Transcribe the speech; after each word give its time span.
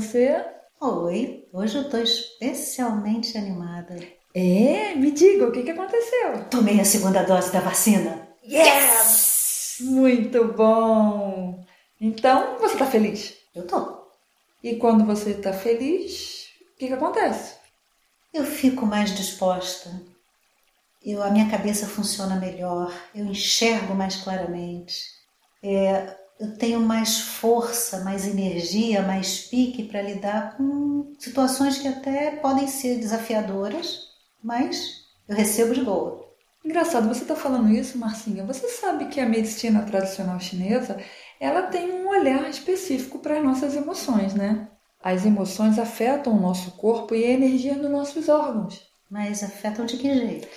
você? 0.00 0.44
Oi, 0.80 1.44
hoje 1.52 1.76
eu 1.76 1.90
tô 1.90 1.98
especialmente 1.98 3.36
animada. 3.36 3.96
É? 4.32 4.94
Me 4.94 5.10
diga, 5.10 5.48
o 5.48 5.50
que, 5.50 5.64
que 5.64 5.72
aconteceu? 5.72 6.44
Tomei 6.48 6.80
a 6.80 6.84
segunda 6.84 7.24
dose 7.24 7.50
da 7.50 7.58
vacina. 7.58 8.28
Yes! 8.44 9.78
Muito 9.80 10.52
bom! 10.52 11.64
Então, 12.00 12.58
você 12.60 12.76
tá 12.76 12.86
feliz? 12.86 13.34
Eu 13.52 13.66
tô. 13.66 14.06
E 14.62 14.76
quando 14.76 15.04
você 15.04 15.34
tá 15.34 15.52
feliz, 15.52 16.46
o 16.74 16.78
que, 16.78 16.86
que 16.86 16.92
acontece? 16.92 17.56
Eu 18.32 18.44
fico 18.44 18.86
mais 18.86 19.16
disposta. 19.16 19.90
Eu, 21.04 21.24
a 21.24 21.30
minha 21.30 21.50
cabeça 21.50 21.88
funciona 21.88 22.36
melhor. 22.36 22.92
Eu 23.12 23.26
enxergo 23.26 23.96
mais 23.96 24.14
claramente. 24.14 25.02
É, 25.60 26.16
eu 26.38 26.56
tenho 26.56 26.80
mais 26.80 27.18
força, 27.18 28.04
mais 28.04 28.26
energia, 28.26 29.02
mais 29.02 29.40
pique 29.40 29.82
para 29.84 30.02
lidar 30.02 30.56
com 30.56 31.12
situações 31.18 31.78
que 31.78 31.88
até 31.88 32.36
podem 32.36 32.68
ser 32.68 32.98
desafiadoras, 32.98 34.08
mas 34.42 35.04
eu 35.28 35.34
recebo 35.34 35.74
de 35.74 35.82
boa. 35.82 36.28
Engraçado, 36.64 37.08
você 37.08 37.22
está 37.22 37.34
falando 37.34 37.70
isso, 37.70 37.98
Marcinha. 37.98 38.44
Você 38.44 38.68
sabe 38.68 39.06
que 39.06 39.20
a 39.20 39.28
medicina 39.28 39.82
tradicional 39.82 40.38
chinesa 40.38 40.98
ela 41.40 41.62
tem 41.62 41.90
um 41.90 42.08
olhar 42.08 42.48
específico 42.48 43.18
para 43.18 43.38
as 43.38 43.44
nossas 43.44 43.74
emoções, 43.74 44.34
né? 44.34 44.68
As 45.02 45.24
emoções 45.24 45.78
afetam 45.78 46.36
o 46.36 46.40
nosso 46.40 46.72
corpo 46.72 47.14
e 47.14 47.24
a 47.24 47.30
energia 47.30 47.74
dos 47.76 47.90
nossos 47.90 48.28
órgãos. 48.28 48.82
Mas 49.10 49.42
afetam 49.42 49.86
de 49.86 49.96
que 49.96 50.12
jeito? 50.12 50.48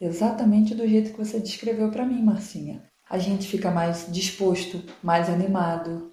Exatamente 0.00 0.74
do 0.74 0.86
jeito 0.86 1.12
que 1.12 1.18
você 1.18 1.40
descreveu 1.40 1.90
para 1.90 2.04
mim, 2.04 2.22
Marcinha 2.22 2.82
a 3.14 3.18
gente 3.18 3.46
fica 3.46 3.70
mais 3.70 4.06
disposto, 4.08 4.82
mais 5.00 5.28
animado. 5.28 6.12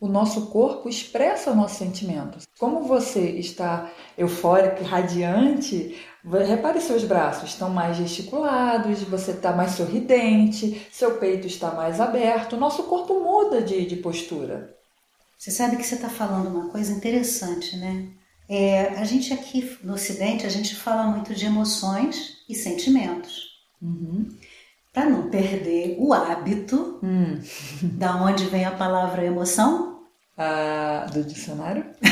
O 0.00 0.08
nosso 0.08 0.46
corpo 0.46 0.88
expressa 0.88 1.50
os 1.50 1.56
nossos 1.56 1.78
sentimentos. 1.78 2.44
Como 2.58 2.82
você 2.82 3.20
está 3.20 3.88
eufórico, 4.18 4.82
radiante, 4.82 5.96
repare 6.24 6.80
seus 6.80 7.04
braços 7.04 7.50
estão 7.50 7.70
mais 7.70 7.98
gesticulados, 7.98 9.02
você 9.04 9.30
está 9.30 9.52
mais 9.52 9.72
sorridente, 9.72 10.88
seu 10.90 11.18
peito 11.18 11.46
está 11.46 11.70
mais 11.70 12.00
aberto, 12.00 12.54
o 12.54 12.60
nosso 12.60 12.82
corpo 12.84 13.20
muda 13.20 13.62
de, 13.62 13.86
de 13.86 13.96
postura. 13.96 14.74
Você 15.38 15.52
sabe 15.52 15.76
que 15.76 15.84
você 15.84 15.94
está 15.94 16.08
falando 16.08 16.48
uma 16.48 16.68
coisa 16.70 16.92
interessante, 16.92 17.76
né? 17.76 18.08
É, 18.48 18.88
a 18.98 19.04
gente 19.04 19.32
aqui 19.32 19.78
no 19.84 19.94
Ocidente, 19.94 20.44
a 20.44 20.50
gente 20.50 20.74
fala 20.74 21.04
muito 21.04 21.32
de 21.32 21.46
emoções 21.46 22.38
e 22.48 22.56
sentimentos. 22.56 23.50
Uhum 23.80 24.26
para 24.92 25.08
não 25.08 25.30
perder 25.30 25.96
o 25.98 26.12
hábito, 26.12 26.98
hum. 27.02 27.40
da 27.82 28.16
onde 28.16 28.44
vem 28.46 28.64
a 28.64 28.72
palavra 28.72 29.24
emoção? 29.24 30.00
Ah, 30.36 31.06
do 31.12 31.22
dicionário? 31.22 31.86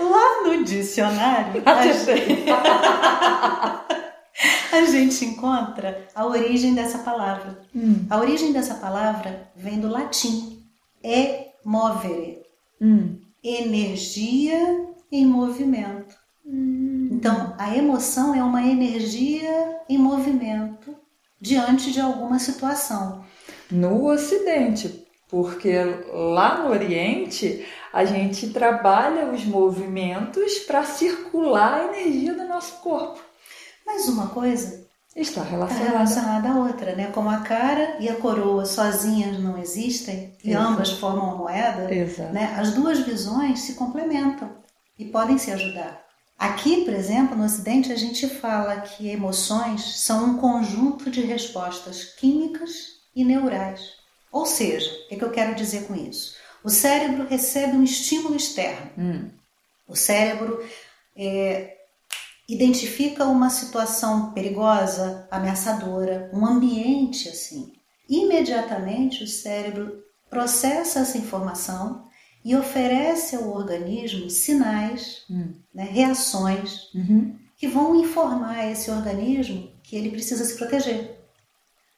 Lá 0.00 0.42
no 0.44 0.64
dicionário, 0.64 1.62
a 1.64 1.86
gente, 1.86 2.50
a 4.72 4.84
gente 4.84 5.24
encontra 5.24 6.06
a 6.14 6.26
origem 6.26 6.74
dessa 6.74 6.98
palavra. 6.98 7.58
Hum. 7.74 8.06
A 8.10 8.18
origem 8.18 8.52
dessa 8.52 8.74
palavra 8.74 9.50
vem 9.56 9.80
do 9.80 9.88
latim, 9.88 10.62
é 11.02 11.52
movere, 11.64 12.42
hum. 12.80 13.18
energia 13.42 14.86
em 15.10 15.24
movimento. 15.24 16.21
Então, 17.22 17.54
a 17.56 17.76
emoção 17.76 18.34
é 18.34 18.42
uma 18.42 18.66
energia 18.66 19.78
em 19.88 19.96
movimento 19.96 20.92
diante 21.40 21.92
de 21.92 22.00
alguma 22.00 22.40
situação. 22.40 23.24
No 23.70 24.10
Ocidente, 24.10 25.06
porque 25.30 25.72
lá 26.12 26.58
no 26.58 26.70
Oriente 26.70 27.64
a 27.92 28.04
gente 28.04 28.50
trabalha 28.50 29.30
os 29.30 29.44
movimentos 29.44 30.58
para 30.66 30.82
circular 30.82 31.74
a 31.74 31.96
energia 31.96 32.34
do 32.34 32.42
nosso 32.48 32.80
corpo. 32.80 33.20
Mas 33.86 34.08
uma 34.08 34.26
coisa 34.26 34.84
está 35.14 35.44
relacionada. 35.44 35.86
Está 35.86 35.92
relacionada 35.92 36.48
à 36.48 36.56
outra, 36.56 36.96
né? 36.96 37.12
Como 37.12 37.30
a 37.30 37.38
cara 37.38 37.98
e 38.00 38.08
a 38.08 38.16
coroa 38.16 38.66
sozinhas 38.66 39.38
não 39.38 39.56
existem 39.58 40.36
e 40.42 40.50
Exato. 40.50 40.66
ambas 40.66 40.90
formam 40.90 41.26
uma 41.26 41.36
moeda, 41.36 41.94
Exato. 41.94 42.32
né? 42.32 42.52
As 42.58 42.72
duas 42.72 42.98
visões 42.98 43.60
se 43.60 43.74
complementam 43.74 44.50
e 44.98 45.04
podem 45.04 45.38
se 45.38 45.52
ajudar. 45.52 46.02
Aqui, 46.38 46.84
por 46.84 46.92
exemplo, 46.92 47.36
no 47.36 47.44
Ocidente, 47.44 47.92
a 47.92 47.96
gente 47.96 48.28
fala 48.28 48.80
que 48.80 49.08
emoções 49.08 50.00
são 50.00 50.30
um 50.30 50.38
conjunto 50.38 51.10
de 51.10 51.20
respostas 51.20 52.04
químicas 52.04 53.00
e 53.14 53.24
neurais. 53.24 53.92
Ou 54.30 54.46
seja, 54.46 54.90
o 54.90 55.08
que, 55.08 55.14
é 55.14 55.18
que 55.18 55.24
eu 55.24 55.30
quero 55.30 55.54
dizer 55.54 55.86
com 55.86 55.94
isso? 55.94 56.34
O 56.64 56.70
cérebro 56.70 57.26
recebe 57.26 57.76
um 57.76 57.84
estímulo 57.84 58.34
externo. 58.34 58.90
Hum. 58.96 59.30
O 59.86 59.94
cérebro 59.94 60.64
é, 61.16 61.76
identifica 62.48 63.24
uma 63.24 63.50
situação 63.50 64.32
perigosa, 64.32 65.26
ameaçadora, 65.30 66.30
um 66.32 66.46
ambiente 66.46 67.28
assim. 67.28 67.72
Imediatamente 68.08 69.22
o 69.22 69.28
cérebro 69.28 70.02
processa 70.30 71.00
essa 71.00 71.18
informação 71.18 72.06
e 72.44 72.56
oferece 72.56 73.36
ao 73.36 73.50
organismo 73.50 74.28
sinais, 74.28 75.24
hum. 75.30 75.52
né, 75.74 75.84
reações, 75.84 76.92
uhum. 76.94 77.36
que 77.56 77.68
vão 77.68 77.94
informar 77.94 78.70
esse 78.70 78.90
organismo 78.90 79.70
que 79.82 79.96
ele 79.96 80.10
precisa 80.10 80.44
se 80.44 80.56
proteger. 80.56 81.18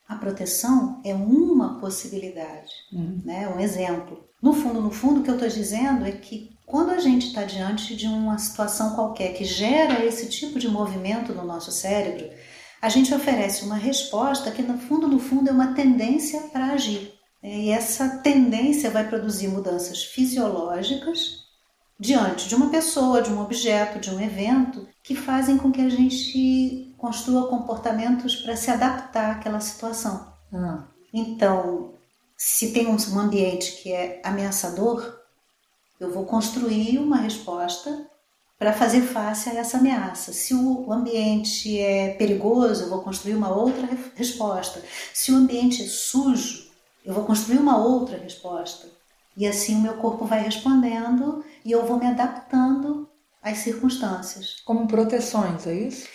A 0.07 0.15
proteção 0.15 1.01
é 1.03 1.15
uma 1.15 1.79
possibilidade, 1.79 2.71
hum. 2.93 3.21
né, 3.25 3.47
um 3.49 3.59
exemplo. 3.59 4.23
No 4.41 4.53
fundo, 4.53 4.79
no 4.79 4.91
fundo, 4.91 5.19
o 5.21 5.23
que 5.23 5.29
eu 5.29 5.35
estou 5.35 5.49
dizendo 5.49 6.05
é 6.05 6.11
que 6.11 6.55
quando 6.65 6.91
a 6.91 6.99
gente 6.99 7.27
está 7.27 7.43
diante 7.43 7.95
de 7.95 8.07
uma 8.07 8.37
situação 8.37 8.95
qualquer 8.95 9.33
que 9.33 9.43
gera 9.43 10.05
esse 10.05 10.29
tipo 10.29 10.59
de 10.59 10.67
movimento 10.67 11.33
no 11.33 11.43
nosso 11.43 11.71
cérebro, 11.71 12.29
a 12.81 12.89
gente 12.89 13.13
oferece 13.13 13.63
uma 13.63 13.77
resposta 13.77 14.51
que, 14.51 14.61
no 14.61 14.77
fundo, 14.77 15.07
no 15.07 15.17
fundo, 15.17 15.49
é 15.49 15.51
uma 15.51 15.73
tendência 15.73 16.41
para 16.53 16.73
agir. 16.73 17.14
E 17.47 17.69
essa 17.69 18.09
tendência 18.23 18.89
vai 18.89 19.07
produzir 19.07 19.47
mudanças 19.49 20.03
fisiológicas 20.03 21.45
diante 21.99 22.49
de 22.49 22.55
uma 22.55 22.71
pessoa, 22.71 23.21
de 23.21 23.31
um 23.31 23.39
objeto, 23.39 23.99
de 23.99 24.09
um 24.09 24.19
evento, 24.19 24.87
que 25.03 25.15
fazem 25.15 25.55
com 25.55 25.71
que 25.71 25.79
a 25.79 25.87
gente 25.87 26.91
construa 26.97 27.47
comportamentos 27.47 28.35
para 28.35 28.55
se 28.55 28.71
adaptar 28.71 29.35
àquela 29.35 29.59
situação. 29.59 30.33
Ah. 30.51 30.85
Então, 31.13 31.93
se 32.35 32.71
tem 32.71 32.87
um 32.87 33.19
ambiente 33.19 33.73
que 33.73 33.91
é 33.91 34.19
ameaçador, 34.23 35.15
eu 35.99 36.11
vou 36.11 36.25
construir 36.25 36.97
uma 36.97 37.17
resposta 37.17 38.09
para 38.57 38.73
fazer 38.73 39.01
face 39.01 39.49
a 39.49 39.53
essa 39.53 39.77
ameaça. 39.77 40.33
Se 40.33 40.55
o 40.55 40.91
ambiente 40.91 41.79
é 41.79 42.15
perigoso, 42.15 42.85
eu 42.85 42.89
vou 42.89 43.03
construir 43.03 43.35
uma 43.35 43.55
outra 43.55 43.87
resposta. 44.15 44.81
Se 45.13 45.31
o 45.31 45.35
ambiente 45.35 45.83
é 45.83 45.87
sujo, 45.87 46.64
eu 47.05 47.13
vou 47.13 47.23
construir 47.23 47.59
uma 47.59 47.77
outra 47.77 48.17
resposta. 48.17 48.87
E 49.37 49.45
assim 49.45 49.75
o 49.75 49.81
meu 49.81 49.93
corpo 49.95 50.25
vai 50.25 50.41
respondendo 50.41 51.43
e 51.63 51.71
eu 51.71 51.85
vou 51.85 51.97
me 51.97 52.07
adaptando 52.07 53.07
às 53.41 53.59
circunstâncias. 53.59 54.61
Como 54.65 54.87
proteções, 54.87 55.67
é 55.67 55.73
isso? 55.73 56.07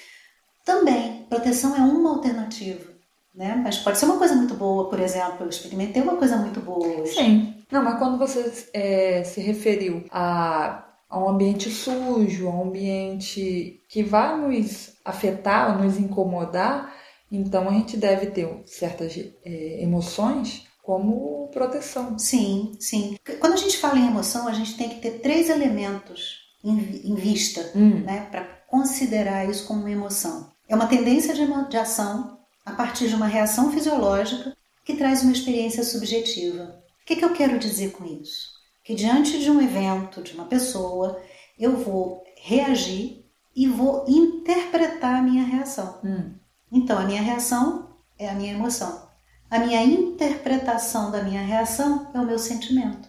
Também, 0.65 1.27
proteção 1.29 1.77
é 1.77 1.81
uma 1.81 2.11
alternativa. 2.11 2.91
Né? 3.35 3.61
Mas 3.63 3.79
pode 3.79 3.99
ser 3.99 4.07
uma 4.07 4.19
coisa 4.19 4.35
muito 4.35 4.55
boa, 4.55 4.89
por 4.89 4.99
exemplo, 4.99 5.45
eu 5.45 5.49
experimentei 5.49 6.03
uma 6.03 6.17
coisa 6.17 6.37
muito 6.37 6.61
boa 6.61 6.85
hoje. 6.85 7.15
Sim. 7.15 7.55
Não, 7.71 7.85
mas 7.85 7.99
quando 7.99 8.19
você 8.19 8.69
é, 8.75 9.23
se 9.23 9.41
referiu 9.41 10.05
a, 10.11 10.85
a 11.09 11.19
um 11.19 11.29
ambiente 11.29 11.71
sujo, 11.71 12.49
a 12.49 12.51
um 12.51 12.65
ambiente 12.65 13.85
que 13.89 14.03
vai 14.03 14.37
nos 14.37 14.97
afetar, 15.05 15.81
nos 15.81 15.97
incomodar, 15.99 16.93
então 17.31 17.69
a 17.69 17.73
gente 17.73 17.97
deve 17.97 18.27
ter 18.27 18.63
certas 18.67 19.17
é, 19.45 19.83
emoções 19.83 20.69
como 20.91 21.47
proteção. 21.53 22.19
Sim, 22.19 22.73
sim. 22.81 23.17
Quando 23.39 23.53
a 23.53 23.57
gente 23.57 23.79
fala 23.79 23.97
em 23.97 24.09
emoção, 24.09 24.49
a 24.49 24.53
gente 24.53 24.77
tem 24.77 24.89
que 24.89 25.01
ter 25.01 25.21
três 25.21 25.49
elementos 25.49 26.41
em, 26.65 27.13
em 27.13 27.15
vista, 27.15 27.71
hum. 27.77 28.01
né, 28.01 28.27
para 28.29 28.43
considerar 28.67 29.49
isso 29.49 29.69
como 29.69 29.83
uma 29.83 29.91
emoção. 29.91 30.51
É 30.69 30.75
uma 30.75 30.89
tendência 30.89 31.33
de, 31.33 31.47
de 31.69 31.77
ação 31.77 32.41
a 32.67 32.73
partir 32.73 33.09
de 33.09 33.15
uma 33.15 33.29
reação 33.29 33.71
fisiológica 33.71 34.57
que 34.85 34.97
traz 34.97 35.23
uma 35.23 35.31
experiência 35.31 35.85
subjetiva. 35.85 36.83
O 37.03 37.07
que, 37.07 37.15
que 37.15 37.25
eu 37.25 37.33
quero 37.33 37.57
dizer 37.57 37.93
com 37.93 38.05
isso? 38.05 38.49
Que 38.83 38.97
diante 38.97 39.39
de 39.39 39.49
um 39.49 39.63
evento, 39.63 40.23
de 40.23 40.35
uma 40.35 40.47
pessoa, 40.47 41.23
eu 41.57 41.77
vou 41.77 42.25
reagir 42.37 43.25
e 43.55 43.69
vou 43.69 44.05
interpretar 44.09 45.21
a 45.21 45.23
minha 45.23 45.45
reação. 45.45 46.01
Hum. 46.05 46.35
Então, 46.73 46.99
a 46.99 47.05
minha 47.05 47.23
reação 47.23 47.91
é 48.19 48.29
a 48.29 48.35
minha 48.35 48.53
emoção. 48.53 49.10
A 49.51 49.59
minha 49.59 49.83
interpretação 49.83 51.11
da 51.11 51.23
minha 51.25 51.43
reação 51.43 52.09
é 52.15 52.21
o 52.21 52.25
meu 52.25 52.39
sentimento. 52.39 53.09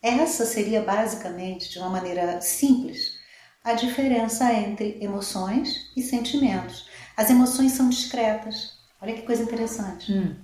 Essa 0.00 0.46
seria 0.46 0.82
basicamente, 0.82 1.68
de 1.68 1.78
uma 1.78 1.90
maneira 1.90 2.40
simples, 2.40 3.14
a 3.64 3.72
diferença 3.72 4.52
entre 4.52 4.98
emoções 5.00 5.90
e 5.96 6.02
sentimentos. 6.02 6.88
As 7.16 7.28
emoções 7.30 7.72
são 7.72 7.88
discretas. 7.88 8.74
Olha 9.00 9.14
que 9.14 9.22
coisa 9.22 9.42
interessante. 9.42 10.12
Hum. 10.12 10.36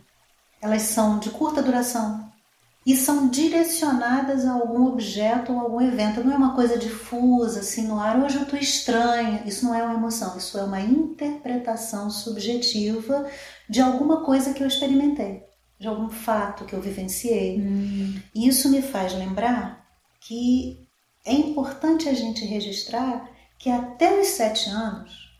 Elas 0.60 0.82
são 0.82 1.18
de 1.18 1.30
curta 1.30 1.62
duração. 1.62 2.28
e 2.84 2.96
são 2.96 3.28
direcionadas 3.28 4.46
a 4.46 4.52
algum 4.54 4.86
objeto 4.86 5.52
ou 5.52 5.60
algum 5.60 5.80
evento. 5.82 6.24
Não 6.24 6.32
é 6.32 6.36
uma 6.36 6.54
coisa 6.54 6.78
difusa, 6.78 7.60
assim, 7.60 7.86
no 7.86 8.00
ar. 8.00 8.18
Hoje 8.18 8.36
eu 8.36 8.42
estou 8.42 8.58
estranha. 8.58 9.42
Isso 9.44 9.66
não 9.66 9.74
é 9.74 9.82
uma 9.82 9.94
emoção, 9.94 10.36
isso 10.38 10.58
é 10.58 10.64
uma 10.64 10.80
interpretação 10.80 12.08
subjetiva 12.10 13.28
de 13.70 13.80
alguma 13.80 14.24
coisa 14.24 14.52
que 14.52 14.64
eu 14.64 14.66
experimentei, 14.66 15.44
de 15.78 15.86
algum 15.86 16.10
fato 16.10 16.64
que 16.64 16.74
eu 16.74 16.80
vivenciei. 16.80 17.60
Hum. 17.60 18.20
E 18.34 18.48
isso 18.48 18.68
me 18.68 18.82
faz 18.82 19.14
lembrar 19.14 19.88
que 20.20 20.88
é 21.24 21.32
importante 21.32 22.08
a 22.08 22.12
gente 22.12 22.44
registrar 22.44 23.30
que 23.56 23.70
até 23.70 24.20
os 24.20 24.26
sete 24.26 24.68
anos 24.68 25.30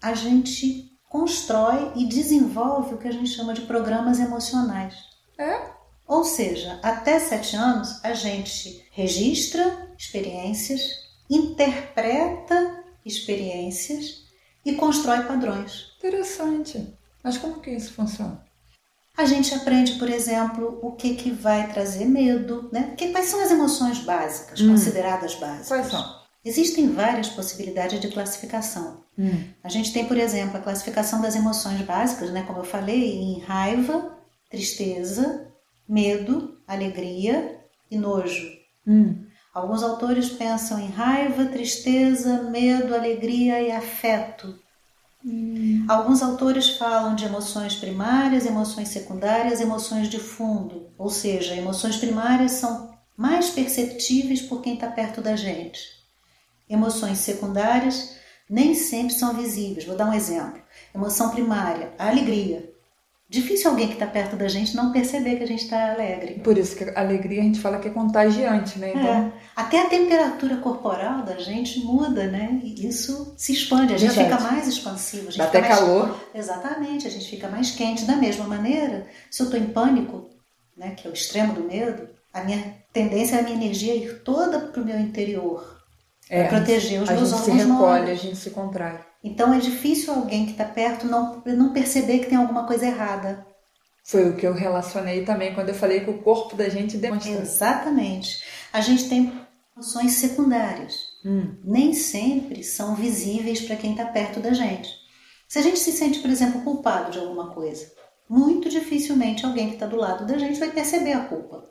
a 0.00 0.14
gente 0.14 0.90
constrói 1.10 1.92
e 1.94 2.06
desenvolve 2.06 2.94
o 2.94 2.98
que 2.98 3.08
a 3.08 3.12
gente 3.12 3.30
chama 3.30 3.52
de 3.52 3.62
programas 3.62 4.18
emocionais. 4.18 4.94
É? 5.36 5.70
Ou 6.06 6.24
seja, 6.24 6.80
até 6.82 7.20
sete 7.20 7.54
anos 7.54 8.02
a 8.02 8.14
gente 8.14 8.82
registra 8.92 9.92
experiências, 9.98 10.80
interpreta 11.28 12.82
experiências 13.04 14.24
e 14.64 14.72
constrói 14.72 15.24
padrões. 15.24 15.92
Interessante. 15.98 16.97
Mas 17.22 17.36
como 17.38 17.60
que 17.60 17.70
isso 17.70 17.92
funciona? 17.92 18.42
A 19.16 19.24
gente 19.24 19.52
aprende, 19.52 19.94
por 19.94 20.08
exemplo, 20.08 20.78
o 20.80 20.92
que, 20.92 21.14
que 21.16 21.30
vai 21.30 21.72
trazer 21.72 22.04
medo, 22.04 22.68
né? 22.72 22.94
Que, 22.96 23.08
quais 23.10 23.26
são 23.26 23.42
as 23.42 23.50
emoções 23.50 23.98
básicas, 23.98 24.60
Hum. 24.60 24.68
consideradas 24.70 25.34
básicas? 25.34 25.68
Quais 25.68 25.86
são? 25.88 26.18
Existem 26.44 26.88
várias 26.92 27.28
possibilidades 27.28 28.00
de 28.00 28.08
classificação. 28.08 29.02
Hum. 29.18 29.42
A 29.62 29.68
gente 29.68 29.92
tem, 29.92 30.06
por 30.06 30.16
exemplo, 30.16 30.56
a 30.56 30.60
classificação 30.60 31.20
das 31.20 31.34
emoções 31.34 31.80
básicas, 31.82 32.30
né? 32.30 32.44
Como 32.46 32.60
eu 32.60 32.64
falei, 32.64 33.16
em 33.16 33.40
raiva, 33.40 34.16
tristeza, 34.48 35.48
medo, 35.88 36.56
alegria 36.66 37.58
e 37.90 37.98
nojo. 37.98 38.48
Hum. 38.86 39.26
Alguns 39.52 39.82
autores 39.82 40.28
pensam 40.28 40.78
em 40.78 40.88
raiva, 40.90 41.44
tristeza, 41.46 42.44
medo, 42.44 42.94
alegria 42.94 43.60
e 43.60 43.72
afeto. 43.72 44.56
Alguns 45.88 46.22
autores 46.22 46.76
falam 46.76 47.14
de 47.14 47.24
emoções 47.24 47.74
primárias, 47.74 48.46
emoções 48.46 48.88
secundárias, 48.88 49.60
emoções 49.60 50.08
de 50.08 50.18
fundo, 50.18 50.92
ou 50.96 51.10
seja, 51.10 51.56
emoções 51.56 51.96
primárias 51.96 52.52
são 52.52 52.96
mais 53.16 53.50
perceptíveis 53.50 54.40
por 54.40 54.62
quem 54.62 54.74
está 54.74 54.88
perto 54.88 55.20
da 55.20 55.34
gente. 55.34 55.80
Emoções 56.68 57.18
secundárias 57.18 58.16
nem 58.48 58.74
sempre 58.74 59.14
são 59.14 59.34
visíveis. 59.34 59.84
Vou 59.84 59.96
dar 59.96 60.08
um 60.08 60.14
exemplo. 60.14 60.62
Emoção 60.94 61.30
primária, 61.30 61.92
a 61.98 62.08
alegria. 62.08 62.72
Difícil 63.30 63.70
alguém 63.70 63.88
que 63.88 63.92
está 63.92 64.06
perto 64.06 64.36
da 64.36 64.48
gente 64.48 64.74
não 64.74 64.90
perceber 64.90 65.36
que 65.36 65.44
a 65.44 65.46
gente 65.46 65.64
está 65.64 65.92
alegre. 65.92 66.40
Por 66.42 66.56
isso 66.56 66.74
que 66.74 66.84
a 66.84 67.00
alegria 67.00 67.42
a 67.42 67.44
gente 67.44 67.60
fala 67.60 67.78
que 67.78 67.88
é 67.88 67.90
contagiante, 67.90 68.78
né? 68.78 68.90
Então, 68.90 69.02
É. 69.06 69.32
Até 69.54 69.82
a 69.82 69.88
temperatura 69.88 70.56
corporal 70.56 71.22
da 71.22 71.36
gente 71.36 71.80
muda, 71.80 72.26
né? 72.26 72.58
E 72.62 72.86
isso 72.86 73.34
se 73.36 73.52
expande, 73.52 73.92
a 73.92 73.98
gente 73.98 74.14
Verdade. 74.14 74.36
fica 74.40 74.50
mais 74.52 74.66
expansivo. 74.66 75.28
A 75.28 75.30
gente 75.30 75.38
dá 75.38 75.44
até 75.44 75.60
mais... 75.60 75.78
calor. 75.78 76.18
Exatamente, 76.34 77.06
a 77.06 77.10
gente 77.10 77.28
fica 77.28 77.48
mais 77.48 77.70
quente. 77.72 78.06
Da 78.06 78.16
mesma 78.16 78.46
maneira, 78.46 79.06
se 79.30 79.42
eu 79.42 79.44
estou 79.44 79.60
em 79.60 79.66
pânico, 79.66 80.30
né, 80.74 80.92
que 80.96 81.06
é 81.06 81.10
o 81.10 81.12
extremo 81.12 81.52
do 81.52 81.64
medo, 81.64 82.08
a 82.32 82.42
minha 82.44 82.76
tendência 82.94 83.36
é 83.36 83.40
a 83.40 83.42
minha 83.42 83.56
energia 83.56 83.94
ir 83.94 84.22
toda 84.22 84.58
para 84.58 84.80
o 84.80 84.84
meu 84.84 84.98
interior, 84.98 85.82
É, 86.30 86.44
para 86.44 86.58
proteger 86.58 87.02
os 87.02 87.10
a 87.10 87.12
meus 87.12 87.28
gente 87.28 87.42
se 87.42 87.50
órgãos 87.50 87.66
recolhe, 87.66 88.10
a 88.10 88.14
gente 88.14 88.36
se 88.36 88.50
contrai. 88.50 88.98
Então 89.22 89.52
é 89.52 89.58
difícil 89.58 90.12
alguém 90.12 90.46
que 90.46 90.52
está 90.52 90.64
perto 90.64 91.06
não, 91.06 91.42
não 91.44 91.72
perceber 91.72 92.20
que 92.20 92.26
tem 92.26 92.38
alguma 92.38 92.66
coisa 92.66 92.86
errada. 92.86 93.46
Foi 94.04 94.30
o 94.30 94.36
que 94.36 94.46
eu 94.46 94.54
relacionei 94.54 95.24
também 95.24 95.54
quando 95.54 95.68
eu 95.68 95.74
falei 95.74 96.00
que 96.00 96.10
o 96.10 96.22
corpo 96.22 96.56
da 96.56 96.68
gente 96.68 96.96
demonstra. 96.96 97.32
Exatamente. 97.32 98.42
A 98.72 98.80
gente 98.80 99.08
tem 99.08 99.32
emoções 99.76 100.12
secundárias. 100.12 101.08
Hum. 101.24 101.56
nem 101.64 101.92
sempre 101.94 102.62
são 102.62 102.94
visíveis 102.94 103.60
para 103.60 103.76
quem 103.76 103.90
está 103.90 104.06
perto 104.06 104.38
da 104.38 104.52
gente. 104.52 104.88
Se 105.48 105.58
a 105.58 105.62
gente 105.62 105.78
se 105.78 105.90
sente, 105.90 106.20
por 106.20 106.30
exemplo, 106.30 106.62
culpado 106.62 107.10
de 107.10 107.18
alguma 107.18 107.52
coisa, 107.52 107.90
muito 108.28 108.68
dificilmente 108.68 109.44
alguém 109.44 109.68
que 109.68 109.74
está 109.74 109.86
do 109.86 109.96
lado 109.96 110.26
da 110.26 110.38
gente 110.38 110.60
vai 110.60 110.70
perceber 110.70 111.14
a 111.14 111.24
culpa. 111.24 111.64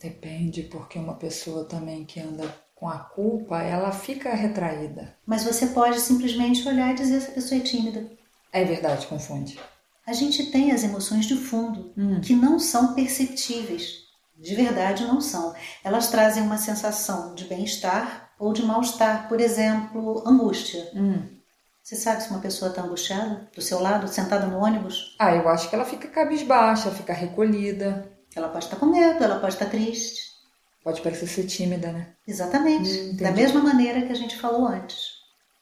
Depende, 0.00 0.64
porque 0.64 0.98
uma 0.98 1.14
pessoa 1.14 1.64
também 1.64 2.04
que 2.04 2.20
anda 2.20 2.44
com 2.80 2.88
a 2.88 2.98
culpa, 2.98 3.62
ela 3.62 3.92
fica 3.92 4.34
retraída. 4.34 5.14
Mas 5.26 5.44
você 5.44 5.66
pode 5.66 6.00
simplesmente 6.00 6.66
olhar 6.66 6.90
e 6.92 6.94
dizer 6.94 7.18
essa 7.18 7.30
pessoa 7.30 7.60
é 7.60 7.62
tímida. 7.62 8.10
É 8.50 8.64
verdade, 8.64 9.06
confunde. 9.06 9.60
A 10.06 10.14
gente 10.14 10.50
tem 10.50 10.72
as 10.72 10.82
emoções 10.82 11.26
de 11.26 11.36
fundo 11.36 11.92
Hum. 11.96 12.22
que 12.22 12.34
não 12.34 12.58
são 12.58 12.94
perceptíveis. 12.94 14.08
De 14.36 14.54
verdade 14.54 15.04
não 15.04 15.20
são. 15.20 15.54
Elas 15.84 16.08
trazem 16.08 16.42
uma 16.42 16.56
sensação 16.56 17.34
de 17.34 17.44
bem-estar 17.44 18.30
ou 18.38 18.54
de 18.54 18.62
mal-estar. 18.62 19.28
Por 19.28 19.38
exemplo, 19.42 20.26
angústia. 20.26 20.90
Hum. 20.94 21.22
Você 21.82 21.96
sabe 21.96 22.22
se 22.22 22.30
uma 22.30 22.40
pessoa 22.40 22.70
está 22.70 22.80
angustiada 22.82 23.50
do 23.54 23.60
seu 23.60 23.78
lado, 23.80 24.08
sentada 24.08 24.46
no 24.46 24.58
ônibus? 24.58 25.14
Ah, 25.18 25.34
eu 25.34 25.46
acho 25.50 25.68
que 25.68 25.74
ela 25.74 25.84
fica 25.84 26.08
cabisbaixa, 26.08 26.90
fica 26.90 27.12
recolhida. 27.12 28.10
Ela 28.34 28.48
pode 28.48 28.64
estar 28.64 28.76
com 28.76 28.86
medo, 28.86 29.22
ela 29.22 29.38
pode 29.38 29.52
estar 29.54 29.66
triste. 29.66 30.29
Pode 30.82 31.00
parecer 31.02 31.26
ser 31.26 31.44
tímida, 31.46 31.92
né? 31.92 32.08
Exatamente. 32.26 32.90
Hum, 32.90 33.16
da 33.16 33.30
mesma 33.32 33.60
maneira 33.60 34.02
que 34.02 34.12
a 34.12 34.16
gente 34.16 34.36
falou 34.38 34.66
antes. 34.66 35.08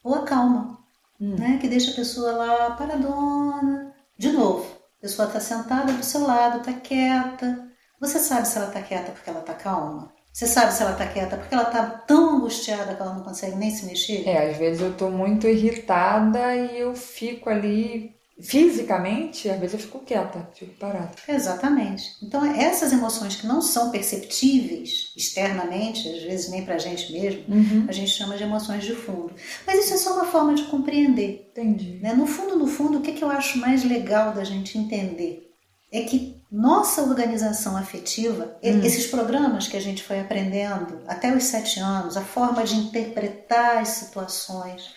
Ou 0.05 0.15
a 0.15 0.23
calma, 0.23 0.79
Hum. 1.21 1.35
né? 1.37 1.59
Que 1.61 1.69
deixa 1.69 1.91
a 1.91 1.95
pessoa 1.95 2.33
lá 2.33 2.71
paradona. 2.73 3.93
De 4.17 4.31
novo, 4.33 4.65
a 4.99 5.03
pessoa 5.03 5.27
está 5.29 5.41
sentada 5.41 5.93
do 5.93 6.05
seu 6.05 6.23
lado, 6.23 6.59
está 6.59 6.73
quieta. 6.73 7.69
Você 8.01 8.19
sabe 8.19 8.47
se 8.47 8.57
ela 8.57 8.69
está 8.69 8.81
quieta 8.83 9.11
porque 9.13 9.29
ela 9.31 9.41
está 9.41 9.55
calma? 9.55 10.13
Você 10.33 10.47
sabe 10.47 10.73
se 10.73 10.83
ela 10.83 10.93
está 10.93 11.07
quieta 11.07 11.37
porque 11.37 11.53
ela 11.53 11.65
está 11.65 11.85
tão 11.85 12.37
angustiada 12.37 12.95
que 12.95 13.03
ela 13.03 13.15
não 13.15 13.25
consegue 13.25 13.57
nem 13.57 13.73
se 13.73 13.87
mexer? 13.87 14.29
É, 14.29 14.51
às 14.51 14.57
vezes 14.57 14.81
eu 14.81 14.95
tô 14.97 15.11
muito 15.11 15.49
irritada 15.49 16.55
e 16.55 16.79
eu 16.79 16.95
fico 16.95 17.51
ali 17.51 18.15
fisicamente, 18.41 19.49
às 19.49 19.59
vezes 19.59 19.75
eu 19.75 19.81
fico 19.81 19.99
quieta, 20.01 20.49
fico 20.55 20.73
parada. 20.79 21.11
Exatamente. 21.29 22.05
Então, 22.23 22.45
essas 22.45 22.93
emoções 22.93 23.37
que 23.37 23.47
não 23.47 23.61
são 23.61 23.91
perceptíveis 23.91 25.13
externamente, 25.17 26.09
às 26.09 26.23
vezes 26.23 26.49
nem 26.51 26.65
para 26.65 26.77
a 26.77 26.79
gente 26.79 27.13
mesmo, 27.13 27.43
Uhum. 27.49 27.87
a 27.89 27.93
gente 27.93 28.11
chama 28.11 28.37
de 28.37 28.43
emoções 28.45 28.85
de 28.85 28.95
fundo. 28.95 29.33
Mas 29.67 29.85
isso 29.85 29.95
é 29.95 29.97
só 29.97 30.15
uma 30.15 30.25
forma 30.27 30.55
de 30.55 30.65
compreender. 30.65 31.47
Entendi. 31.51 31.99
né? 32.01 32.15
No 32.15 32.27
fundo, 32.27 32.57
no 32.57 32.67
fundo, 32.69 32.99
o 32.99 33.01
que, 33.03 33.13
que 33.13 33.25
eu 33.25 33.31
acho 33.31 33.59
mais 33.59 33.83
legal 33.83 34.33
da 34.33 34.45
gente 34.45 34.79
entender 34.79 35.45
é 35.91 36.03
que 36.03 36.37
nossa 36.53 37.03
organização 37.03 37.77
afetiva, 37.77 38.57
Hum. 38.63 38.81
esses 38.85 39.07
programas 39.07 39.67
que 39.67 39.77
a 39.77 39.81
gente 39.81 40.03
foi 40.05 40.21
aprendendo 40.21 41.01
até 41.09 41.35
os 41.35 41.45
sete 41.45 41.81
anos, 41.81 42.17
a 42.17 42.23
forma 42.23 42.63
de 42.63 42.77
interpretar 42.77 43.79
as 43.79 43.89
situações, 43.89 44.91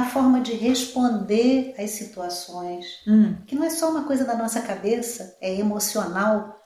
a 0.00 0.04
forma 0.04 0.40
de 0.40 0.52
responder 0.52 1.74
às 1.78 1.90
situações, 1.90 2.84
Hum. 3.06 3.36
que 3.46 3.54
não 3.54 3.64
é 3.64 3.70
só 3.70 3.90
uma 3.90 4.04
coisa 4.04 4.24
da 4.24 4.36
nossa 4.36 4.60
cabeça, 4.60 5.36
é 5.40 5.54
emocional. 5.54 6.56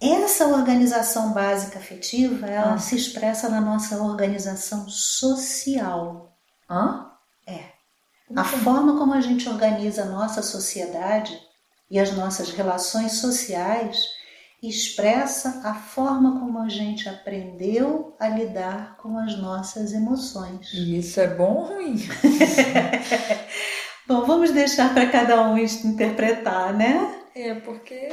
Essa 0.00 0.46
organização 0.48 1.32
básica 1.32 1.78
afetiva, 1.78 2.46
ela 2.46 2.74
Ah. 2.74 2.78
se 2.78 2.96
expressa 2.96 3.48
na 3.48 3.60
nossa 3.60 4.02
organização 4.02 4.88
social. 4.88 6.36
Hã? 6.68 7.06
É. 7.46 7.66
Como 8.26 8.40
A 8.40 8.44
forma 8.44 8.98
como 8.98 9.12
a 9.14 9.20
gente 9.20 9.48
organiza 9.48 10.02
a 10.02 10.06
nossa 10.06 10.42
sociedade 10.42 11.38
e 11.90 11.98
as 11.98 12.12
nossas 12.12 12.50
relações 12.50 13.12
sociais 13.18 13.96
expressa 14.62 15.60
a 15.64 15.74
forma 15.74 16.38
como 16.38 16.58
a 16.60 16.68
gente 16.68 17.08
aprendeu 17.08 18.16
a 18.20 18.28
lidar 18.28 18.96
com 18.96 19.18
as 19.18 19.36
nossas 19.36 19.92
emoções. 19.92 20.72
E 20.72 20.98
isso 20.98 21.20
é 21.20 21.26
bom 21.26 21.54
ou 21.54 21.74
ruim? 21.74 21.96
Bom, 24.06 24.24
vamos 24.26 24.50
deixar 24.50 24.92
para 24.92 25.08
cada 25.08 25.48
um 25.48 25.56
interpretar, 25.56 26.74
né? 26.74 27.22
É, 27.34 27.54
porque 27.54 28.08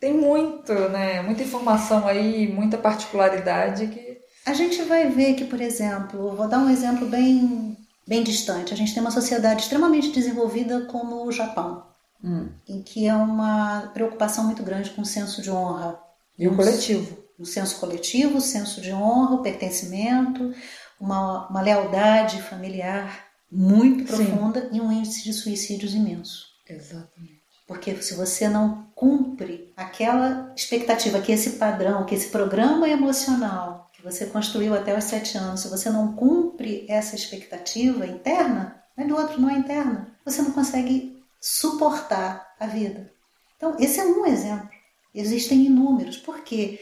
tem 0.00 0.12
muito, 0.12 0.72
né? 0.72 1.22
Muita 1.22 1.42
informação 1.42 2.06
aí, 2.06 2.48
muita 2.48 2.78
particularidade 2.78 3.86
que. 3.86 4.16
A 4.44 4.54
gente 4.54 4.82
vai 4.82 5.08
ver 5.10 5.34
que, 5.34 5.44
por 5.44 5.60
exemplo, 5.60 6.34
vou 6.34 6.48
dar 6.48 6.58
um 6.58 6.70
exemplo 6.70 7.06
bem, 7.06 7.76
bem 8.06 8.22
distante. 8.22 8.72
A 8.72 8.76
gente 8.76 8.94
tem 8.94 9.02
uma 9.02 9.10
sociedade 9.10 9.62
extremamente 9.62 10.10
desenvolvida 10.10 10.86
como 10.86 11.26
o 11.26 11.32
Japão, 11.32 11.84
Hum. 12.26 12.48
em 12.66 12.82
que 12.82 13.06
é 13.06 13.14
uma 13.14 13.90
preocupação 13.94 14.42
muito 14.42 14.64
grande 14.64 14.90
com 14.90 15.02
o 15.02 15.06
senso 15.06 15.40
de 15.40 15.48
honra. 15.48 15.96
E 16.36 16.48
o 16.48 16.56
coletivo. 16.56 17.16
um 17.38 17.44
senso 17.44 17.78
coletivo, 17.78 18.40
senso 18.40 18.80
de 18.80 18.92
honra, 18.92 19.36
o 19.36 19.42
pertencimento, 19.42 20.52
uma, 21.00 21.48
uma 21.48 21.62
lealdade 21.62 22.42
familiar 22.42 23.26
muito 23.50 24.10
Sim. 24.10 24.26
profunda 24.26 24.68
e 24.72 24.80
um 24.80 24.90
índice 24.90 25.22
de 25.22 25.32
suicídios 25.32 25.94
imenso. 25.94 26.46
Exatamente. 26.68 27.42
Porque 27.66 27.94
se 28.02 28.14
você 28.14 28.48
não 28.48 28.88
cumpre 28.94 29.72
aquela 29.76 30.52
expectativa, 30.56 31.20
que 31.20 31.30
esse 31.30 31.50
padrão, 31.50 32.04
que 32.04 32.14
esse 32.14 32.28
programa 32.28 32.88
emocional 32.88 33.88
que 33.92 34.02
você 34.02 34.26
construiu 34.26 34.74
até 34.74 34.96
os 34.96 35.04
sete 35.04 35.38
anos, 35.38 35.60
se 35.60 35.68
você 35.68 35.90
não 35.90 36.12
cumpre 36.12 36.86
essa 36.88 37.14
expectativa 37.14 38.06
interna, 38.06 38.82
não 38.96 39.04
é 39.04 39.08
do 39.08 39.16
outro, 39.16 39.40
não 39.40 39.50
é 39.50 39.54
interna, 39.54 40.08
você 40.24 40.42
não 40.42 40.50
consegue 40.52 41.15
suportar 41.46 42.56
a 42.58 42.66
vida. 42.66 43.08
Então, 43.56 43.76
esse 43.78 44.00
é 44.00 44.04
um 44.04 44.26
exemplo. 44.26 44.68
Existem 45.14 45.66
inúmeros. 45.66 46.16
Por 46.16 46.40
quê? 46.40 46.80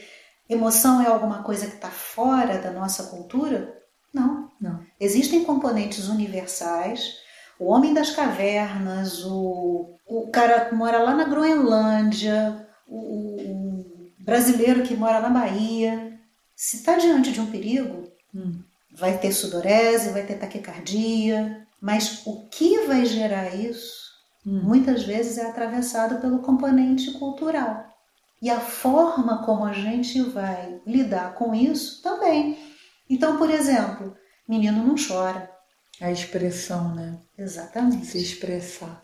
Emoção 0.49 0.99
é 1.01 1.05
alguma 1.05 1.43
coisa 1.43 1.67
que 1.67 1.75
está 1.75 1.91
fora 1.91 2.57
da 2.57 2.71
nossa 2.71 3.03
cultura? 3.03 3.79
Não. 4.11 4.49
Não. 4.59 4.83
Existem 4.99 5.43
componentes 5.43 6.07
universais. 6.07 7.17
O 7.59 7.65
homem 7.65 7.93
das 7.93 8.09
cavernas, 8.09 9.23
o, 9.23 9.99
o 10.07 10.31
cara 10.31 10.65
que 10.65 10.73
mora 10.73 10.97
lá 10.97 11.13
na 11.13 11.25
Groenlândia, 11.25 12.67
o, 12.87 12.97
o 12.97 13.85
brasileiro 14.17 14.81
que 14.81 14.95
mora 14.95 15.19
na 15.19 15.29
Bahia, 15.29 16.19
se 16.55 16.77
está 16.77 16.97
diante 16.97 17.31
de 17.31 17.39
um 17.39 17.51
perigo, 17.51 18.03
Hum. 18.33 18.61
vai 18.91 19.17
ter 19.17 19.31
sudorese, 19.31 20.09
vai 20.09 20.25
ter 20.25 20.37
taquicardia, 20.37 21.65
mas 21.79 22.23
o 22.25 22.49
que 22.49 22.79
vai 22.79 23.05
gerar 23.05 23.55
isso 23.55 24.04
Hum. 24.45 24.61
muitas 24.63 25.03
vezes 25.03 25.37
é 25.37 25.47
atravessado 25.47 26.21
pelo 26.21 26.39
componente 26.39 27.11
cultural. 27.13 27.85
E 28.41 28.49
a 28.49 28.59
forma 28.59 29.43
como 29.43 29.65
a 29.65 29.73
gente 29.73 30.21
vai 30.21 30.79
lidar 30.85 31.33
com 31.33 31.55
isso 31.55 32.01
também. 32.03 32.57
Então, 33.09 33.37
por 33.37 33.49
exemplo, 33.49 34.15
menino 34.47 34.85
não 34.85 34.95
chora. 34.95 35.49
A 35.99 36.11
expressão, 36.11 36.93
né? 36.93 37.17
Se 37.35 37.41
Exatamente. 37.41 38.17
expressar. 38.17 39.03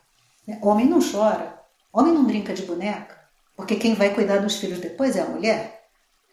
Homem 0.62 0.88
não 0.88 1.00
chora. 1.00 1.60
Homem 1.92 2.14
não 2.14 2.26
brinca 2.26 2.54
de 2.54 2.64
boneca. 2.64 3.20
Porque 3.56 3.76
quem 3.76 3.94
vai 3.96 4.14
cuidar 4.14 4.40
dos 4.40 4.58
filhos 4.58 4.80
depois 4.80 5.16
é 5.16 5.22
a 5.22 5.26
mulher. 5.26 5.82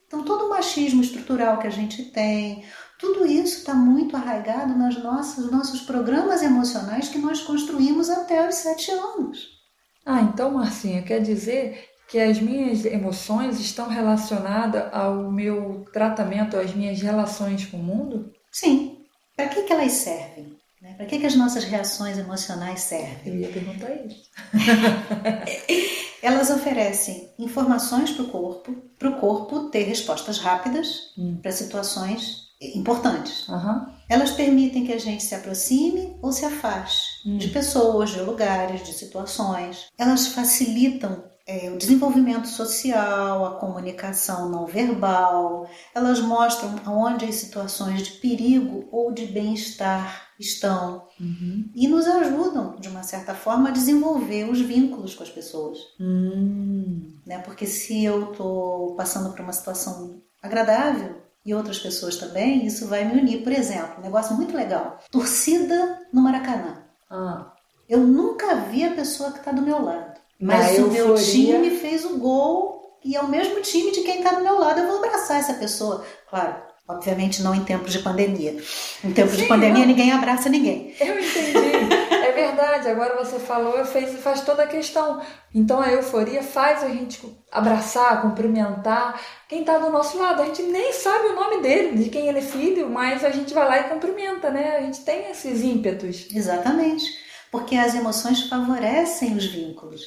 Então, 0.07 0.25
todo 0.25 0.47
o 0.47 0.51
machismo 0.51 1.03
estrutural 1.03 1.59
que 1.59 1.67
a 1.67 1.71
gente 1.71 2.03
tem, 2.07 2.65
tudo 2.99 3.27
isso 3.27 3.59
está 3.59 3.75
muito 3.75 4.17
arraigado 4.17 4.77
nas 4.77 5.03
nossas 5.03 5.51
nossos 5.51 5.83
programas 5.83 6.43
emocionais 6.43 7.09
que 7.09 7.19
nós 7.19 7.41
construímos 7.41 8.11
até 8.11 8.49
os 8.49 8.57
sete 8.57 8.91
anos. 8.91 9.59
Ah, 10.05 10.23
então, 10.23 10.51
Marcinha, 10.53 11.03
quer 11.03 11.21
dizer 11.21 11.89
que 12.09 12.19
as 12.19 12.41
minhas 12.41 12.85
emoções 12.85 13.61
estão 13.61 13.89
relacionadas 13.89 14.89
ao 14.93 15.31
meu 15.31 15.85
tratamento, 15.93 16.57
às 16.57 16.75
minhas 16.75 17.01
relações 17.01 17.67
com 17.67 17.77
o 17.77 17.83
mundo? 17.83 18.33
Sim. 18.51 19.05
Para 19.37 19.49
que, 19.49 19.63
que 19.63 19.73
elas 19.73 19.93
servem? 19.93 20.57
né? 20.81 20.95
Para 20.95 21.07
que, 21.07 21.19
que 21.19 21.27
as 21.27 21.35
nossas 21.37 21.65
reações 21.65 22.17
emocionais 22.19 22.81
servem? 22.81 23.35
Eu 23.35 23.41
ia 23.41 23.49
perguntar 23.49 23.91
isso. 24.07 24.23
Elas 26.23 26.51
oferecem 26.51 27.29
informações 27.39 28.11
para 28.11 28.25
o 28.25 28.29
corpo, 28.29 28.73
para 28.99 29.11
o 29.11 29.21
corpo 29.21 29.69
ter 29.71 29.85
respostas 29.85 30.39
rápidas 30.39 31.13
Hum. 31.17 31.39
para 31.41 31.53
situações 31.53 32.48
importantes. 32.61 33.49
Aham. 33.49 33.93
Elas 34.09 34.31
permitem 34.31 34.85
que 34.87 34.93
a 34.93 34.99
gente 34.99 35.23
se 35.23 35.35
aproxime 35.35 36.17
ou 36.23 36.33
se 36.33 36.45
afaste 36.45 37.07
Hum. 37.27 37.37
de 37.37 37.49
pessoas, 37.49 38.11
de 38.11 38.21
lugares, 38.21 38.85
de 38.87 38.93
situações. 38.95 39.87
Elas 39.99 40.29
facilitam 40.29 41.25
é, 41.51 41.71
o 41.71 41.79
desenvolvimento 41.79 42.47
social, 42.47 43.45
a 43.47 43.59
comunicação 43.59 44.51
não 44.51 44.67
verbal. 44.67 45.67
Elas 45.95 46.21
mostram 46.21 46.75
onde 46.87 47.25
as 47.25 47.37
situações 47.37 48.03
de 48.03 48.13
perigo 48.13 48.87
ou 48.93 49.13
de 49.13 49.25
bem-estar 49.27 50.29
estão 50.39 51.07
Uhum. 51.19 51.71
e 51.75 51.89
nos 51.89 52.07
ajudam, 52.07 52.77
de 52.79 52.89
uma 52.89 53.03
certa 53.03 53.35
forma, 53.35 53.71
a 53.71 53.73
desenvolver 53.73 54.49
os 54.51 54.61
vínculos 54.61 55.15
com 55.15 55.23
as 55.23 55.31
pessoas. 55.31 55.79
Hum. 55.99 57.15
Né? 57.27 57.39
Porque 57.39 57.67
se 57.67 58.05
eu 58.05 58.31
estou 58.33 58.95
passando 58.95 59.31
por 59.31 59.41
uma 59.41 59.53
situação 59.53 60.21
agradável 60.43 61.17
e 61.49 61.55
outras 61.55 61.79
pessoas 61.79 62.17
também, 62.17 62.67
isso 62.67 62.87
vai 62.87 63.07
me 63.07 63.19
unir. 63.19 63.43
Por 63.43 63.53
exemplo, 63.53 63.95
um 63.99 64.03
negócio 64.03 64.37
muito 64.37 64.55
legal: 64.55 64.99
torcida 65.11 65.99
no 66.13 66.21
Maracanã. 66.21 66.85
Ah. 67.11 67.53
Eu 67.89 68.01
nunca 68.01 68.55
vi 68.57 68.85
a 68.85 68.91
pessoa 68.91 69.33
que 69.33 69.39
está 69.39 69.51
do 69.51 69.63
meu 69.63 69.83
lado, 69.83 70.21
mas 70.39 70.79
o 70.79 70.89
meu 70.89 71.15
time 71.15 71.71
fez 71.71 72.05
o 72.05 72.19
gol 72.19 72.99
e 73.03 73.17
é 73.17 73.21
o 73.23 73.29
mesmo 73.29 73.63
time 73.63 73.91
de 73.93 74.03
quem 74.03 74.19
está 74.19 74.33
do 74.33 74.45
meu 74.45 74.59
lado. 74.59 74.81
Eu 74.81 74.89
vou 74.89 74.99
abraçar 74.99 75.41
essa 75.41 75.55
pessoa. 75.55 76.05
Claro, 76.29 76.55
obviamente 76.87 77.43
não 77.43 77.55
em 77.55 77.65
tempos 77.65 77.95
de 77.95 78.01
pandemia. 78.01 78.55
Em 79.03 79.13
tempos 79.13 79.39
de 79.39 79.45
Sim, 79.45 79.49
pandemia, 79.49 79.81
não. 79.81 79.87
ninguém 79.87 80.13
abraça 80.13 80.51
ninguém. 80.51 80.95
Eu 81.01 81.19
entendi. 81.19 82.08
É 82.29 82.33
verdade, 82.33 82.89
agora 82.89 83.23
você 83.25 83.39
falou, 83.39 83.85
fez, 83.85 84.19
faz 84.21 84.41
toda 84.43 84.63
a 84.65 84.67
questão. 84.67 85.21
Então 85.55 85.81
a 85.81 85.91
euforia 85.93 86.43
faz 86.43 86.83
a 86.83 86.89
gente 86.89 87.21
abraçar, 87.51 88.21
cumprimentar 88.23 89.21
quem 89.49 89.61
está 89.61 89.79
do 89.79 89.91
nosso 89.91 90.19
lado. 90.19 90.43
A 90.43 90.47
gente 90.47 90.63
nem 90.63 90.93
sabe 90.93 91.29
o 91.29 91.35
nome 91.35 91.63
dele, 91.63 92.03
de 92.03 92.11
quem 92.11 92.29
ele 92.29 92.39
é 92.39 92.43
filho, 92.43 92.89
mas 92.91 93.25
a 93.25 93.31
gente 93.31 93.55
vai 93.55 93.67
lá 93.67 93.79
e 93.81 93.89
cumprimenta, 93.89 94.51
né? 94.51 94.77
A 94.77 94.81
gente 94.83 95.01
tem 95.01 95.31
esses 95.31 95.63
ímpetos. 95.63 96.27
Exatamente. 96.35 97.05
Porque 97.51 97.77
as 97.77 97.95
emoções 97.95 98.43
favorecem 98.49 99.35
os 99.37 99.47
vínculos. 99.47 100.03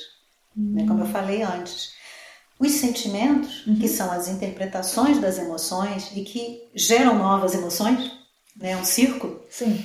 né, 0.56 0.86
como 0.86 1.04
eu 1.04 1.08
falei 1.08 1.42
antes. 1.44 1.94
Os 2.60 2.72
sentimentos, 2.74 3.66
Uhum. 3.66 3.80
que 3.80 3.88
são 3.88 4.12
as 4.12 4.28
interpretações 4.28 5.18
das 5.18 5.40
emoções 5.40 6.12
e 6.14 6.24
que 6.24 6.70
geram 6.76 7.18
novas 7.18 7.54
emoções, 7.56 8.12
né, 8.56 8.76
um 8.76 8.84
círculo, 8.84 9.42
Sim. 9.50 9.84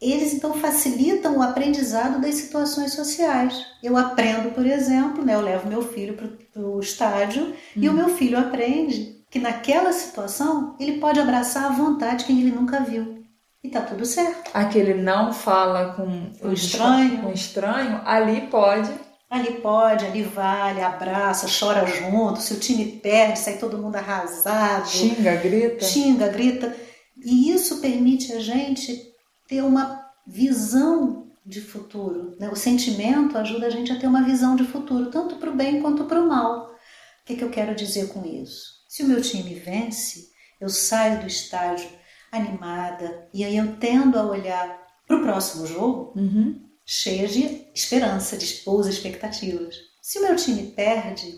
Eles 0.00 0.34
então 0.34 0.52
facilitam 0.54 1.38
o 1.38 1.42
aprendizado 1.42 2.20
das 2.20 2.34
situações 2.34 2.92
sociais. 2.92 3.64
Eu 3.82 3.96
aprendo, 3.96 4.50
por 4.52 4.66
exemplo, 4.66 5.24
né, 5.24 5.34
eu 5.34 5.40
levo 5.40 5.68
meu 5.68 5.82
filho 5.82 6.14
para 6.14 6.62
o 6.62 6.80
estádio 6.80 7.54
e 7.74 7.88
o 7.88 7.92
meu 7.92 8.10
filho 8.10 8.38
aprende 8.38 9.16
que 9.30 9.38
naquela 9.38 9.92
situação 9.92 10.76
ele 10.78 10.98
pode 10.98 11.18
abraçar 11.18 11.64
à 11.64 11.74
vontade 11.74 12.24
quem 12.24 12.40
ele 12.40 12.50
nunca 12.52 12.80
viu. 12.80 13.16
E 13.64 13.68
tá 13.68 13.80
tudo 13.80 14.04
certo. 14.04 14.50
Aquele 14.54 14.94
não 14.94 15.32
fala 15.32 15.94
com 15.94 16.30
O 16.46 16.52
estranho. 16.52 17.18
com 17.22 17.28
o 17.30 17.32
estranho, 17.32 18.00
ali 18.04 18.42
pode. 18.42 18.90
Ali 19.28 19.54
pode, 19.54 20.04
ali 20.06 20.22
vale, 20.22 20.80
abraça, 20.80 21.48
chora 21.48 21.84
junto. 21.84 22.40
Se 22.40 22.54
o 22.54 22.60
time 22.60 22.84
perde, 23.02 23.40
sai 23.40 23.54
todo 23.58 23.76
mundo 23.78 23.96
arrasado. 23.96 24.88
Xinga, 24.88 25.34
grita. 25.36 25.84
xinga, 25.84 26.28
grita. 26.28 26.76
E 27.24 27.50
isso 27.50 27.80
permite 27.80 28.32
a 28.32 28.38
gente 28.38 29.02
ter 29.48 29.62
uma 29.62 30.04
visão 30.26 31.32
de 31.44 31.60
futuro. 31.60 32.36
né? 32.40 32.48
O 32.50 32.56
sentimento 32.56 33.38
ajuda 33.38 33.66
a 33.66 33.70
gente 33.70 33.92
a 33.92 33.98
ter 33.98 34.06
uma 34.06 34.24
visão 34.24 34.56
de 34.56 34.64
futuro, 34.64 35.10
tanto 35.10 35.36
para 35.36 35.50
o 35.50 35.54
bem 35.56 35.80
quanto 35.80 36.04
para 36.04 36.20
o 36.20 36.28
mal. 36.28 36.66
O 36.70 37.24
que, 37.24 37.36
que 37.36 37.44
eu 37.44 37.50
quero 37.50 37.74
dizer 37.74 38.08
com 38.08 38.24
isso? 38.24 38.76
Se 38.88 39.02
o 39.02 39.06
meu 39.08 39.20
time 39.20 39.54
vence, 39.54 40.28
eu 40.60 40.68
saio 40.68 41.20
do 41.20 41.26
estádio 41.26 41.88
animada 42.32 43.28
e 43.32 43.44
aí 43.44 43.56
eu 43.56 43.76
tendo 43.76 44.18
a 44.18 44.24
olhar 44.26 44.78
para 45.06 45.16
o 45.16 45.22
próximo 45.22 45.66
jogo 45.66 46.12
Uhum. 46.16 46.60
cheia 46.84 47.26
de 47.28 47.66
esperança, 47.74 48.36
de 48.36 48.62
boas 48.64 48.86
expectativas. 48.86 49.76
Se 50.02 50.18
o 50.18 50.22
meu 50.22 50.36
time 50.36 50.72
perde, 50.72 51.32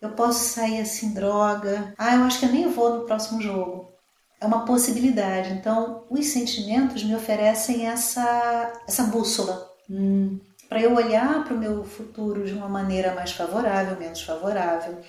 eu 0.00 0.10
posso 0.12 0.44
sair 0.48 0.80
assim, 0.80 1.12
droga. 1.12 1.94
Ah, 1.98 2.14
eu 2.16 2.22
acho 2.22 2.38
que 2.40 2.46
eu 2.46 2.52
nem 2.52 2.68
vou 2.68 2.98
no 3.00 3.06
próximo 3.06 3.40
jogo. 3.40 3.89
É 4.40 4.46
uma 4.46 4.64
possibilidade. 4.64 5.52
Então, 5.52 6.06
os 6.10 6.26
sentimentos 6.26 7.04
me 7.04 7.14
oferecem 7.14 7.86
essa, 7.86 8.72
essa 8.88 9.04
bússola 9.04 9.68
Hum. 9.90 10.38
para 10.68 10.80
eu 10.80 10.94
olhar 10.94 11.42
para 11.44 11.54
o 11.54 11.58
meu 11.58 11.84
futuro 11.84 12.46
de 12.46 12.52
uma 12.52 12.68
maneira 12.68 13.12
mais 13.14 13.32
favorável, 13.32 13.98
menos 13.98 14.22
favorável. 14.22 15.00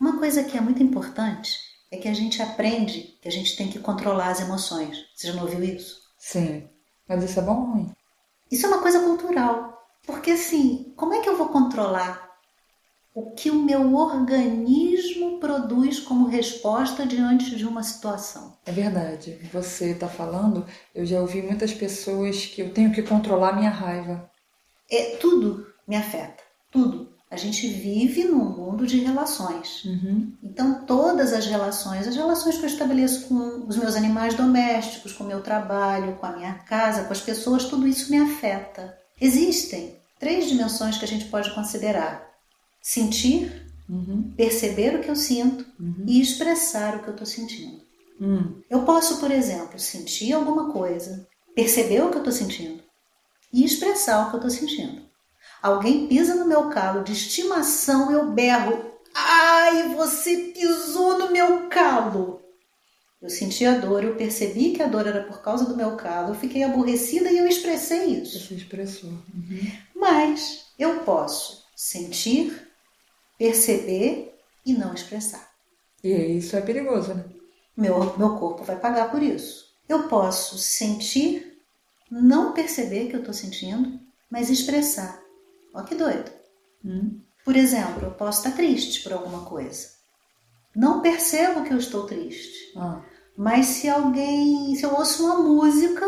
Uma 0.00 0.18
coisa 0.18 0.44
que 0.44 0.56
é 0.56 0.60
muito 0.60 0.82
importante 0.82 1.58
é 1.90 1.96
que 1.98 2.08
a 2.08 2.14
gente 2.14 2.42
aprende 2.42 3.18
que 3.20 3.28
a 3.28 3.30
gente 3.30 3.56
tem 3.56 3.68
que 3.70 3.78
controlar 3.78 4.28
as 4.30 4.40
emoções. 4.40 4.98
Você 5.14 5.28
já 5.28 5.34
não 5.34 5.42
ouviu 5.42 5.62
isso? 5.62 6.02
Sim. 6.18 6.68
Mas 7.08 7.22
isso 7.22 7.38
é 7.38 7.42
bom 7.42 7.56
ou 7.60 7.66
ruim? 7.66 7.92
Isso 8.50 8.66
é 8.66 8.68
uma 8.68 8.82
coisa 8.82 9.00
cultural. 9.00 9.86
Porque 10.06 10.32
assim, 10.32 10.92
como 10.96 11.14
é 11.14 11.20
que 11.20 11.28
eu 11.28 11.36
vou 11.36 11.48
controlar 11.48 12.23
o 13.14 13.30
que 13.30 13.48
o 13.48 13.62
meu 13.62 13.94
organismo 13.94 15.38
produz 15.38 16.00
como 16.00 16.26
resposta 16.26 17.06
diante 17.06 17.54
de 17.54 17.64
uma 17.64 17.84
situação? 17.84 18.56
É 18.66 18.72
verdade. 18.72 19.38
Você 19.52 19.92
está 19.92 20.08
falando, 20.08 20.66
eu 20.92 21.06
já 21.06 21.20
ouvi 21.20 21.40
muitas 21.40 21.72
pessoas 21.72 22.44
que 22.44 22.60
eu 22.60 22.74
tenho 22.74 22.92
que 22.92 23.02
controlar 23.02 23.52
minha 23.52 23.70
raiva. 23.70 24.28
É 24.90 25.16
tudo 25.16 25.66
me 25.86 25.96
afeta, 25.96 26.42
tudo. 26.70 27.14
A 27.30 27.36
gente 27.36 27.66
vive 27.66 28.24
num 28.24 28.44
mundo 28.44 28.86
de 28.86 28.98
relações. 29.00 29.84
Uhum. 29.84 30.32
Então, 30.42 30.84
todas 30.84 31.32
as 31.32 31.46
relações, 31.46 32.06
as 32.06 32.14
relações 32.14 32.56
que 32.56 32.62
eu 32.62 32.68
estabeleço 32.68 33.26
com 33.26 33.66
os 33.66 33.76
meus 33.76 33.96
animais 33.96 34.34
domésticos, 34.34 35.12
com 35.12 35.24
o 35.24 35.26
meu 35.26 35.40
trabalho, 35.40 36.14
com 36.16 36.26
a 36.26 36.36
minha 36.36 36.54
casa, 36.54 37.04
com 37.04 37.12
as 37.12 37.20
pessoas, 37.20 37.64
tudo 37.64 37.88
isso 37.88 38.10
me 38.10 38.18
afeta. 38.18 38.96
Existem 39.20 39.96
três 40.18 40.48
dimensões 40.48 40.96
que 40.96 41.04
a 41.04 41.08
gente 41.08 41.24
pode 41.24 41.52
considerar: 41.54 42.23
sentir, 42.84 43.64
Uhum. 43.88 44.32
perceber 44.36 44.94
o 44.96 45.00
que 45.02 45.10
eu 45.10 45.16
sinto 45.16 45.64
Uhum. 45.80 46.04
e 46.06 46.20
expressar 46.20 46.96
o 46.96 47.02
que 47.02 47.08
eu 47.08 47.12
estou 47.12 47.26
sentindo. 47.26 47.82
Hum. 48.20 48.60
Eu 48.70 48.82
posso, 48.84 49.18
por 49.18 49.30
exemplo, 49.30 49.78
sentir 49.78 50.32
alguma 50.32 50.70
coisa, 50.72 51.26
perceber 51.54 52.02
o 52.02 52.08
que 52.10 52.16
eu 52.16 52.20
estou 52.20 52.32
sentindo 52.32 52.82
e 53.52 53.64
expressar 53.64 54.26
o 54.26 54.30
que 54.30 54.36
eu 54.36 54.40
estou 54.40 54.50
sentindo. 54.50 55.02
Alguém 55.62 56.06
pisa 56.06 56.34
no 56.34 56.46
meu 56.46 56.68
calo 56.70 57.02
de 57.04 57.12
estimação, 57.12 58.10
eu 58.12 58.30
berro: 58.32 58.92
Ai, 59.14 59.94
você 59.94 60.36
pisou 60.54 61.18
no 61.18 61.30
meu 61.32 61.68
calo! 61.68 62.40
Eu 63.20 63.30
senti 63.30 63.64
a 63.64 63.78
dor, 63.78 64.04
eu 64.04 64.16
percebi 64.16 64.72
que 64.72 64.82
a 64.82 64.86
dor 64.86 65.06
era 65.06 65.24
por 65.24 65.40
causa 65.40 65.64
do 65.64 65.76
meu 65.76 65.96
calo, 65.96 66.30
eu 66.30 66.34
fiquei 66.34 66.62
aborrecida 66.62 67.30
e 67.30 67.38
eu 67.38 67.46
expressei 67.46 68.04
isso. 68.20 68.38
Você 68.38 68.54
expressou. 68.54 69.10
Uhum. 69.10 69.72
Mas 69.96 70.66
eu 70.78 71.00
posso 71.00 71.64
sentir, 71.74 72.63
perceber 73.38 74.34
e 74.64 74.72
não 74.72 74.94
expressar. 74.94 75.50
E 76.02 76.10
isso 76.10 76.56
é 76.56 76.60
perigoso, 76.60 77.14
né? 77.14 77.24
Meu, 77.76 78.16
meu 78.16 78.36
corpo 78.36 78.62
vai 78.62 78.78
pagar 78.78 79.10
por 79.10 79.22
isso. 79.22 79.64
Eu 79.88 80.08
posso 80.08 80.56
sentir, 80.58 81.58
não 82.10 82.52
perceber 82.52 83.08
que 83.08 83.16
eu 83.16 83.20
estou 83.20 83.34
sentindo, 83.34 83.98
mas 84.30 84.50
expressar. 84.50 85.20
Ó 85.74 85.82
que 85.82 85.94
doido. 85.94 86.30
Hum. 86.84 87.20
Por 87.44 87.56
exemplo, 87.56 88.04
eu 88.04 88.10
posso 88.12 88.38
estar 88.38 88.56
triste 88.56 89.02
por 89.02 89.12
alguma 89.12 89.44
coisa. 89.44 89.88
Não 90.74 91.02
percebo 91.02 91.64
que 91.64 91.72
eu 91.72 91.78
estou 91.78 92.06
triste. 92.06 92.72
Ah. 92.76 93.02
Mas 93.36 93.66
se 93.66 93.88
alguém, 93.88 94.74
se 94.76 94.84
eu 94.84 94.94
ouço 94.94 95.24
uma 95.24 95.42
música, 95.42 96.06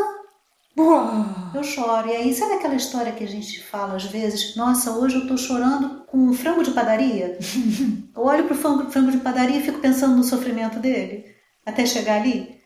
Uau! 0.79 1.47
eu 1.57 1.65
choro. 1.65 2.09
E 2.09 2.17
aí, 2.17 2.35
sabe 2.35 2.55
aquela 2.55 2.75
história 2.75 3.13
que 3.13 3.25
a 3.25 3.29
gente 3.29 3.63
fala 3.63 3.97
às 3.97 4.05
vezes? 4.05 4.55
Nossa, 4.57 4.93
hoje 4.93 5.17
eu 5.17 5.27
tô 5.27 5.37
chorando 5.37 6.05
com 6.05 6.19
um 6.19 6.35
frango 6.35 6.63
de 6.63 6.71
padaria. 6.71 7.39
eu 8.15 8.23
olho 8.23 8.45
pro 8.45 8.55
frango, 8.55 8.91
frango 8.91 9.11
de 9.11 9.19
padaria 9.19 9.59
e 9.59 9.63
fico 9.63 9.79
pensando 9.79 10.17
no 10.17 10.25
sofrimento 10.25 10.79
dele 10.79 11.35
até 11.65 11.87
chegar 11.87 12.21
ali. 12.21 12.61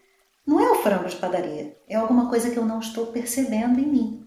Não 0.46 0.60
é 0.60 0.70
o 0.70 0.82
frango 0.82 1.08
de 1.08 1.16
padaria, 1.16 1.76
é 1.88 1.94
alguma 1.94 2.28
coisa 2.28 2.50
que 2.50 2.56
eu 2.56 2.64
não 2.64 2.80
estou 2.80 3.06
percebendo 3.06 3.78
em 3.78 3.86
mim. 3.86 4.26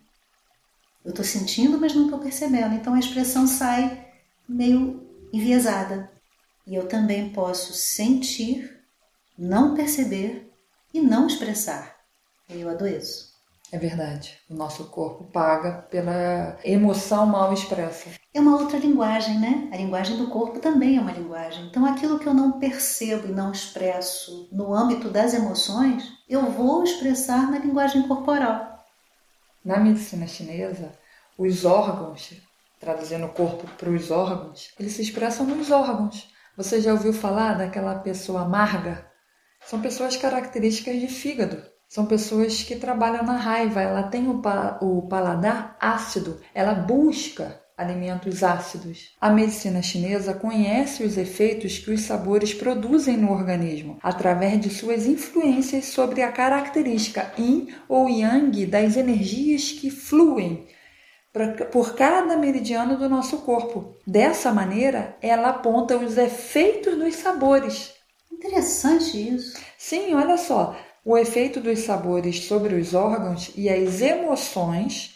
Eu 1.04 1.10
estou 1.10 1.26
sentindo, 1.26 1.78
mas 1.78 1.94
não 1.94 2.06
estou 2.06 2.20
percebendo. 2.20 2.76
Então 2.76 2.94
a 2.94 3.00
expressão 3.00 3.46
sai 3.46 4.08
meio 4.48 5.06
enviesada. 5.34 6.10
E 6.66 6.76
eu 6.76 6.88
também 6.88 7.30
posso 7.30 7.74
sentir, 7.74 8.80
não 9.38 9.76
perceber 9.76 10.50
e 10.94 11.02
não 11.02 11.28
expressar. 11.28 11.98
Aí 12.50 12.62
eu 12.62 12.70
adoeço. 12.70 13.33
É 13.74 13.78
verdade. 13.80 14.38
O 14.48 14.54
nosso 14.54 14.84
corpo 14.86 15.24
paga 15.24 15.82
pela 15.90 16.60
emoção 16.64 17.26
mal 17.26 17.52
expressa. 17.52 18.08
É 18.32 18.40
uma 18.40 18.56
outra 18.56 18.78
linguagem, 18.78 19.40
né? 19.40 19.68
A 19.74 19.78
linguagem 19.78 20.16
do 20.16 20.28
corpo 20.28 20.60
também 20.60 20.98
é 20.98 21.02
uma 21.02 21.12
linguagem. 21.12 21.66
Então, 21.66 21.84
aquilo 21.84 22.20
que 22.20 22.28
eu 22.28 22.36
não 22.36 22.60
percebo 22.60 23.28
e 23.28 23.32
não 23.32 23.52
expresso 23.52 24.48
no 24.52 24.76
âmbito 24.76 25.10
das 25.10 25.34
emoções, 25.34 26.04
eu 26.30 26.52
vou 26.52 26.84
expressar 26.84 27.50
na 27.50 27.58
linguagem 27.58 28.08
corporal. 28.08 28.78
Na 29.66 29.80
medicina 29.80 30.28
chinesa, 30.28 30.92
os 31.36 31.66
órgãos, 31.66 32.32
traduzindo 32.80 33.26
o 33.26 33.34
corpo 33.34 33.68
para 33.76 33.90
os 33.90 34.12
órgãos, 34.12 34.72
eles 34.80 34.94
se 34.94 35.02
expressam 35.02 35.48
nos 35.48 35.72
órgãos. 35.72 36.32
Você 36.56 36.80
já 36.80 36.92
ouviu 36.92 37.12
falar 37.12 37.56
daquela 37.56 37.96
pessoa 37.96 38.42
amarga? 38.42 39.10
São 39.66 39.82
pessoas 39.82 40.16
características 40.16 41.00
de 41.00 41.08
fígado. 41.08 41.73
São 41.94 42.08
pessoas 42.08 42.64
que 42.64 42.76
trabalham 42.76 43.24
na 43.24 43.38
raiva, 43.38 43.80
ela 43.80 44.02
tem 44.02 44.28
o, 44.28 44.40
pa 44.40 44.80
o 44.82 45.04
paladar 45.04 45.78
ácido, 45.80 46.42
ela 46.52 46.74
busca 46.74 47.62
alimentos 47.78 48.44
ácidos. 48.44 49.12
A 49.22 49.30
medicina 49.30 49.80
chinesa 49.80 50.34
conhece 50.34 51.04
os 51.04 51.20
efeitos 51.20 51.78
que 51.78 51.92
os 51.92 52.02
sabores 52.02 52.52
produzem 52.52 53.16
no 53.16 53.32
organismo 53.32 54.00
através 54.02 54.60
de 54.60 54.72
suas 54.72 55.06
influências 55.06 55.86
sobre 55.86 56.24
a 56.24 56.32
característica 56.32 57.32
yin 57.38 57.68
ou 57.88 58.10
yang 58.10 58.66
das 58.66 58.98
energias 58.98 59.72
que 59.72 59.92
fluem 59.92 60.66
por 61.72 61.94
cada 61.94 62.36
meridiano 62.36 62.98
do 62.98 63.08
nosso 63.08 63.38
corpo. 63.44 63.96
Dessa 64.08 64.52
maneira, 64.52 65.16
ela 65.22 65.50
aponta 65.50 65.96
os 65.96 66.18
efeitos 66.18 66.98
dos 66.98 67.18
sabores. 67.18 67.94
Interessante 68.32 69.36
isso. 69.36 69.56
Sim, 69.78 70.16
olha 70.16 70.40
só 70.40 70.76
o 71.06 71.18
efeito 71.18 71.60
dos 71.60 71.80
sabores 71.80 72.46
sobre 72.46 72.76
os 72.76 72.94
órgãos 72.94 73.52
e 73.56 73.70
as 73.70 74.02
emoções, 74.02 75.16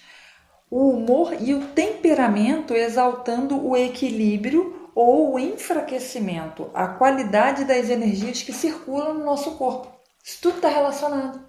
o 0.70 0.90
humor 0.90 1.36
e 1.40 1.54
o 1.54 1.68
temperamento, 1.68 2.74
exaltando 2.74 3.66
o 3.66 3.76
equilíbrio 3.76 4.90
ou 4.94 5.34
o 5.34 5.40
enfraquecimento, 5.40 6.70
a 6.74 6.88
qualidade 6.88 7.64
das 7.64 7.90
energias 7.90 8.42
que 8.42 8.52
circulam 8.52 9.14
no 9.14 9.26
nosso 9.26 9.52
corpo. 9.52 9.88
Isso 10.24 10.40
tudo 10.42 10.58
está 10.58 10.70
relacionado. 10.70 11.40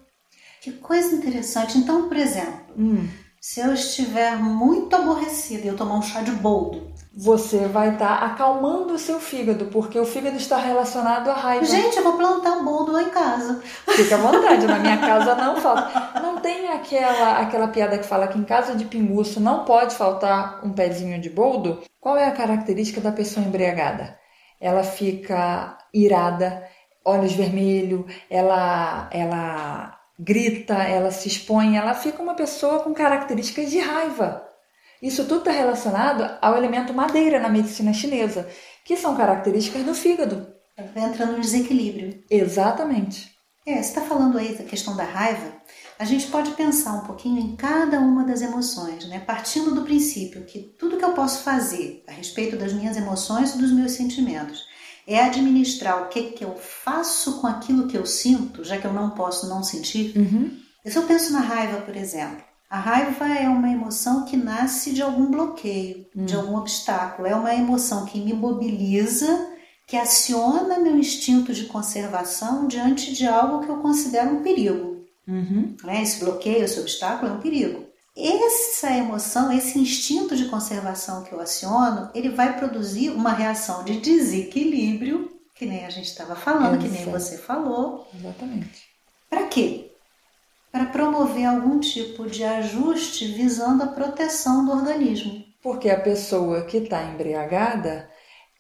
Que 0.61 0.73
coisa 0.73 1.15
interessante. 1.15 1.79
Então, 1.79 2.09
por 2.09 2.17
exemplo, 2.17 2.75
hum. 2.77 3.09
se 3.41 3.61
eu 3.61 3.73
estiver 3.73 4.37
muito 4.37 4.95
aborrecida 4.95 5.65
e 5.65 5.69
eu 5.69 5.77
tomar 5.77 5.97
um 5.97 6.03
chá 6.03 6.21
de 6.21 6.31
boldo, 6.33 6.93
você 7.21 7.67
vai 7.67 7.95
estar 7.95 8.21
tá 8.21 8.27
acalmando 8.27 8.95
o 8.95 8.99
seu 8.99 9.19
fígado, 9.19 9.65
porque 9.67 9.99
o 9.99 10.05
fígado 10.05 10.37
está 10.37 10.57
relacionado 10.57 11.29
à 11.29 11.35
raiva. 11.35 11.65
Gente, 11.65 11.97
eu 11.97 12.05
vou 12.05 12.17
plantar 12.17 12.53
um 12.53 12.65
boldo 12.65 12.93
lá 12.93 13.03
em 13.03 13.11
casa. 13.11 13.61
Fica 13.89 14.15
à 14.15 14.19
vontade, 14.19 14.65
na 14.69 14.79
minha 14.79 14.99
casa 15.03 15.35
não 15.35 15.57
falta. 15.57 16.21
Não 16.23 16.37
tem 16.37 16.69
aquela, 16.69 17.41
aquela 17.41 17.67
piada 17.67 17.99
que 17.99 18.07
fala 18.07 18.29
que 18.29 18.39
em 18.39 18.45
casa 18.45 18.77
de 18.77 18.85
pinguço 18.85 19.41
não 19.41 19.65
pode 19.65 19.97
faltar 19.97 20.65
um 20.65 20.73
pezinho 20.73 21.21
de 21.21 21.29
boldo? 21.29 21.83
Qual 22.01 22.17
é 22.17 22.25
a 22.25 22.31
característica 22.31 23.01
da 23.01 23.11
pessoa 23.11 23.45
embriagada? 23.45 24.17
Ela 24.61 24.85
fica 24.85 25.77
irada, 25.93 26.69
olhos 27.05 27.33
vermelhos, 27.33 28.05
ela, 28.31 29.09
ela 29.11 29.99
grita, 30.17 30.75
ela 30.75 31.11
se 31.11 31.27
expõe, 31.27 31.77
ela 31.77 31.95
fica 31.95 32.23
uma 32.23 32.35
pessoa 32.35 32.79
com 32.79 32.95
características 32.95 33.73
de 33.73 33.81
raiva. 33.81 34.48
Isso 35.03 35.25
tudo 35.25 35.39
está 35.39 35.53
relacionado 35.53 36.39
ao 36.41 36.57
elemento 36.57 36.93
madeira 36.93 37.41
na 37.41 37.49
medicina 37.49 37.93
chinesa, 37.93 38.49
que 38.85 38.97
são 38.97 39.17
características 39.17 39.85
do 39.85 39.95
fígado. 39.95 40.47
Vai 40.95 41.05
entrando 41.05 41.33
no 41.33 41.41
desequilíbrio. 41.41 42.23
Exatamente. 42.31 43.37
É, 43.67 43.75
você 43.75 43.89
está 43.91 44.01
falando 44.01 44.39
aí 44.39 44.57
da 44.57 44.65
questão 44.65 44.97
da 44.97 45.05
raiva. 45.05 45.53
A 45.99 46.05
gente 46.05 46.29
pode 46.29 46.53
pensar 46.53 46.95
um 46.95 47.07
pouquinho 47.07 47.39
em 47.39 47.57
cada 47.57 48.01
uma 48.01 48.25
das 48.25 48.41
emoções, 48.41 49.07
né? 49.09 49.21
partindo 49.21 49.75
do 49.75 49.83
princípio 49.83 50.45
que 50.45 50.61
tudo 50.79 50.97
que 50.97 51.05
eu 51.05 51.13
posso 51.13 51.43
fazer 51.43 52.03
a 52.09 52.13
respeito 52.13 52.57
das 52.57 52.73
minhas 52.73 52.97
emoções 52.97 53.55
e 53.55 53.59
dos 53.59 53.73
meus 53.73 53.93
sentimentos 53.93 54.65
é 55.07 55.21
administrar 55.21 56.03
o 56.03 56.09
que, 56.09 56.33
que 56.33 56.45
eu 56.45 56.55
faço 56.57 57.41
com 57.41 57.47
aquilo 57.47 57.89
que 57.89 57.97
eu 57.97 58.07
sinto, 58.07 58.63
já 58.63 58.79
que 58.79 58.87
eu 58.87 58.93
não 58.93 59.11
posso 59.11 59.49
não 59.49 59.63
sentir. 59.63 60.17
Uhum. 60.17 60.59
Se 60.87 60.97
eu 60.97 61.03
penso 61.05 61.33
na 61.33 61.41
raiva, 61.41 61.81
por 61.83 61.97
exemplo, 61.97 62.45
a 62.71 62.79
raiva 62.79 63.27
é 63.27 63.49
uma 63.49 63.71
emoção 63.71 64.25
que 64.25 64.37
nasce 64.37 64.93
de 64.93 65.03
algum 65.03 65.31
bloqueio, 65.31 66.07
hum. 66.15 66.25
de 66.27 66.35
algum 66.35 66.57
obstáculo. 66.57 67.27
É 67.27 67.35
uma 67.35 67.55
emoção 67.55 68.05
que 68.05 68.21
me 68.21 68.35
mobiliza, 68.35 69.49
que 69.87 69.97
aciona 69.97 70.79
meu 70.79 70.99
instinto 70.99 71.55
de 71.55 71.65
conservação 71.65 72.69
diante 72.69 73.15
de 73.15 73.27
algo 73.27 73.65
que 73.65 73.71
eu 73.71 73.79
considero 73.79 74.37
um 74.37 74.43
perigo. 74.43 75.07
Uhum. 75.27 75.77
Né? 75.83 76.03
Esse 76.03 76.21
bloqueio, 76.21 76.65
esse 76.65 76.79
obstáculo 76.79 77.33
é 77.33 77.35
um 77.35 77.41
perigo. 77.41 77.87
Essa 78.17 78.91
emoção, 78.93 79.53
esse 79.53 79.79
instinto 79.79 80.37
de 80.37 80.47
conservação 80.47 81.23
que 81.23 81.33
eu 81.33 81.41
aciono, 81.41 82.11
ele 82.15 82.31
vai 82.31 82.59
produzir 82.59 83.11
uma 83.11 83.33
reação 83.33 83.85
de 83.85 84.01
desequilíbrio, 84.01 85.31
que 85.55 85.65
nem 85.65 85.87
a 85.87 85.91
gente 85.91 86.07
estava 86.09 86.35
falando, 86.35 86.81
que 86.81 86.89
nem 86.89 87.05
você 87.05 87.39
falou. 87.39 88.07
Exatamente. 88.15 88.89
Para 89.31 89.47
quê? 89.47 89.88
Para 90.71 90.87
promover 90.87 91.47
algum 91.47 91.81
tipo 91.81 92.27
de 92.27 92.45
ajuste 92.45 93.27
visando 93.27 93.83
a 93.83 93.89
proteção 93.89 94.65
do 94.65 94.73
organismo. 94.73 95.45
Porque 95.63 95.91
a 95.91 96.01
pessoa 96.01 96.65
que 96.65 96.79
está 96.79 97.03
embriagada, 97.05 98.09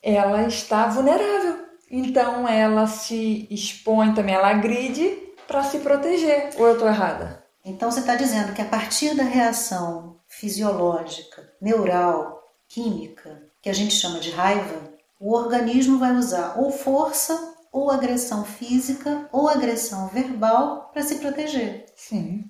ela 0.02 0.42
está 0.42 0.86
vulnerável. 0.86 1.66
Então 1.90 2.46
ela 2.48 2.86
se 2.86 3.46
expõe 3.50 4.14
também, 4.14 4.34
ela 4.34 4.50
agride 4.50 5.08
para 5.46 5.62
se 5.62 5.78
proteger. 5.78 6.50
Ou 6.58 6.66
eu 6.66 6.72
estou 6.74 6.88
errada? 6.88 7.44
Então 7.64 7.90
você 7.90 8.00
está 8.00 8.14
dizendo 8.14 8.52
que 8.52 8.62
a 8.62 8.66
partir 8.66 9.14
da 9.14 9.22
reação 9.22 10.20
fisiológica, 10.26 11.50
neural, 11.60 12.42
química, 12.68 13.42
que 13.62 13.70
a 13.70 13.72
gente 13.72 13.94
chama 13.94 14.20
de 14.20 14.30
raiva, 14.30 14.92
o 15.18 15.34
organismo 15.34 15.98
vai 15.98 16.12
usar 16.12 16.58
ou 16.58 16.70
força 16.70 17.56
ou 17.72 17.90
agressão 17.90 18.44
física 18.44 19.28
ou 19.32 19.48
agressão 19.48 20.08
verbal 20.08 20.90
para 20.92 21.02
se 21.02 21.16
proteger. 21.16 21.86
Sim. 21.96 22.44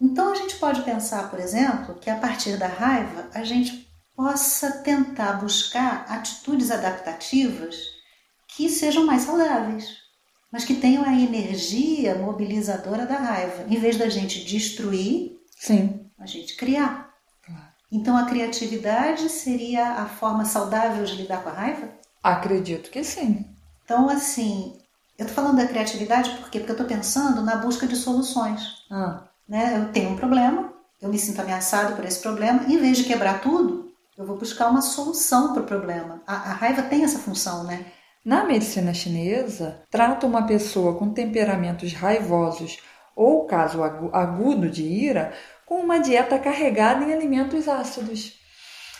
Então 0.00 0.32
a 0.32 0.34
gente 0.34 0.56
pode 0.56 0.82
pensar, 0.82 1.28
por 1.30 1.40
exemplo, 1.40 1.96
que 1.96 2.08
a 2.08 2.16
partir 2.16 2.56
da 2.56 2.68
raiva 2.68 3.28
a 3.34 3.42
gente 3.42 3.88
possa 4.14 4.82
tentar 4.82 5.34
buscar 5.34 6.04
atitudes 6.08 6.70
adaptativas 6.70 7.76
que 8.48 8.68
sejam 8.68 9.04
mais 9.04 9.22
saudáveis, 9.22 9.96
mas 10.50 10.64
que 10.64 10.74
tenham 10.74 11.04
a 11.04 11.12
energia 11.12 12.16
mobilizadora 12.16 13.06
da 13.06 13.16
raiva. 13.16 13.66
Em 13.68 13.78
vez 13.78 13.96
da 13.96 14.08
gente 14.08 14.44
destruir, 14.44 15.36
Sim. 15.56 16.10
a 16.18 16.26
gente 16.26 16.56
criar. 16.56 17.14
Claro. 17.44 17.68
Então 17.92 18.16
a 18.16 18.26
criatividade 18.26 19.28
seria 19.28 19.92
a 19.92 20.06
forma 20.06 20.44
saudável 20.44 21.04
de 21.04 21.14
lidar 21.16 21.42
com 21.42 21.50
a 21.50 21.52
raiva? 21.52 21.88
Acredito 22.22 22.90
que 22.90 23.04
sim. 23.04 23.44
Então, 23.88 24.06
assim, 24.10 24.78
eu 25.16 25.26
tô 25.26 25.32
falando 25.32 25.56
da 25.56 25.66
criatividade 25.66 26.28
por 26.32 26.50
quê? 26.50 26.58
Porque 26.58 26.72
eu 26.72 26.76
tô 26.76 26.84
pensando 26.84 27.40
na 27.40 27.56
busca 27.56 27.86
de 27.86 27.96
soluções. 27.96 28.60
Ah. 28.90 29.26
Né? 29.48 29.78
Eu 29.78 29.90
tenho 29.92 30.10
um 30.10 30.16
problema, 30.16 30.70
eu 31.00 31.08
me 31.08 31.18
sinto 31.18 31.40
ameaçado 31.40 31.96
por 31.96 32.04
esse 32.04 32.20
problema, 32.20 32.64
em 32.68 32.76
vez 32.76 32.98
de 32.98 33.04
quebrar 33.04 33.40
tudo, 33.40 33.90
eu 34.18 34.26
vou 34.26 34.36
buscar 34.36 34.68
uma 34.68 34.82
solução 34.82 35.54
para 35.54 35.62
o 35.62 35.66
problema. 35.66 36.20
A, 36.26 36.34
a 36.34 36.52
raiva 36.52 36.82
tem 36.82 37.02
essa 37.02 37.18
função, 37.18 37.64
né? 37.64 37.86
Na 38.22 38.44
medicina 38.44 38.92
chinesa, 38.92 39.80
trata 39.90 40.26
uma 40.26 40.46
pessoa 40.46 40.98
com 40.98 41.14
temperamentos 41.14 41.94
raivosos 41.94 42.80
ou 43.16 43.46
caso 43.46 43.82
agudo 43.82 44.68
de 44.68 44.82
ira 44.82 45.32
com 45.64 45.76
uma 45.76 45.98
dieta 45.98 46.38
carregada 46.38 47.06
em 47.06 47.14
alimentos 47.14 47.66
ácidos. 47.66 48.34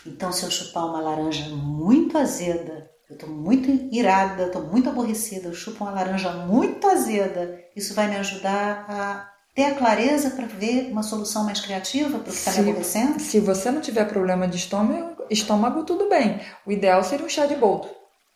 Então, 0.07 0.33
se 0.33 0.45
eu 0.45 0.51
chupar 0.51 0.87
uma 0.87 1.03
laranja 1.03 1.47
muito 1.51 2.17
azeda 2.17 2.89
eu 3.09 3.15
estou 3.15 3.29
muito 3.29 3.71
irada, 3.95 4.47
estou 4.47 4.63
muito 4.63 4.89
aborrecida, 4.89 5.49
eu 5.49 5.55
chupo 5.55 5.85
uma 5.85 5.93
laranja 5.93 6.31
muito 6.31 6.87
azeda, 6.87 7.59
isso 7.75 7.95
vai 7.95 8.09
me 8.09 8.17
ajudar 8.17 8.85
a 8.89 9.31
ter 9.55 9.65
a 9.65 9.75
clareza 9.75 10.31
para 10.31 10.47
ver 10.47 10.91
uma 10.93 11.03
solução 11.03 11.43
mais 11.45 11.61
criativa 11.61 12.11
para 12.11 12.21
o 12.21 12.23
que 12.23 12.31
está 12.31 12.53
me 12.53 12.61
aborrecendo? 12.71 13.19
Se 13.19 13.41
você 13.41 13.71
não 13.71 13.81
tiver 13.81 14.05
problema 14.05 14.47
de 14.47 14.57
estômago, 14.57 15.23
estômago, 15.29 15.85
tudo 15.85 16.09
bem. 16.09 16.41
O 16.65 16.71
ideal 16.71 17.03
seria 17.03 17.27
um 17.27 17.29
chá 17.29 17.47
de 17.47 17.57
boldo. 17.57 17.89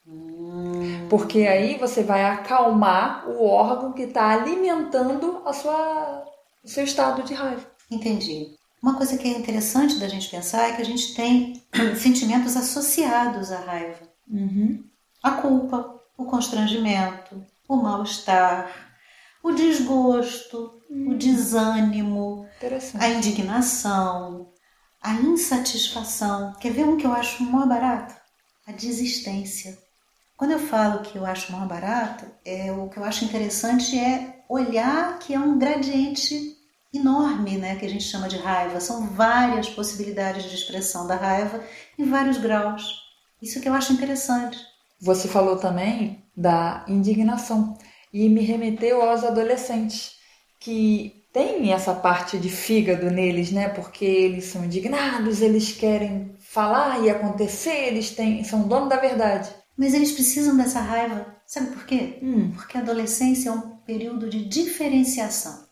Hum. 0.07 1.07
Porque 1.09 1.47
aí 1.47 1.79
você 1.79 2.03
vai 2.03 2.25
acalmar 2.25 3.29
o 3.29 3.45
órgão 3.45 3.93
que 3.93 4.03
está 4.03 4.31
alimentando 4.31 5.43
a 5.45 5.53
sua, 5.53 6.25
o 6.65 6.69
seu 6.69 6.83
estado 6.83 7.23
de 7.23 7.35
raiva. 7.35 7.65
Entendi. 7.91 8.57
Uma 8.83 8.97
coisa 8.97 9.17
que 9.17 9.29
é 9.29 9.31
interessante 9.31 10.01
da 10.01 10.09
gente 10.09 10.29
pensar 10.29 10.71
é 10.71 10.73
que 10.73 10.83
a 10.83 10.85
gente 10.85 11.15
tem 11.15 11.63
sentimentos 12.01 12.57
associados 12.57 13.53
à 13.53 13.59
raiva. 13.61 14.12
Uhum. 14.29 14.85
A 15.23 15.33
culpa, 15.33 16.01
o 16.17 16.25
constrangimento, 16.25 17.45
o 17.69 17.77
mal-estar, 17.77 18.71
o 19.43 19.53
desgosto, 19.53 20.81
o 20.91 21.15
desânimo, 21.15 22.47
a 22.99 23.09
indignação, 23.09 24.53
a 25.03 25.15
insatisfação. 25.15 26.53
Quer 26.61 26.73
ver 26.73 26.85
um 26.85 26.97
que 26.97 27.07
eu 27.07 27.13
acho 27.13 27.43
mó 27.43 27.67
barato? 27.67 28.15
A 28.67 28.73
desistência. 28.73 29.77
Quando 30.37 30.53
eu 30.53 30.59
falo 30.59 31.03
que 31.03 31.17
eu 31.17 31.27
acho 31.27 31.53
mó 31.53 31.67
barato, 31.67 32.27
é, 32.45 32.73
o 32.73 32.89
que 32.89 32.99
eu 32.99 33.05
acho 33.05 33.25
interessante 33.25 33.99
é 33.99 34.45
olhar 34.49 35.19
que 35.19 35.35
é 35.35 35.39
um 35.39 35.59
gradiente 35.59 36.57
enorme, 36.93 37.57
né, 37.57 37.77
que 37.77 37.87
a 37.87 37.89
gente 37.89 38.05
chama 38.05 38.29
de 38.29 38.37
raiva. 38.37 38.81
São 38.81 39.07
várias 39.09 39.69
possibilidades 39.69 40.45
de 40.45 40.55
expressão 40.55 41.07
da 41.07 41.17
raiva 41.17 41.65
em 41.99 42.05
vários 42.05 42.39
graus. 42.39 43.02
Isso 43.43 43.61
que 43.61 43.69
eu 43.69 43.75
acho 43.75 43.93
interessante. 43.93 44.57
Você 45.01 45.27
falou 45.27 45.57
também 45.57 46.25
da 46.37 46.85
indignação 46.87 47.77
e 48.13 48.29
me 48.29 48.41
remeteu 48.43 49.03
aos 49.03 49.25
adolescentes 49.25 50.13
que 50.61 51.25
têm 51.33 51.73
essa 51.73 51.93
parte 51.93 52.39
de 52.39 52.49
fígado 52.49 53.11
neles, 53.11 53.51
né? 53.51 53.69
Porque 53.69 54.05
eles 54.05 54.45
são 54.45 54.65
indignados, 54.65 55.43
eles 55.43 55.73
querem 55.73 56.37
falar 56.39 57.05
e 57.05 57.11
acontecer, 57.11 57.89
eles 57.89 58.11
têm, 58.11 58.45
são 58.45 58.69
dono 58.69 58.89
da 58.89 58.97
verdade. 58.97 59.51
Mas 59.77 59.93
eles 59.93 60.13
precisam 60.13 60.57
dessa 60.57 60.81
raiva, 60.81 61.35
sabe 61.45 61.73
por 61.73 61.85
quê? 61.85 62.19
Hum. 62.23 62.53
Porque 62.53 62.77
a 62.77 62.81
adolescência 62.81 63.49
é 63.49 63.53
um 63.53 63.77
período 63.79 64.31
de 64.31 64.45
diferenciação. 64.45 65.67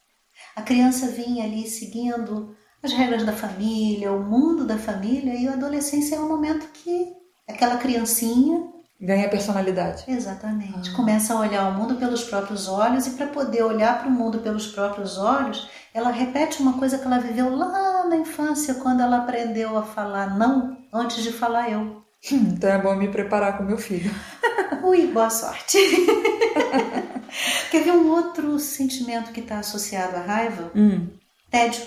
A 0.56 0.62
criança 0.62 1.06
vinha 1.08 1.44
ali 1.44 1.68
seguindo 1.68 2.56
as 2.82 2.92
regras 2.92 3.24
da 3.24 3.32
família, 3.32 4.10
o 4.10 4.24
mundo 4.24 4.66
da 4.66 4.78
família, 4.78 5.34
e 5.34 5.46
a 5.46 5.52
adolescência 5.52 6.16
é 6.16 6.20
um 6.20 6.28
momento 6.28 6.66
que 6.72 7.19
aquela 7.50 7.76
criancinha 7.76 8.70
ganha 9.00 9.28
personalidade. 9.28 10.04
Exatamente. 10.06 10.90
Ah. 10.90 10.96
Começa 10.96 11.32
a 11.32 11.40
olhar 11.40 11.68
o 11.70 11.74
mundo 11.74 11.94
pelos 11.94 12.22
próprios 12.24 12.68
olhos 12.68 13.06
e 13.06 13.12
para 13.12 13.26
poder 13.26 13.62
olhar 13.62 13.98
para 13.98 14.08
o 14.08 14.12
mundo 14.12 14.40
pelos 14.40 14.66
próprios 14.66 15.16
olhos, 15.16 15.70
ela 15.94 16.10
repete 16.10 16.60
uma 16.60 16.74
coisa 16.74 16.98
que 16.98 17.06
ela 17.06 17.18
viveu 17.18 17.54
lá 17.56 18.06
na 18.06 18.16
infância 18.16 18.74
quando 18.74 19.00
ela 19.00 19.18
aprendeu 19.18 19.78
a 19.78 19.82
falar 19.82 20.36
não 20.36 20.76
antes 20.92 21.22
de 21.22 21.32
falar 21.32 21.70
eu. 21.70 22.02
Então 22.30 22.70
é 22.70 22.78
bom 22.78 22.94
me 22.94 23.08
preparar 23.08 23.56
com 23.56 23.64
meu 23.64 23.78
filho. 23.78 24.10
Ui, 24.84 25.06
boa 25.06 25.30
sorte. 25.30 25.78
Quer 27.70 27.84
ver 27.84 27.92
um 27.92 28.10
outro 28.10 28.58
sentimento 28.58 29.32
que 29.32 29.40
está 29.40 29.60
associado 29.60 30.16
à 30.16 30.20
raiva? 30.20 30.70
Hum. 30.74 31.08
Tédio. 31.50 31.82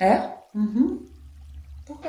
É? 0.00 0.30
Uhum. 0.54 1.06
Por 1.86 2.00
quê? 2.00 2.08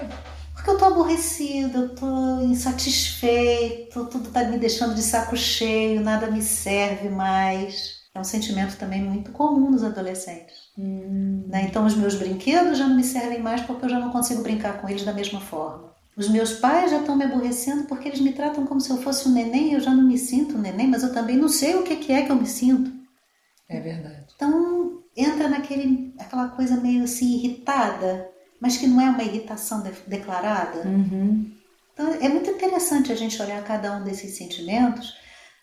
Porque 0.64 0.72
eu 0.72 0.78
tô 0.78 0.86
aborrecida, 0.86 1.78
eu 1.78 1.90
tô 1.94 2.40
insatisfeito, 2.40 4.06
tudo 4.06 4.32
tá 4.32 4.46
me 4.46 4.58
deixando 4.58 4.96
de 4.96 5.02
saco 5.02 5.36
cheio, 5.36 6.00
nada 6.00 6.32
me 6.32 6.42
serve 6.42 7.10
mais. 7.10 8.02
É 8.16 8.20
um 8.20 8.24
sentimento 8.24 8.78
também 8.78 9.04
muito 9.04 9.34
comum 9.34 9.70
nos 9.70 9.84
adolescentes. 9.84 10.56
Hum. 10.80 11.44
Né? 11.48 11.64
Então, 11.64 11.86
os 11.86 11.96
meus 11.96 12.16
brinquedos 12.16 12.78
já 12.78 12.88
não 12.88 12.96
me 12.96 13.04
servem 13.04 13.42
mais 13.42 13.60
porque 13.60 13.84
eu 13.84 13.90
já 13.90 14.00
não 14.00 14.10
consigo 14.10 14.42
brincar 14.42 14.80
com 14.80 14.88
eles 14.88 15.04
da 15.04 15.12
mesma 15.12 15.42
forma. 15.42 15.92
Os 16.16 16.30
meus 16.30 16.54
pais 16.54 16.92
já 16.92 17.00
estão 17.00 17.18
me 17.18 17.26
aborrecendo 17.26 17.84
porque 17.84 18.08
eles 18.08 18.22
me 18.22 18.32
tratam 18.32 18.66
como 18.66 18.80
se 18.80 18.90
eu 18.90 19.02
fosse 19.02 19.28
um 19.28 19.34
neném 19.34 19.72
e 19.72 19.74
eu 19.74 19.82
já 19.82 19.92
não 19.92 20.04
me 20.04 20.18
sinto 20.18 20.56
um 20.56 20.62
neném, 20.62 20.88
mas 20.88 21.04
eu 21.04 21.12
também 21.12 21.36
não 21.36 21.50
sei 21.50 21.76
o 21.76 21.84
que 21.84 22.14
é 22.14 22.22
que 22.22 22.32
eu 22.32 22.38
me 22.38 22.48
sinto. 22.48 22.90
É 23.68 23.82
verdade. 23.82 24.28
Então 24.34 25.04
entra 25.18 25.50
naquele 25.50 26.16
aquela 26.18 26.48
coisa 26.48 26.78
meio 26.78 27.04
assim 27.04 27.36
irritada, 27.36 28.30
mas 28.64 28.78
que 28.78 28.88
não 28.88 29.02
é 29.02 29.10
uma 29.10 29.24
irritação 29.24 29.82
de, 29.82 29.92
declarada. 30.08 30.88
Uhum. 30.88 31.54
Então 31.92 32.14
é 32.14 32.30
muito 32.30 32.50
interessante 32.50 33.12
a 33.12 33.16
gente 33.16 33.40
olhar 33.42 33.62
cada 33.66 33.92
um 33.98 34.06
desses 34.06 34.38
sentimentos, 34.38 35.14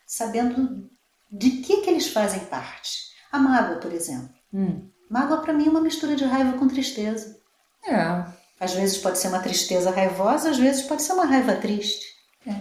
sabendo 0.05 0.87
de 1.31 1.49
que 1.49 1.77
que 1.77 1.89
eles 1.89 2.09
fazem 2.09 2.41
parte. 2.41 3.09
A 3.31 3.39
mágoa, 3.39 3.77
por 3.77 3.91
exemplo. 3.91 4.29
Hum. 4.53 4.87
Mágoa 5.09 5.41
para 5.41 5.51
mim 5.51 5.65
é 5.65 5.69
uma 5.71 5.81
mistura 5.81 6.15
de 6.15 6.25
raiva 6.25 6.59
com 6.59 6.67
tristeza. 6.67 7.39
É, 7.83 8.23
às 8.59 8.75
vezes 8.75 8.99
pode 8.99 9.17
ser 9.17 9.29
uma 9.29 9.39
tristeza 9.39 9.89
raivosa, 9.89 10.51
às 10.51 10.59
vezes 10.59 10.83
pode 10.83 11.01
ser 11.01 11.13
uma 11.13 11.25
raiva 11.25 11.55
triste. 11.55 12.05
É. 12.45 12.53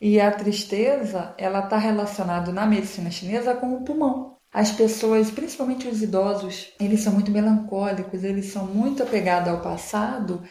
E 0.00 0.20
a 0.20 0.30
tristeza, 0.30 1.34
ela 1.36 1.64
está 1.64 1.76
relacionada 1.76 2.52
na 2.52 2.64
medicina 2.64 3.10
chinesa 3.10 3.56
com 3.56 3.74
o 3.74 3.84
pulmão. 3.84 4.37
As 4.52 4.70
pessoas, 4.70 5.30
principalmente 5.30 5.86
os 5.86 6.02
idosos, 6.02 6.72
eles 6.80 7.00
são 7.00 7.12
muito 7.12 7.30
melancólicos, 7.30 8.24
eles 8.24 8.46
são 8.46 8.66
muito 8.66 9.02
apegados 9.02 9.48
ao 9.48 9.60
passado, 9.60 10.42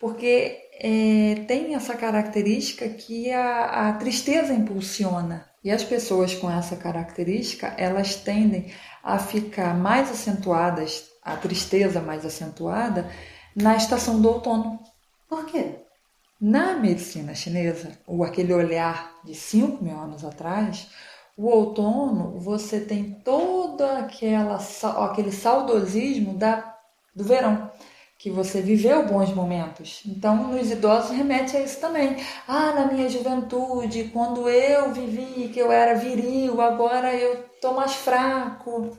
porque 0.00 0.58
é, 0.80 1.44
tem 1.46 1.74
essa 1.74 1.94
característica 1.94 2.88
que 2.88 3.30
a, 3.30 3.88
a 3.88 3.92
tristeza 3.92 4.52
impulsiona. 4.52 5.48
E 5.62 5.70
as 5.70 5.82
pessoas 5.82 6.34
com 6.34 6.50
essa 6.50 6.76
característica, 6.76 7.68
elas 7.78 8.16
tendem 8.16 8.70
a 9.02 9.18
ficar 9.18 9.74
mais 9.74 10.10
acentuadas, 10.10 11.04
a 11.22 11.36
tristeza 11.36 12.02
mais 12.02 12.26
acentuada, 12.26 13.08
na 13.56 13.76
estação 13.76 14.20
do 14.20 14.28
outono. 14.28 14.78
Por 15.26 15.46
quê? 15.46 15.76
Na 16.38 16.74
medicina 16.74 17.34
chinesa, 17.34 17.92
ou 18.06 18.24
aquele 18.24 18.52
olhar 18.52 19.14
de 19.24 19.34
5 19.34 19.82
mil 19.82 19.96
anos 19.96 20.22
atrás, 20.22 20.90
o 21.36 21.46
outono 21.46 22.38
você 22.38 22.80
tem 22.80 23.12
todo 23.24 23.82
aquela, 23.82 24.58
aquele 25.04 25.32
saudosismo 25.32 26.34
da, 26.34 26.76
do 27.14 27.24
verão, 27.24 27.70
que 28.18 28.30
você 28.30 28.60
viveu 28.60 29.06
bons 29.06 29.34
momentos. 29.34 30.02
Então, 30.06 30.48
nos 30.48 30.70
idosos 30.70 31.10
remete 31.10 31.56
a 31.56 31.60
isso 31.60 31.80
também. 31.80 32.16
Ah, 32.48 32.72
na 32.72 32.92
minha 32.92 33.08
juventude, 33.08 34.10
quando 34.12 34.48
eu 34.48 34.92
vivi, 34.92 35.48
que 35.48 35.58
eu 35.58 35.70
era 35.70 35.98
viril, 35.98 36.60
agora 36.60 37.14
eu 37.14 37.44
tô 37.60 37.72
mais 37.72 37.94
fraco. 37.94 38.96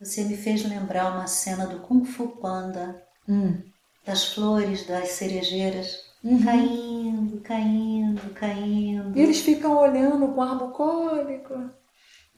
Você 0.00 0.24
me 0.24 0.36
fez 0.36 0.64
lembrar 0.64 1.12
uma 1.12 1.26
cena 1.26 1.66
do 1.66 1.80
Kung 1.80 2.04
Fu 2.04 2.28
Panda. 2.28 3.02
Hum 3.28 3.60
das 4.06 4.24
flores, 4.26 4.86
das 4.86 5.10
cerejeiras, 5.10 5.98
uhum. 6.26 6.44
caindo, 6.44 7.40
caindo, 7.40 8.34
caindo. 8.34 9.18
E 9.18 9.20
eles 9.22 9.40
ficam 9.40 9.76
olhando 9.76 10.28
com 10.28 10.42
ar 10.42 10.58
bucólico. 10.58 11.70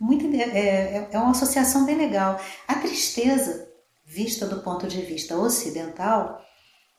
Muito, 0.00 0.26
é, 0.34 0.40
é, 0.40 1.08
é 1.10 1.18
uma 1.18 1.32
associação 1.32 1.84
bem 1.84 1.96
legal. 1.96 2.40
A 2.66 2.74
tristeza, 2.76 3.68
vista 4.04 4.46
do 4.46 4.60
ponto 4.60 4.86
de 4.86 5.00
vista 5.02 5.36
ocidental, 5.36 6.40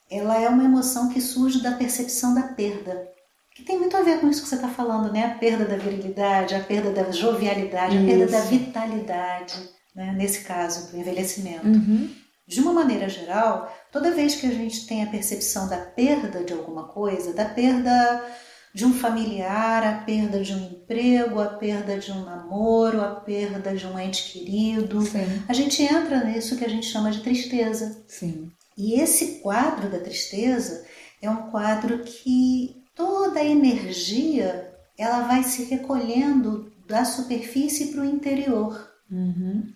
ela 0.10 0.40
é 0.40 0.50
uma 0.50 0.64
emoção 0.64 1.10
que 1.10 1.22
surge 1.22 1.62
da 1.62 1.74
percepção 1.74 2.34
da 2.34 2.44
perda. 2.44 3.08
Que 3.56 3.64
tem 3.64 3.78
muito 3.78 3.96
a 3.96 4.02
ver 4.02 4.20
com 4.20 4.28
isso 4.28 4.42
que 4.42 4.50
você 4.50 4.56
está 4.56 4.70
falando, 4.70 5.12
né? 5.12 5.26
A 5.26 5.38
perda 5.38 5.66
da 5.66 5.78
virilidade, 5.78 6.56
a 6.56 6.64
perda 6.64 6.92
da 6.92 7.12
jovialidade, 7.12 7.96
isso. 7.96 8.04
a 8.04 8.08
perda 8.08 8.32
da 8.32 8.42
vitalidade, 8.42 9.70
né? 9.96 10.14
nesse 10.14 10.44
caso, 10.44 10.92
do 10.92 10.98
envelhecimento. 10.98 11.68
Uhum. 11.68 12.10
De 12.50 12.60
uma 12.62 12.74
maneira 12.74 13.08
geral, 13.08 13.72
toda 13.92 14.10
vez 14.10 14.34
que 14.34 14.48
a 14.48 14.50
gente 14.50 14.88
tem 14.88 15.04
a 15.04 15.08
percepção 15.08 15.70
da 15.70 15.78
perda 15.78 16.44
de 16.44 16.52
alguma 16.52 16.86
coisa, 16.88 17.32
da 17.32 17.46
perda 17.46 18.26
de 18.74 18.86
um 18.86 18.92
familiar, 18.92 19.84
a 19.84 20.04
perda 20.04 20.42
de 20.42 20.52
um 20.56 20.66
emprego, 20.66 21.40
a 21.40 21.46
perda 21.46 22.00
de 22.00 22.12
um 22.12 22.26
namoro, 22.26 23.02
a 23.02 23.12
perda 23.12 23.76
de 23.76 23.86
um 23.86 24.00
ente 24.00 24.32
querido, 24.32 25.00
Sim. 25.04 25.44
a 25.48 25.54
gente 25.54 25.84
entra 25.84 26.24
nisso 26.24 26.58
que 26.58 26.66
a 26.66 26.70
gente 26.70 26.88
chama 26.88 27.12
de 27.12 27.22
tristeza. 27.22 28.04
Sim. 28.08 28.52
E 28.76 29.00
esse 29.00 29.42
quadro 29.44 29.88
da 29.88 30.00
tristeza 30.00 30.88
é 31.22 31.30
um 31.30 31.52
quadro 31.52 32.00
que 32.00 32.84
toda 32.96 33.42
a 33.42 33.46
energia 33.46 34.74
ela 34.98 35.28
vai 35.28 35.44
se 35.44 35.66
recolhendo 35.66 36.74
da 36.88 37.06
superfície 37.06 37.92
para 37.92 38.02
o 38.02 38.06
interior. 38.06 38.90
Uhum. 39.12 39.72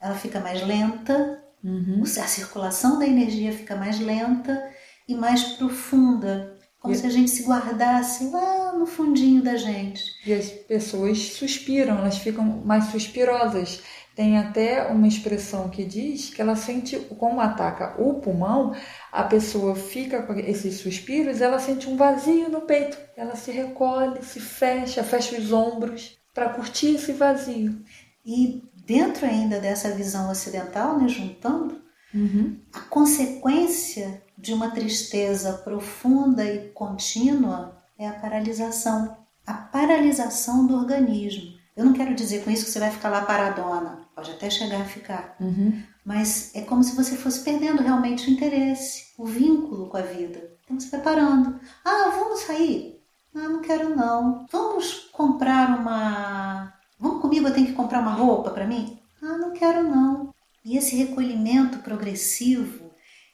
Ela 0.00 0.16
fica 0.16 0.40
mais 0.40 0.66
lenta, 0.66 1.45
Uhum. 1.66 2.02
A 2.02 2.28
circulação 2.28 2.96
da 2.96 3.06
energia 3.06 3.52
fica 3.52 3.74
mais 3.74 3.98
lenta 3.98 4.70
e 5.08 5.16
mais 5.16 5.42
profunda, 5.42 6.56
como 6.78 6.94
e... 6.94 6.96
se 6.96 7.04
a 7.04 7.10
gente 7.10 7.28
se 7.28 7.42
guardasse 7.42 8.30
lá 8.30 8.72
no 8.72 8.86
fundinho 8.86 9.42
da 9.42 9.56
gente. 9.56 10.00
E 10.24 10.32
as 10.32 10.48
pessoas 10.48 11.32
suspiram, 11.32 11.98
elas 11.98 12.18
ficam 12.18 12.44
mais 12.44 12.84
suspirosas. 12.84 13.82
Tem 14.14 14.38
até 14.38 14.86
uma 14.86 15.08
expressão 15.08 15.68
que 15.68 15.84
diz 15.84 16.30
que 16.30 16.40
ela 16.40 16.54
sente, 16.54 16.96
como 17.18 17.40
ataca 17.40 18.00
o 18.00 18.14
pulmão, 18.14 18.74
a 19.12 19.24
pessoa 19.24 19.74
fica 19.74 20.22
com 20.22 20.32
esses 20.34 20.76
suspiros, 20.76 21.40
ela 21.40 21.58
sente 21.58 21.88
um 21.88 21.96
vazio 21.96 22.48
no 22.48 22.62
peito. 22.62 22.96
Ela 23.16 23.34
se 23.34 23.50
recolhe, 23.50 24.22
se 24.22 24.38
fecha, 24.40 25.02
fecha 25.02 25.36
os 25.36 25.52
ombros 25.52 26.16
para 26.32 26.48
curtir 26.48 26.94
esse 26.94 27.12
vazio. 27.12 27.82
E 28.24 28.62
dentro 28.86 29.26
ainda 29.26 29.58
dessa 29.58 29.90
visão 29.90 30.30
ocidental, 30.30 30.98
né, 30.98 31.08
juntando, 31.08 31.82
uhum. 32.14 32.58
a 32.72 32.80
consequência 32.80 34.22
de 34.38 34.54
uma 34.54 34.70
tristeza 34.70 35.52
profunda 35.52 36.44
e 36.44 36.68
contínua 36.70 37.82
é 37.98 38.06
a 38.06 38.12
paralisação. 38.12 39.16
A 39.46 39.54
paralisação 39.54 40.66
do 40.66 40.76
organismo. 40.76 41.56
Eu 41.76 41.84
não 41.84 41.92
quero 41.92 42.14
dizer 42.14 42.42
com 42.42 42.50
isso 42.50 42.64
que 42.64 42.70
você 42.70 42.80
vai 42.80 42.90
ficar 42.90 43.10
lá 43.10 43.20
paradona, 43.22 44.00
pode 44.14 44.30
até 44.30 44.48
chegar 44.48 44.80
a 44.80 44.86
ficar, 44.86 45.36
uhum. 45.38 45.82
mas 46.04 46.50
é 46.54 46.62
como 46.62 46.82
se 46.82 46.96
você 46.96 47.16
fosse 47.16 47.44
perdendo 47.44 47.82
realmente 47.82 48.28
o 48.28 48.32
interesse, 48.32 49.12
o 49.18 49.26
vínculo 49.26 49.86
com 49.86 49.98
a 49.98 50.02
vida. 50.02 50.56
Então 50.64 50.80
você 50.80 50.88
vai 50.88 51.00
parando. 51.02 51.60
Ah, 51.84 52.10
vamos 52.16 52.40
sair? 52.40 53.02
Ah, 53.34 53.48
não 53.48 53.60
quero 53.60 53.94
não. 53.94 54.46
Vamos 54.50 55.10
comprar 55.12 55.78
uma. 55.78 56.72
Vamos 56.98 57.20
comigo, 57.20 57.46
eu 57.46 57.54
tenho 57.54 57.66
que 57.66 57.72
comprar 57.72 58.00
uma 58.00 58.12
roupa 58.12 58.50
para 58.50 58.66
mim? 58.66 58.98
Ah, 59.22 59.36
não 59.38 59.52
quero 59.52 59.82
não. 59.82 60.34
E 60.64 60.76
esse 60.76 60.96
recolhimento 60.96 61.78
progressivo, 61.78 62.90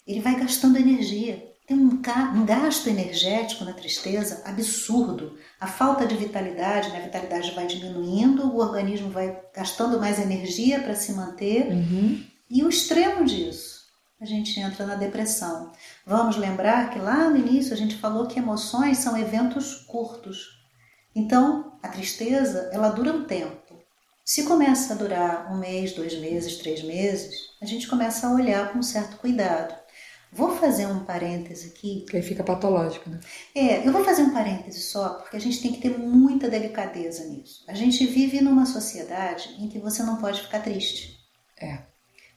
ele 0.06 0.20
vai 0.20 0.38
gastando 0.38 0.78
energia. 0.78 1.50
Tem 1.66 1.76
um 1.76 2.44
gasto 2.44 2.88
energético 2.88 3.64
na 3.64 3.72
tristeza 3.72 4.42
absurdo. 4.44 5.38
A 5.60 5.66
falta 5.66 6.04
de 6.04 6.16
vitalidade, 6.16 6.90
né? 6.90 6.98
a 6.98 7.04
vitalidade 7.04 7.52
vai 7.52 7.66
diminuindo, 7.66 8.48
o 8.48 8.58
organismo 8.58 9.10
vai 9.10 9.40
gastando 9.54 9.98
mais 9.98 10.18
energia 10.18 10.80
para 10.80 10.94
se 10.94 11.12
manter. 11.12 11.68
Uhum. 11.68 12.22
E 12.50 12.62
o 12.62 12.68
extremo 12.68 13.24
disso, 13.24 13.82
a 14.20 14.26
gente 14.26 14.60
entra 14.60 14.84
na 14.84 14.96
depressão. 14.96 15.72
Vamos 16.04 16.36
lembrar 16.36 16.90
que 16.90 16.98
lá 16.98 17.30
no 17.30 17.36
início 17.36 17.72
a 17.72 17.76
gente 17.76 17.96
falou 17.96 18.26
que 18.26 18.38
emoções 18.38 18.98
são 18.98 19.16
eventos 19.16 19.76
curtos. 19.86 20.61
Então, 21.14 21.78
a 21.82 21.88
tristeza, 21.88 22.70
ela 22.72 22.88
dura 22.88 23.12
um 23.12 23.24
tempo. 23.24 23.78
Se 24.24 24.44
começa 24.44 24.94
a 24.94 24.96
durar 24.96 25.52
um 25.52 25.58
mês, 25.58 25.92
dois 25.92 26.14
meses, 26.18 26.56
três 26.56 26.82
meses, 26.82 27.34
a 27.60 27.66
gente 27.66 27.88
começa 27.88 28.26
a 28.26 28.32
olhar 28.32 28.72
com 28.72 28.78
um 28.78 28.82
certo 28.82 29.16
cuidado. 29.16 29.74
Vou 30.32 30.56
fazer 30.56 30.86
um 30.86 31.04
parêntese 31.04 31.68
aqui. 31.68 32.06
Que 32.08 32.16
aí 32.16 32.22
fica 32.22 32.42
patológico, 32.42 33.10
né? 33.10 33.20
É, 33.54 33.86
eu 33.86 33.92
vou 33.92 34.02
fazer 34.02 34.22
um 34.22 34.32
parêntese 34.32 34.80
só, 34.80 35.10
porque 35.14 35.36
a 35.36 35.40
gente 35.40 35.60
tem 35.60 35.72
que 35.72 35.80
ter 35.80 35.98
muita 35.98 36.48
delicadeza 36.48 37.26
nisso. 37.26 37.62
A 37.68 37.74
gente 37.74 38.06
vive 38.06 38.40
numa 38.40 38.64
sociedade 38.64 39.54
em 39.58 39.68
que 39.68 39.78
você 39.78 40.02
não 40.02 40.16
pode 40.16 40.40
ficar 40.40 40.60
triste. 40.60 41.18
É. 41.60 41.80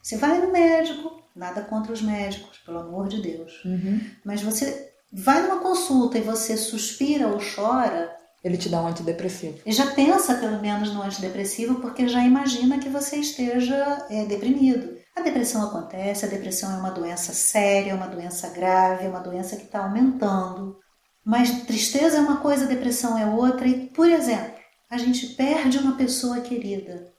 Você 0.02 0.18
vai 0.18 0.38
no 0.38 0.52
médico, 0.52 1.22
nada 1.34 1.62
contra 1.62 1.92
os 1.92 2.02
médicos, 2.02 2.58
pelo 2.58 2.80
amor 2.80 3.08
de 3.08 3.22
Deus. 3.22 3.64
Uhum. 3.64 4.00
Mas 4.22 4.42
você 4.42 4.92
vai 5.10 5.42
numa 5.42 5.60
consulta 5.60 6.18
e 6.18 6.22
você 6.22 6.56
suspira 6.56 7.28
ou 7.28 7.38
chora. 7.38 8.14
Ele 8.44 8.56
te 8.56 8.68
dá 8.68 8.80
um 8.80 8.86
antidepressivo. 8.86 9.58
E 9.66 9.72
já 9.72 9.86
pensa 9.92 10.34
pelo 10.36 10.60
menos 10.60 10.92
no 10.92 11.02
antidepressivo, 11.02 11.80
porque 11.80 12.06
já 12.06 12.22
imagina 12.24 12.78
que 12.78 12.88
você 12.88 13.16
esteja 13.16 14.06
é, 14.08 14.24
deprimido. 14.24 14.96
A 15.16 15.22
depressão 15.22 15.66
acontece, 15.66 16.26
a 16.26 16.28
depressão 16.28 16.72
é 16.72 16.78
uma 16.78 16.90
doença 16.90 17.32
séria, 17.32 17.92
é 17.92 17.94
uma 17.94 18.06
doença 18.06 18.50
grave, 18.50 19.06
é 19.06 19.08
uma 19.08 19.20
doença 19.20 19.56
que 19.56 19.64
está 19.64 19.80
aumentando. 19.80 20.78
Mas 21.24 21.64
tristeza 21.64 22.18
é 22.18 22.20
uma 22.20 22.36
coisa, 22.36 22.66
depressão 22.66 23.18
é 23.18 23.26
outra. 23.26 23.66
E, 23.66 23.86
por 23.88 24.08
exemplo, 24.08 24.54
a 24.88 24.98
gente 24.98 25.28
perde 25.28 25.78
uma 25.78 25.96
pessoa 25.96 26.40
querida. 26.40 27.12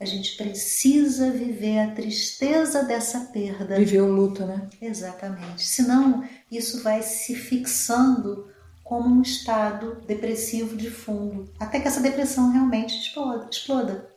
A 0.00 0.06
gente 0.06 0.34
precisa 0.38 1.30
viver 1.30 1.78
a 1.80 1.90
tristeza 1.90 2.84
dessa 2.84 3.20
perda. 3.32 3.76
Viver 3.76 4.00
o 4.00 4.10
luto, 4.10 4.46
né? 4.46 4.66
Exatamente. 4.80 5.62
Senão, 5.66 6.24
isso 6.50 6.82
vai 6.82 7.02
se 7.02 7.34
fixando 7.34 8.46
como 8.90 9.08
um 9.08 9.22
estado 9.22 10.02
depressivo 10.04 10.76
de 10.76 10.90
fundo, 10.90 11.48
até 11.60 11.78
que 11.78 11.86
essa 11.86 12.00
depressão 12.00 12.50
realmente 12.50 12.98
exploda. 12.98 13.48
exploda. 13.48 14.10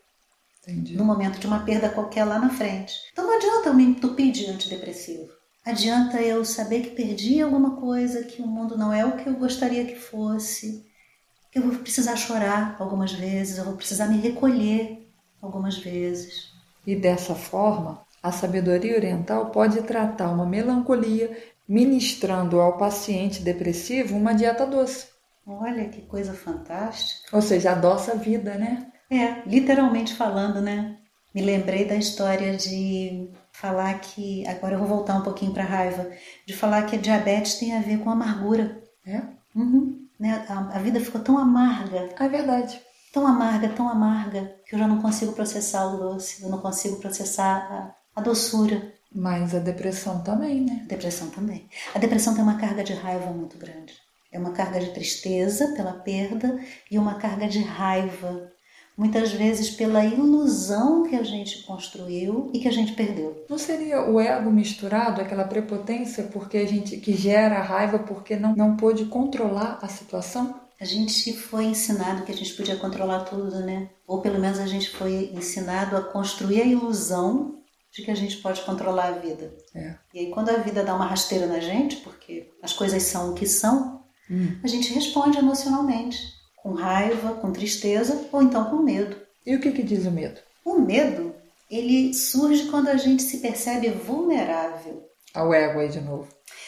Entendi. 0.63 0.97
no 0.97 1.05
momento 1.05 1.39
de 1.39 1.45
uma 1.45 1.59
perda 1.59 1.89
qualquer 1.89 2.23
lá 2.23 2.39
na 2.39 2.49
frente. 2.49 2.95
Então 3.12 3.27
não 3.27 3.36
adianta 3.36 3.69
eu 3.69 3.73
me 3.75 3.83
entupir 3.83 4.31
de 4.31 4.47
antidepressivo. 4.47 5.29
Adianta 5.63 6.19
eu 6.21 6.43
saber 6.43 6.81
que 6.81 6.95
perdi 6.95 7.39
alguma 7.39 7.75
coisa, 7.75 8.23
que 8.23 8.41
o 8.41 8.47
mundo 8.47 8.75
não 8.75 8.91
é 8.91 9.05
o 9.05 9.15
que 9.15 9.27
eu 9.27 9.36
gostaria 9.36 9.86
que 9.86 9.95
fosse, 9.95 10.83
que 11.51 11.59
eu 11.59 11.63
vou 11.63 11.75
precisar 11.79 12.15
chorar 12.15 12.75
algumas 12.79 13.12
vezes, 13.12 13.59
eu 13.59 13.65
vou 13.65 13.75
precisar 13.75 14.07
me 14.07 14.17
recolher 14.17 15.07
algumas 15.39 15.77
vezes. 15.77 16.51
E 16.88 16.95
dessa 16.95 17.36
forma, 17.36 18.01
a 18.23 18.31
sabedoria 18.31 18.95
oriental 18.95 19.51
pode 19.51 19.83
tratar 19.83 20.31
uma 20.31 20.45
melancolia 20.45 21.52
ministrando 21.73 22.62
ao 22.62 22.77
paciente 22.77 23.41
depressivo 23.41 24.15
uma 24.15 24.36
dieta 24.36 24.63
doce. 24.63 25.07
Olha 25.45 25.89
que 25.89 26.03
coisa 26.03 26.31
fantástica. 26.31 27.36
Ou 27.36 27.41
seja, 27.41 27.71
adoça 27.71 28.12
a 28.12 28.15
vida, 28.15 28.53
né? 28.53 28.91
É, 29.09 29.41
literalmente 29.49 30.13
falando, 30.13 30.62
né? 30.62 30.97
Me 31.33 31.41
lembrei 31.41 31.86
da 31.86 31.95
história 31.95 32.55
de 32.55 33.27
falar 33.51 33.99
que. 33.99 34.47
Agora 34.47 34.75
eu 34.75 34.79
vou 34.79 34.88
voltar 34.88 35.17
um 35.17 35.23
pouquinho 35.23 35.51
para 35.51 35.63
a 35.63 35.67
raiva. 35.67 36.12
De 36.45 36.53
falar 36.55 36.83
que 36.83 36.95
a 36.95 36.99
diabetes 36.99 37.55
tem 37.55 37.75
a 37.75 37.81
ver 37.81 37.97
com 37.99 38.12
amargura. 38.12 38.79
É? 39.03 39.21
Uhum. 39.55 40.07
Né? 40.19 40.45
A, 40.47 40.77
a 40.77 40.79
vida 40.79 40.99
ficou 40.99 41.21
tão 41.21 41.39
amarga. 41.39 42.07
É 42.19 42.29
verdade. 42.29 42.79
Tão 43.12 43.25
amarga, 43.25 43.69
tão 43.69 43.89
amarga, 43.89 44.55
que 44.67 44.75
eu 44.75 44.79
já 44.79 44.88
não 44.88 45.01
consigo 45.01 45.33
processar 45.33 45.86
o 45.86 45.97
doce, 45.97 46.43
eu 46.43 46.49
não 46.49 46.59
consigo 46.59 46.97
processar 46.97 47.95
a, 48.15 48.19
a 48.19 48.23
doçura. 48.23 48.93
Mas 49.13 49.54
a 49.54 49.60
depressão 49.60 50.23
também, 50.23 50.62
né? 50.62 50.82
A 50.84 50.88
depressão 50.88 51.30
também. 51.30 51.69
A 51.93 51.99
depressão 51.99 52.34
tem 52.34 52.43
uma 52.43 52.58
carga 52.58 52.84
de 52.84 52.93
raiva 52.93 53.28
muito 53.28 53.58
grande. 53.58 53.93
É 54.32 54.39
uma 54.39 54.52
carga 54.52 54.80
de 54.80 54.91
tristeza 54.91 55.73
pela 55.76 55.93
perda 55.93 56.60
e 56.89 56.97
uma 56.97 57.15
carga 57.15 57.47
de 57.47 57.60
raiva 57.60 58.52
muitas 58.97 59.32
vezes 59.32 59.69
pela 59.71 60.06
ilusão 60.06 61.04
que 61.04 61.15
a 61.15 61.23
gente 61.23 61.63
construiu 61.63 62.52
e 62.54 62.60
que 62.60 62.67
a 62.67 62.71
gente 62.71 62.93
perdeu. 62.93 63.45
Não 63.49 63.58
seria 63.58 64.10
o 64.10 64.19
ego 64.19 64.52
misturado, 64.52 65.21
aquela 65.21 65.45
prepotência 65.45 66.23
porque 66.26 66.58
a 66.58 66.67
gente 66.67 66.97
que 66.97 67.13
gera 67.13 67.62
raiva 67.62 67.99
porque 67.99 68.36
não 68.36 68.56
não 68.56 68.78
pôde 68.78 69.06
controlar 69.06 69.80
a 69.82 69.88
situação? 69.88 70.62
A 70.80 70.86
gente 70.86 71.34
foi 71.34 71.65
ensinado 71.65 72.23
que 72.23 72.32
a 72.32 72.36
gente 72.36 72.54
podia 72.54 72.76
controlar 72.76 73.21
tudo, 73.21 73.60
né? 73.62 73.89
Ou 74.06 74.21
pelo 74.21 74.39
menos 74.39 74.60
a 74.60 74.67
gente 74.67 74.89
foi 74.89 75.32
ensinado 75.34 75.95
a 75.95 76.02
construir 76.02 76.62
a 76.62 76.65
ilusão 76.65 77.62
de 77.93 78.01
que 78.01 78.10
a 78.10 78.15
gente 78.15 78.38
pode 78.38 78.62
controlar 78.62 79.10
a 79.10 79.12
vida. 79.12 79.53
É. 79.75 79.95
E 80.13 80.19
aí 80.19 80.32
quando 80.32 80.49
a 80.49 80.58
vida 80.58 80.84
dá 80.84 80.95
uma 80.95 81.06
rasteira 81.06 81.45
na 81.45 81.60
gente, 81.60 81.97
porque 81.97 82.51
as 82.62 82.73
coisas 82.73 83.03
são 83.03 83.32
o 83.32 83.36
que 83.36 83.45
são, 83.45 84.03
hum. 84.29 84.58
a 84.63 84.67
gente 84.67 84.91
responde 84.91 85.38
emocionalmente 85.38 86.17
com 86.58 86.73
raiva, 86.73 87.34
com 87.36 87.51
tristeza 87.51 88.27
ou 88.32 88.41
então 88.41 88.65
com 88.65 88.77
medo. 88.77 89.15
E 89.45 89.56
o 89.56 89.60
que, 89.60 89.71
que 89.71 89.84
diz 89.84 90.06
o 90.06 90.12
medo? 90.12 90.41
O 90.65 90.79
medo, 90.79 91.36
ele 91.69 92.13
surge 92.13 92.65
quando 92.65 92.88
a 92.88 92.97
gente 92.97 93.21
se 93.21 93.38
percebe 93.38 93.89
vulnerável. 93.89 95.08
Ao 95.34 95.53
ego 95.53 95.79
aí 95.79 95.89
de 95.89 95.99
novo. 96.01 96.27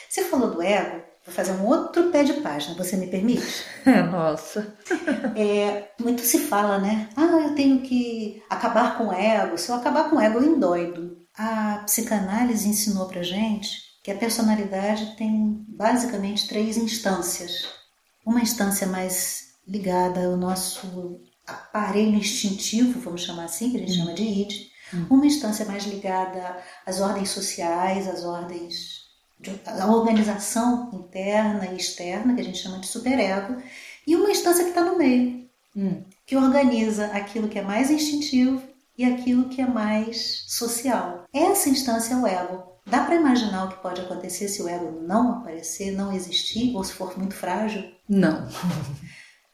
Você 0.10 0.26
falou 0.26 0.52
do 0.52 0.62
ego, 0.62 1.02
vou 1.26 1.34
fazer 1.34 1.52
um 1.54 1.66
outro 1.66 2.12
pé 2.12 2.24
de 2.24 2.34
página, 2.34 2.76
você 2.76 2.96
me 2.96 3.08
permite? 3.08 3.66
Nossa. 4.12 4.76
é, 5.36 5.90
muito 6.00 6.22
se 6.22 6.40
fala, 6.40 6.78
né? 6.78 7.10
Ah, 7.16 7.48
eu 7.48 7.56
tenho 7.56 7.82
que 7.82 8.44
acabar 8.50 8.98
com 8.98 9.08
o 9.08 9.14
ego. 9.14 9.58
Se 9.58 9.70
eu 9.70 9.76
acabar 9.76 10.10
com 10.10 10.18
o 10.18 10.22
ego, 10.22 10.40
eu 10.40 10.56
endoido. 10.56 11.18
A 11.38 11.82
psicanálise 11.86 12.70
ensinou 12.70 13.08
pra 13.08 13.24
gente 13.24 13.84
que 14.04 14.12
a 14.12 14.16
personalidade 14.16 15.16
tem 15.18 15.66
basicamente 15.68 16.48
três 16.48 16.78
instâncias. 16.78 17.68
Uma 18.24 18.42
instância 18.42 18.86
mais 18.86 19.56
ligada 19.68 20.28
ao 20.28 20.38
nosso 20.38 21.22
aparelho 21.46 22.16
instintivo, 22.16 23.00
vamos 23.00 23.24
chamar 23.24 23.46
assim, 23.46 23.72
que 23.72 23.78
a 23.78 23.80
gente 23.80 23.94
hum. 23.94 24.04
chama 24.04 24.14
de 24.14 24.24
id, 24.24 24.54
hum. 24.94 25.08
uma 25.10 25.26
instância 25.26 25.66
mais 25.66 25.86
ligada 25.86 26.58
às 26.86 27.02
ordens 27.02 27.30
sociais, 27.30 28.08
às 28.08 28.24
ordens 28.24 29.05
à 29.66 29.88
organização 29.88 30.90
interna 30.94 31.68
e 31.68 31.78
externa, 31.78 32.34
que 32.34 32.42
a 32.42 32.44
gente 32.44 32.58
chama 32.58 32.80
de 32.80 32.88
superego, 32.88 33.62
e 34.08 34.16
uma 34.16 34.32
instância 34.32 34.64
que 34.64 34.70
está 34.70 34.84
no 34.84 34.98
meio, 34.98 35.48
hum. 35.76 36.04
que 36.26 36.36
organiza 36.36 37.08
aquilo 37.08 37.50
que 37.50 37.60
é 37.60 37.62
mais 37.62 37.90
instintivo 37.90 38.62
e 38.98 39.04
aquilo 39.04 39.50
que 39.50 39.62
é 39.62 39.68
mais 39.68 40.46
social. 40.48 41.26
Essa 41.34 41.70
instância 41.70 42.14
é 42.14 42.18
o 42.18 42.28
ego. 42.28 42.64
Dá 42.86 43.04
para 43.04 43.16
imaginar 43.16 43.66
o 43.66 43.70
que 43.70 43.82
pode 43.82 44.02
acontecer 44.02 44.48
se 44.48 44.62
o 44.62 44.70
ego 44.70 45.02
não 45.02 45.40
aparecer, 45.40 45.92
não 45.92 46.14
existir, 46.14 46.76
ou 46.76 46.84
se 46.84 46.94
for 46.94 47.18
muito 47.18 47.34
frágil? 47.34 47.84
Não. 48.08 48.48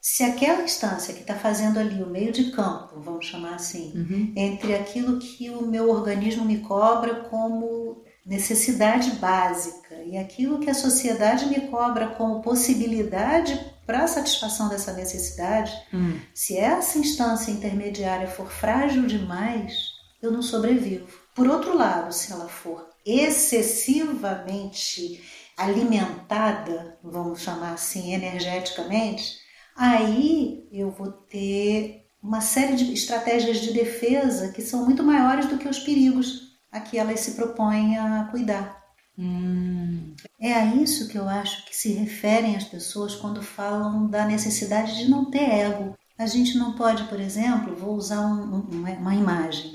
Se 0.04 0.24
aquela 0.24 0.63
instância 0.63 1.13
que 1.13 1.22
está 1.22 1.36
fazendo 1.36 1.78
ali 1.78 2.02
o 2.02 2.10
meio 2.10 2.32
de 2.32 2.52
campo, 2.52 3.00
vamos 3.00 3.28
chamar 3.28 3.54
assim, 3.54 3.94
uhum. 3.96 4.34
entre 4.36 4.74
aquilo 4.74 5.20
que 5.20 5.52
o 5.52 5.62
meu 5.62 5.91
organismo 5.91 6.44
me 6.44 6.58
cobra 6.58 7.26
como 7.26 8.04
necessidade 8.26 9.12
básica 9.12 9.96
e 10.06 10.18
aquilo 10.18 10.60
que 10.60 10.70
a 10.70 10.76
sociedade 10.76 11.46
me 11.48 11.68
cobra 11.68 12.08
como 12.10 12.42
possibilidade 12.42 13.60
para 13.86 14.04
a 14.04 14.08
satisfação 14.08 14.68
dessa 14.70 14.94
necessidade, 14.94 15.74
uhum. 15.92 16.18
se 16.34 16.58
essa 16.58 16.98
instância 16.98 17.52
intermediária 17.52 18.28
for 18.28 18.50
frágil 18.50 19.06
demais, 19.06 19.90
eu 20.22 20.32
não 20.32 20.42
sobrevivo. 20.42 21.08
Por 21.36 21.46
outro 21.48 21.76
lado, 21.76 22.14
se 22.14 22.32
ela 22.32 22.48
for 22.48 22.88
excessivamente 23.06 25.22
alimentada, 25.58 26.98
vamos 27.04 27.42
chamar 27.42 27.74
assim, 27.74 28.14
energeticamente, 28.14 29.42
aí 29.76 30.66
eu 30.72 30.90
vou 30.92 31.12
ter 31.12 32.08
uma 32.22 32.40
série 32.40 32.76
de 32.76 32.94
estratégias 32.94 33.60
de 33.60 33.74
defesa 33.74 34.52
que 34.52 34.62
são 34.62 34.86
muito 34.86 35.04
maiores 35.04 35.48
do 35.48 35.58
que 35.58 35.68
os 35.68 35.80
perigos 35.80 36.51
a 36.72 36.80
que 36.80 36.98
elas 36.98 37.20
se 37.20 37.32
propõem 37.32 37.98
a 37.98 38.28
cuidar. 38.32 38.82
Hum. 39.18 40.14
É 40.40 40.54
a 40.54 40.66
isso 40.76 41.08
que 41.08 41.18
eu 41.18 41.28
acho 41.28 41.66
que 41.66 41.76
se 41.76 41.94
referem 41.94 42.56
as 42.56 42.64
pessoas 42.64 43.16
quando 43.16 43.44
falam 43.44 44.08
da 44.08 44.26
necessidade 44.26 44.96
de 44.98 45.10
não 45.10 45.26
ter 45.26 45.50
ego. 45.50 45.98
A 46.18 46.26
gente 46.26 46.58
não 46.58 46.74
pode, 46.74 47.04
por 47.06 47.20
exemplo, 47.20 47.76
vou 47.76 47.96
usar 47.96 48.22
um, 48.22 48.56
um, 48.56 48.94
uma 49.00 49.16
imagem. 49.16 49.74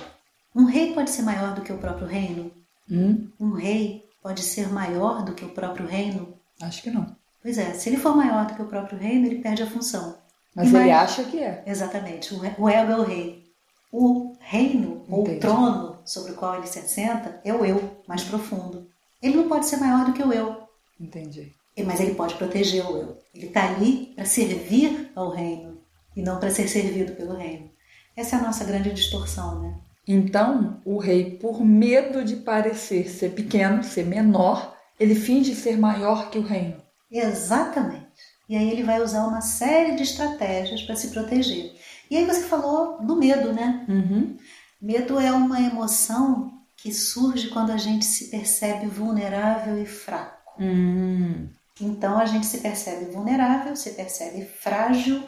Um 0.54 0.64
rei 0.64 0.94
pode 0.94 1.10
ser 1.10 1.22
maior 1.22 1.54
do 1.54 1.60
que 1.60 1.72
o 1.72 1.78
próprio 1.78 2.06
reino? 2.06 2.50
Hum? 2.90 3.28
Um 3.38 3.52
rei 3.52 4.04
pode 4.22 4.42
ser 4.42 4.68
maior 4.68 5.22
do 5.24 5.32
que 5.32 5.44
o 5.44 5.50
próprio 5.50 5.86
reino? 5.86 6.34
Acho 6.62 6.82
que 6.82 6.90
não. 6.90 7.14
Pois 7.42 7.58
é, 7.58 7.74
se 7.74 7.88
ele 7.88 7.98
for 7.98 8.16
maior 8.16 8.46
do 8.46 8.54
que 8.54 8.62
o 8.62 8.66
próprio 8.66 8.98
reino, 8.98 9.26
ele 9.26 9.40
perde 9.40 9.62
a 9.62 9.70
função. 9.70 10.16
Mas 10.54 10.72
ele 10.72 10.90
acha 10.90 11.22
que 11.24 11.38
é. 11.38 11.62
Exatamente. 11.66 12.34
O 12.34 12.44
ego 12.44 12.68
é 12.68 12.96
o 12.96 13.02
rei. 13.02 13.44
O 13.92 14.34
reino, 14.40 15.04
Entendi. 15.06 15.12
ou 15.12 15.28
o 15.28 15.38
trono 15.38 15.95
sobre 16.06 16.32
o 16.32 16.36
qual 16.36 16.56
ele 16.56 16.66
se 16.66 16.78
assenta, 16.78 17.40
é 17.44 17.52
o 17.52 17.64
eu 17.64 18.02
mais 18.06 18.22
profundo. 18.24 18.88
Ele 19.22 19.36
não 19.36 19.48
pode 19.48 19.66
ser 19.66 19.76
maior 19.76 20.06
do 20.06 20.12
que 20.12 20.22
o 20.22 20.32
eu. 20.32 20.56
Entendi. 20.98 21.52
Mas 21.84 22.00
ele 22.00 22.14
pode 22.14 22.34
proteger 22.36 22.86
o 22.86 22.96
eu. 22.96 23.18
Ele 23.34 23.46
está 23.48 23.66
ali 23.66 24.12
para 24.14 24.24
servir 24.24 25.10
ao 25.14 25.30
reino 25.30 25.78
e 26.16 26.22
não 26.22 26.40
para 26.40 26.50
ser 26.50 26.68
servido 26.68 27.12
pelo 27.12 27.36
reino. 27.36 27.70
Essa 28.16 28.36
é 28.36 28.38
a 28.38 28.42
nossa 28.42 28.64
grande 28.64 28.92
distorção, 28.92 29.60
né? 29.60 29.78
Então, 30.08 30.80
o 30.84 30.98
rei, 30.98 31.32
por 31.32 31.62
medo 31.64 32.24
de 32.24 32.36
parecer 32.36 33.10
ser 33.10 33.32
pequeno, 33.32 33.82
ser 33.82 34.06
menor, 34.06 34.74
ele 34.98 35.14
finge 35.14 35.54
ser 35.54 35.76
maior 35.76 36.30
que 36.30 36.38
o 36.38 36.42
reino. 36.42 36.80
Exatamente. 37.10 38.06
E 38.48 38.56
aí 38.56 38.70
ele 38.70 38.84
vai 38.84 39.02
usar 39.02 39.26
uma 39.26 39.40
série 39.40 39.96
de 39.96 40.04
estratégias 40.04 40.82
para 40.82 40.94
se 40.94 41.08
proteger. 41.08 41.72
E 42.08 42.16
aí 42.16 42.24
você 42.24 42.42
falou 42.42 43.04
do 43.04 43.16
medo, 43.16 43.52
né? 43.52 43.84
Uhum. 43.88 44.36
Medo 44.80 45.18
é 45.18 45.32
uma 45.32 45.60
emoção 45.60 46.52
que 46.76 46.92
surge 46.92 47.48
quando 47.48 47.70
a 47.70 47.76
gente 47.76 48.04
se 48.04 48.26
percebe 48.26 48.86
vulnerável 48.86 49.82
e 49.82 49.86
fraco. 49.86 50.62
Hum. 50.62 51.48
Então 51.80 52.18
a 52.18 52.26
gente 52.26 52.46
se 52.46 52.58
percebe 52.58 53.06
vulnerável, 53.06 53.74
se 53.74 53.90
percebe 53.90 54.44
frágil, 54.44 55.22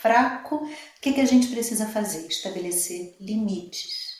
fraco. 0.00 0.56
O 0.56 0.70
que, 1.00 1.12
que 1.12 1.20
a 1.20 1.26
gente 1.26 1.48
precisa 1.48 1.86
fazer? 1.86 2.26
Estabelecer 2.26 3.16
limites. 3.20 4.10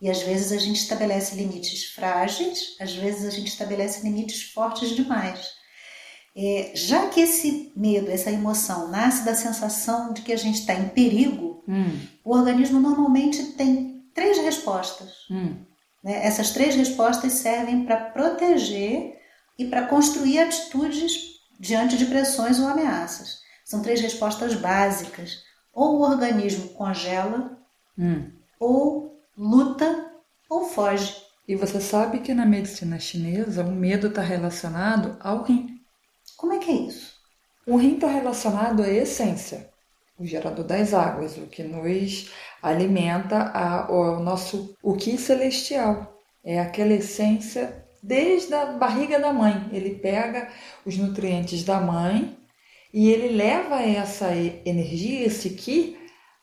E 0.00 0.10
às 0.10 0.20
vezes 0.22 0.50
a 0.50 0.58
gente 0.58 0.80
estabelece 0.80 1.36
limites 1.36 1.84
frágeis, 1.92 2.76
às 2.80 2.92
vezes 2.92 3.24
a 3.24 3.30
gente 3.30 3.48
estabelece 3.48 4.02
limites 4.02 4.42
fortes 4.42 4.90
demais. 4.90 5.52
É, 6.34 6.72
já 6.74 7.08
que 7.08 7.20
esse 7.20 7.70
medo, 7.76 8.10
essa 8.10 8.30
emoção 8.30 8.88
nasce 8.88 9.24
da 9.24 9.34
sensação 9.34 10.12
de 10.12 10.22
que 10.22 10.32
a 10.32 10.36
gente 10.36 10.60
está 10.60 10.74
em 10.74 10.88
perigo, 10.88 11.62
hum. 11.68 12.00
o 12.24 12.34
organismo 12.34 12.80
normalmente 12.80 13.52
tem 13.52 13.91
três 14.14 14.38
respostas. 14.38 15.26
Hum. 15.30 15.64
Né? 16.02 16.24
Essas 16.26 16.50
três 16.50 16.74
respostas 16.74 17.32
servem 17.34 17.84
para 17.84 17.96
proteger 17.96 19.20
e 19.58 19.66
para 19.66 19.86
construir 19.86 20.38
atitudes 20.38 21.40
diante 21.58 21.96
de 21.96 22.06
pressões 22.06 22.58
ou 22.58 22.66
ameaças. 22.66 23.40
São 23.64 23.82
três 23.82 24.00
respostas 24.00 24.54
básicas. 24.54 25.42
Ou 25.72 25.98
o 25.98 26.02
organismo 26.02 26.68
congela, 26.70 27.58
hum. 27.98 28.30
ou 28.60 29.18
luta, 29.36 30.12
ou 30.48 30.66
foge. 30.66 31.16
E 31.48 31.56
você 31.56 31.80
sabe 31.80 32.20
que 32.20 32.34
na 32.34 32.44
medicina 32.44 32.98
chinesa 32.98 33.64
o 33.64 33.72
medo 33.72 34.08
está 34.08 34.20
relacionado 34.20 35.16
ao 35.20 35.42
rim. 35.42 35.80
Como 36.36 36.52
é 36.52 36.58
que 36.58 36.70
é 36.70 36.74
isso? 36.74 37.14
O 37.66 37.76
rim 37.76 37.94
está 37.94 38.08
relacionado 38.08 38.82
à 38.82 38.88
essência, 38.88 39.70
o 40.18 40.26
gerador 40.26 40.64
das 40.64 40.92
águas, 40.92 41.36
o 41.36 41.46
que 41.46 41.62
nos 41.62 42.30
alimenta 42.62 43.50
ao 43.50 44.20
nosso 44.20 44.76
o 44.82 44.94
que 44.94 45.18
celestial. 45.18 46.20
É 46.44 46.60
aquela 46.60 46.92
essência 46.92 47.84
desde 48.02 48.54
a 48.54 48.66
barriga 48.66 49.18
da 49.18 49.32
mãe. 49.32 49.68
Ele 49.72 49.96
pega 49.96 50.48
os 50.86 50.96
nutrientes 50.96 51.64
da 51.64 51.80
mãe 51.80 52.36
e 52.92 53.10
ele 53.10 53.28
leva 53.36 53.82
essa 53.82 54.34
energia, 54.64 55.26
esse 55.26 55.50
ki, 55.50 55.98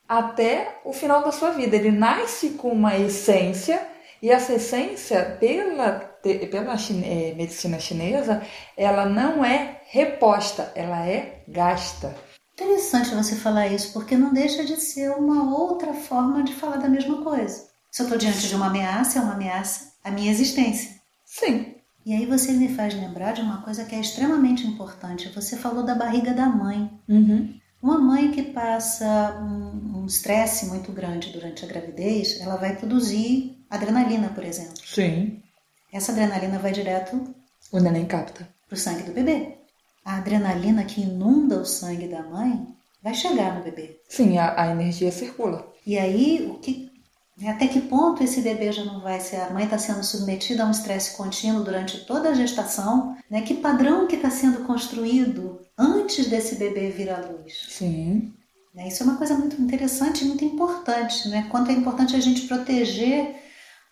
até 0.08 0.80
o 0.84 0.92
final 0.92 1.24
da 1.24 1.32
sua 1.32 1.52
vida. 1.52 1.76
Ele 1.76 1.92
nasce 1.92 2.52
com 2.52 2.70
uma 2.70 2.98
essência 2.98 3.82
e 4.22 4.30
essa 4.30 4.54
essência, 4.54 5.38
pela, 5.40 5.92
pela 6.22 6.78
chine, 6.78 7.34
medicina 7.36 7.80
chinesa, 7.80 8.42
ela 8.76 9.06
não 9.06 9.46
é 9.46 9.80
reposta, 9.88 10.72
ela 10.76 11.08
é 11.08 11.42
gasta. 11.48 12.14
Interessante 12.60 13.16
você 13.16 13.38
falar 13.38 13.68
isso, 13.70 13.94
porque 13.94 14.18
não 14.18 14.34
deixa 14.34 14.66
de 14.66 14.76
ser 14.76 15.12
uma 15.12 15.58
outra 15.58 15.94
forma 15.94 16.44
de 16.44 16.54
falar 16.54 16.76
da 16.76 16.90
mesma 16.90 17.24
coisa. 17.24 17.70
Se 17.90 18.02
eu 18.02 18.04
estou 18.04 18.18
diante 18.18 18.50
de 18.50 18.54
uma 18.54 18.68
ameaça, 18.68 19.18
é 19.18 19.22
uma 19.22 19.36
ameaça 19.36 19.94
à 20.04 20.12
minha 20.12 20.30
existência. 20.30 21.00
Sim. 21.26 21.76
E 22.06 22.14
aí 22.14 22.26
você 22.26 22.52
me 22.52 22.68
faz 22.76 22.94
lembrar 22.94 23.32
de 23.32 23.40
uma 23.40 23.62
coisa 23.62 23.86
que 23.86 23.96
é 23.96 24.00
extremamente 24.02 24.68
importante. 24.68 25.30
Você 25.30 25.56
falou 25.56 25.84
da 25.84 25.96
barriga 25.96 26.34
da 26.34 26.48
mãe. 26.48 26.92
Uhum. 27.08 27.58
Uma 27.82 27.98
mãe 27.98 28.30
que 28.32 28.44
passa 28.44 29.40
um 29.42 30.06
estresse 30.06 30.66
um 30.66 30.70
muito 30.70 30.92
grande 30.92 31.32
durante 31.32 31.64
a 31.64 31.68
gravidez, 31.68 32.42
ela 32.42 32.58
vai 32.58 32.76
produzir 32.76 33.58
adrenalina, 33.70 34.28
por 34.36 34.44
exemplo. 34.44 34.86
Sim. 34.86 35.42
Essa 35.94 36.12
adrenalina 36.12 36.60
vai 36.60 36.74
direto. 36.74 37.34
O 37.72 37.80
neném 37.80 38.06
capta. 38.06 38.50
Para 38.68 38.76
o 38.76 38.78
sangue 38.78 39.04
do 39.04 39.14
bebê. 39.14 39.59
A 40.06 40.18
adrenalina 40.18 40.86
que 40.86 41.02
inunda 41.02 41.60
o 41.60 41.66
sangue 41.66 42.08
da 42.08 42.24
mãe 42.24 42.68
vai 43.02 43.14
chegar 43.14 43.56
no 43.56 43.64
bebê. 43.64 44.00
Sim, 44.08 44.38
a, 44.38 44.62
a 44.62 44.72
energia 44.72 45.12
circula. 45.12 45.68
E 45.86 45.98
aí, 45.98 46.48
o 46.50 46.60
que, 46.60 46.90
né, 47.38 47.50
até 47.50 47.68
que 47.68 47.82
ponto 47.82 48.24
esse 48.24 48.42
bebê 48.42 48.72
já 48.72 48.84
não 48.84 49.02
vai 49.02 49.20
ser? 49.20 49.38
A 49.38 49.50
mãe 49.50 49.64
está 49.64 49.78
sendo 49.78 50.04
submetida 50.04 50.64
a 50.64 50.68
um 50.68 50.72
estresse 50.72 51.16
contínuo 51.16 51.64
durante 51.64 52.06
toda 52.06 52.30
a 52.30 52.34
gestação. 52.34 53.18
Né? 53.30 53.42
Que 53.42 53.56
padrão 53.56 54.08
que 54.08 54.16
está 54.16 54.30
sendo 54.30 54.66
construído 54.66 55.60
antes 55.78 56.28
desse 56.28 56.56
bebê 56.56 56.90
vir 56.90 57.10
à 57.10 57.20
luz? 57.20 57.68
Sim. 57.70 58.34
Né, 58.74 58.88
isso 58.88 59.04
é 59.04 59.06
uma 59.06 59.18
coisa 59.18 59.36
muito 59.36 59.62
interessante 59.62 60.24
e 60.24 60.28
muito 60.28 60.44
importante. 60.44 61.28
Né? 61.30 61.48
Quanto 61.50 61.72
é 61.72 61.74
importante 61.74 62.16
a 62.16 62.20
gente 62.20 62.48
proteger 62.48 63.36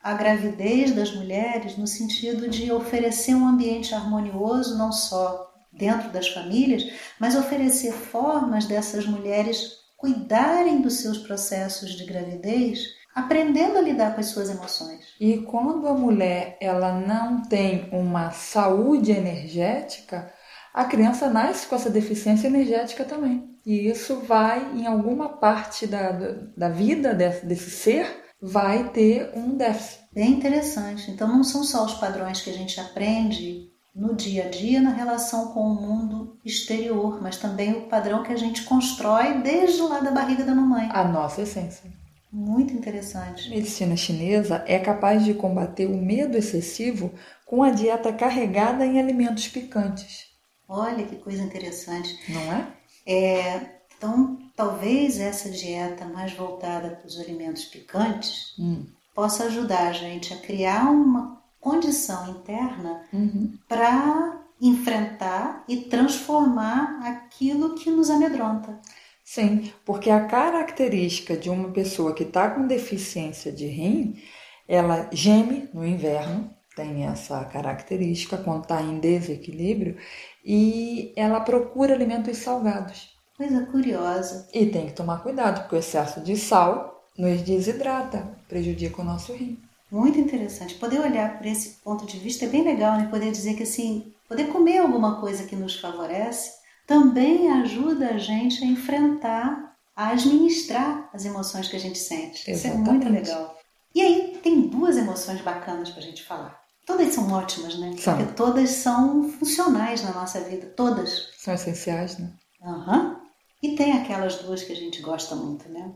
a 0.03 0.13
gravidez 0.13 0.93
das 0.93 1.13
mulheres 1.13 1.77
no 1.77 1.87
sentido 1.87 2.47
de 2.47 2.71
oferecer 2.71 3.35
um 3.35 3.47
ambiente 3.47 3.93
harmonioso, 3.93 4.77
não 4.77 4.91
só 4.91 5.46
dentro 5.71 6.09
das 6.09 6.27
famílias, 6.27 6.83
mas 7.19 7.35
oferecer 7.35 7.91
formas 7.91 8.65
dessas 8.65 9.05
mulheres 9.05 9.77
cuidarem 9.97 10.81
dos 10.81 10.95
seus 11.01 11.17
processos 11.17 11.91
de 11.91 12.05
gravidez, 12.05 12.79
aprendendo 13.15 13.77
a 13.77 13.81
lidar 13.81 14.13
com 14.13 14.21
as 14.21 14.27
suas 14.27 14.49
emoções. 14.49 15.15
E 15.19 15.39
quando 15.39 15.87
a 15.87 15.93
mulher 15.93 16.55
ela 16.61 16.93
não 16.93 17.41
tem 17.41 17.89
uma 17.91 18.29
saúde 18.31 19.11
energética, 19.11 20.31
a 20.71 20.85
criança 20.85 21.27
nasce 21.27 21.65
com 21.65 21.75
essa 21.75 21.89
deficiência 21.89 22.47
energética 22.47 23.03
também. 23.03 23.49
E 23.65 23.89
isso 23.89 24.19
vai, 24.21 24.63
em 24.75 24.85
alguma 24.85 25.29
parte 25.29 25.87
da, 25.87 26.11
da 26.55 26.69
vida 26.69 27.13
desse, 27.15 27.45
desse 27.45 27.71
ser, 27.71 28.25
vai 28.39 28.89
ter 28.89 29.31
um 29.35 29.57
déficit. 29.57 30.03
Bem 30.13 30.31
interessante. 30.33 31.09
Então, 31.09 31.27
não 31.27 31.43
são 31.43 31.63
só 31.63 31.83
os 31.83 31.95
padrões 31.95 32.41
que 32.41 32.51
a 32.51 32.53
gente 32.53 32.79
aprende 32.79 33.71
no 33.97 34.13
dia 34.13 34.45
a 34.45 34.49
dia 34.49 34.79
na 34.79 34.91
relação 34.91 35.47
com 35.47 35.61
o 35.61 35.73
mundo 35.73 36.37
exterior, 36.45 37.19
mas 37.19 37.37
também 37.37 37.73
o 37.73 37.87
padrão 37.87 38.21
que 38.21 38.31
a 38.31 38.37
gente 38.37 38.61
constrói 38.61 39.41
desde 39.41 39.81
lá 39.81 39.99
da 39.99 40.11
barriga 40.11 40.43
da 40.43 40.53
mamãe. 40.53 40.87
A 40.93 41.03
nossa 41.03 41.41
essência. 41.41 41.91
Muito 42.31 42.73
interessante. 42.73 43.47
A 43.47 43.55
medicina 43.55 43.97
chinesa 43.97 44.63
é 44.67 44.77
capaz 44.77 45.25
de 45.25 45.33
combater 45.33 45.87
o 45.87 45.97
medo 45.97 46.37
excessivo 46.37 47.11
com 47.43 47.63
a 47.63 47.71
dieta 47.71 48.13
carregada 48.13 48.85
em 48.85 48.99
alimentos 48.99 49.47
picantes. 49.47 50.27
Olha 50.69 51.03
que 51.03 51.15
coisa 51.15 51.41
interessante. 51.41 52.19
Não 52.29 52.53
é? 52.53 52.67
É, 53.03 53.61
então, 53.97 54.37
talvez 54.55 55.19
essa 55.19 55.49
dieta 55.49 56.05
mais 56.05 56.33
voltada 56.33 56.89
para 56.89 57.07
os 57.07 57.19
alimentos 57.19 57.65
picantes 57.65 58.53
hum. 58.59 58.85
possa 59.15 59.45
ajudar 59.45 59.87
a 59.87 59.93
gente 59.93 60.33
a 60.33 60.37
criar 60.37 60.91
uma 60.91 61.36
condição 61.67 62.29
interna 62.29 63.01
uhum. 63.11 63.53
para 63.67 64.41
enfrentar 64.61 65.65
e 65.67 65.81
transformar 65.81 67.01
aquilo 67.03 67.75
que 67.75 67.91
nos 67.91 68.09
amedronta. 68.09 68.79
Sim, 69.21 69.73
porque 69.85 70.09
a 70.09 70.25
característica 70.25 71.35
de 71.35 71.49
uma 71.49 71.69
pessoa 71.69 72.13
que 72.13 72.23
está 72.23 72.49
com 72.49 72.65
deficiência 72.65 73.51
de 73.51 73.67
rim, 73.67 74.17
ela 74.65 75.09
geme 75.11 75.69
no 75.73 75.85
inverno, 75.85 76.49
tem 76.73 77.05
essa 77.05 77.43
característica 77.43 78.37
quando 78.37 78.63
está 78.63 78.81
em 78.81 78.99
desequilíbrio, 78.99 79.97
e 80.45 81.11
ela 81.17 81.41
procura 81.41 81.93
alimentos 81.93 82.37
salgados. 82.37 83.13
Coisa 83.35 83.65
curiosa. 83.65 84.47
E 84.53 84.67
tem 84.67 84.87
que 84.87 84.93
tomar 84.93 85.21
cuidado, 85.21 85.61
porque 85.61 85.75
o 85.75 85.79
excesso 85.79 86.21
de 86.21 86.37
sal 86.37 87.05
nos 87.17 87.41
desidrata, 87.41 88.39
prejudica 88.47 89.01
o 89.01 89.05
nosso 89.05 89.33
rim. 89.33 89.66
Muito 89.91 90.19
interessante. 90.19 90.75
Poder 90.75 90.99
olhar 90.99 91.37
por 91.37 91.45
esse 91.45 91.77
ponto 91.83 92.05
de 92.05 92.19
vista 92.19 92.45
é 92.45 92.47
bem 92.47 92.63
legal, 92.63 92.97
né? 92.97 93.07
Poder 93.07 93.31
dizer 93.31 93.55
que 93.55 93.63
assim, 93.63 94.13
poder 94.27 94.47
comer 94.47 94.79
alguma 94.79 95.19
coisa 95.19 95.45
que 95.45 95.55
nos 95.55 95.79
favorece 95.79 96.51
também 96.85 97.51
ajuda 97.51 98.09
a 98.09 98.17
gente 98.17 98.63
a 98.63 98.67
enfrentar, 98.67 99.75
a 99.95 100.09
administrar 100.09 101.09
as 101.13 101.25
emoções 101.25 101.67
que 101.67 101.75
a 101.75 101.79
gente 101.79 101.97
sente. 101.97 102.49
Exatamente. 102.49 102.55
Isso 102.55 102.67
é 102.67 102.73
muito 102.73 103.09
legal. 103.09 103.57
E 103.93 104.01
aí 104.01 104.39
tem 104.43 104.61
duas 104.61 104.97
emoções 104.97 105.41
bacanas 105.41 105.89
para 105.89 105.99
a 105.99 106.03
gente 106.03 106.23
falar. 106.23 106.59
Todas 106.85 107.13
são 107.13 107.29
ótimas, 107.31 107.77
né? 107.77 107.93
São. 107.97 108.15
Porque 108.15 108.33
todas 108.33 108.69
são 108.69 109.29
funcionais 109.29 110.01
na 110.03 110.13
nossa 110.13 110.39
vida, 110.39 110.67
todas. 110.67 111.29
São 111.37 111.53
essenciais, 111.53 112.17
né? 112.17 112.31
Aham. 112.63 112.99
Uhum. 112.99 113.27
E 113.61 113.75
tem 113.75 113.91
aquelas 113.93 114.35
duas 114.35 114.63
que 114.63 114.71
a 114.71 114.75
gente 114.75 115.01
gosta 115.01 115.35
muito, 115.35 115.67
né? 115.67 115.91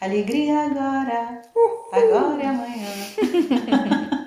Alegria 0.00 0.60
agora, 0.60 1.42
Uhul. 1.56 1.88
agora 1.92 2.42
e 2.42 2.46
amanhã. 2.46 2.88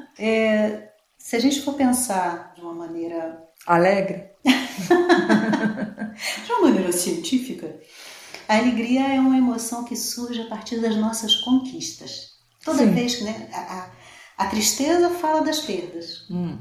é, 0.19 0.89
se 1.17 1.35
a 1.35 1.39
gente 1.39 1.61
for 1.61 1.75
pensar 1.75 2.53
de 2.55 2.61
uma 2.61 2.73
maneira 2.73 3.41
alegre, 3.65 4.31
de 6.45 6.51
uma 6.51 6.61
maneira 6.67 6.91
científica, 6.91 7.79
a 8.49 8.57
alegria 8.57 9.13
é 9.13 9.19
uma 9.19 9.37
emoção 9.37 9.85
que 9.85 9.95
surge 9.95 10.41
a 10.41 10.47
partir 10.47 10.81
das 10.81 10.97
nossas 10.97 11.35
conquistas. 11.35 12.31
Toda 12.65 12.79
Sim. 12.79 12.91
vez 12.91 13.15
que 13.15 13.23
né, 13.23 13.49
a, 13.53 13.89
a, 14.37 14.47
tristeza 14.47 15.09
fala 15.09 15.41
das 15.41 15.61
perdas. 15.61 16.29
Hum. 16.29 16.57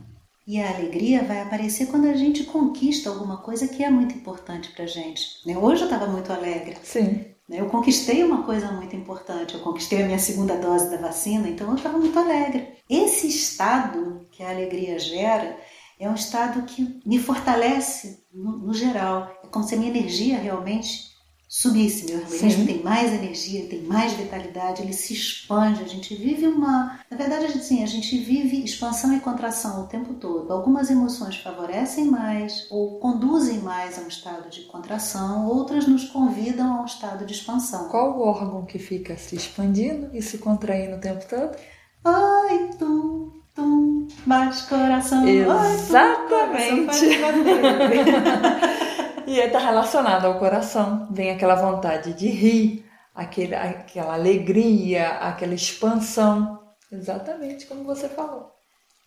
E 0.47 0.61
a 0.61 0.71
alegria 0.71 1.25
vai 1.25 1.43
aparecer 1.43 1.87
quando 1.89 2.07
a 2.07 2.15
gente 2.15 2.45
conquista 2.45 3.11
alguma 3.11 3.39
coisa 3.39 3.67
que 3.67 3.83
é 3.83 3.91
muito 3.91 4.15
importante 4.15 4.71
pra 4.71 4.87
gente. 4.87 5.47
Né? 5.47 5.59
Hoje 5.59 5.83
eu 5.83 5.87
estava 5.87 6.07
muito 6.07 6.33
alegre. 6.33 6.77
Sim. 6.83 7.30
Né? 7.51 7.61
Eu 7.61 7.67
conquistei 7.67 8.23
uma 8.23 8.45
coisa 8.45 8.71
muito 8.71 8.95
importante. 8.95 9.55
Eu 9.55 9.61
conquistei 9.61 10.03
a 10.03 10.07
minha 10.07 10.21
segunda 10.21 10.57
dose 10.57 10.89
da 10.89 10.97
vacina, 10.97 11.49
então 11.49 11.69
eu 11.69 11.75
estava 11.75 11.99
muito 11.99 12.17
alegre. 12.17 12.79
Esse 12.89 13.27
estado 13.27 14.27
que 14.31 14.43
a 14.45 14.51
alegria 14.51 14.99
gera 15.01 15.59
é 15.99 16.09
um 16.09 16.15
estado 16.15 16.63
que 16.63 17.01
me 17.05 17.19
fortalece 17.19 18.25
no, 18.33 18.57
no 18.59 18.73
geral. 18.73 19.29
É 19.43 19.49
como 19.49 19.65
se 19.65 19.75
a 19.75 19.79
minha 19.79 19.91
energia 19.91 20.39
realmente 20.39 21.10
subisse, 21.51 22.07
meu 22.07 22.21
organismo 22.21 22.65
Sim. 22.65 22.67
tem 22.67 22.81
mais 22.81 23.13
energia, 23.13 23.67
tem 23.67 23.83
mais 23.83 24.13
vitalidade, 24.13 24.83
ele 24.83 24.93
se 24.93 25.13
expande. 25.13 25.83
A 25.83 25.87
gente 25.87 26.15
vive 26.15 26.47
uma. 26.47 27.01
Na 27.11 27.17
verdade, 27.17 27.47
assim, 27.47 27.83
a 27.83 27.87
gente 27.87 28.17
vive 28.19 28.63
expansão 28.65 29.13
e 29.13 29.19
contração 29.19 29.83
o 29.83 29.89
tempo 29.89 30.15
todo. 30.15 30.53
Algumas 30.53 30.89
emoções 30.91 31.37
favorecem 31.39 32.05
mais 32.05 32.69
ou 32.71 33.01
conduzem 33.01 33.59
mais 33.59 33.99
a 33.99 34.03
um 34.03 34.07
estado 34.07 34.49
de 34.49 34.61
contração, 34.63 35.49
outras 35.49 35.89
nos 35.89 36.05
convidam 36.05 36.79
a 36.79 36.83
um 36.83 36.85
estado 36.85 37.27
de 37.27 37.33
expansão. 37.33 37.89
Qual 37.89 38.17
o 38.17 38.23
órgão 38.23 38.65
que 38.65 38.79
fica 38.79 39.17
se 39.17 39.35
expandindo 39.35 40.09
e 40.15 40.23
se 40.23 40.39
contraindo 40.39 40.97
o 40.97 41.01
tempo 41.01 41.29
todo? 41.29 41.57
Ai, 42.05 42.71
tum, 42.79 43.33
tum, 43.53 44.07
bate 44.25 44.69
coração. 44.69 45.27
Exatamente. 45.27 47.07
Ai, 47.25 47.33
tum, 47.33 48.87
E 49.31 49.39
está 49.39 49.61
relacionado 49.61 50.25
ao 50.25 50.41
coração. 50.41 51.07
Vem 51.09 51.31
aquela 51.31 51.55
vontade 51.55 52.13
de 52.15 52.27
rir, 52.27 52.85
aquele, 53.15 53.55
aquela 53.55 54.15
alegria, 54.15 55.07
aquela 55.19 55.55
expansão. 55.55 56.61
Exatamente 56.91 57.65
como 57.67 57.85
você 57.85 58.09
falou. 58.09 58.53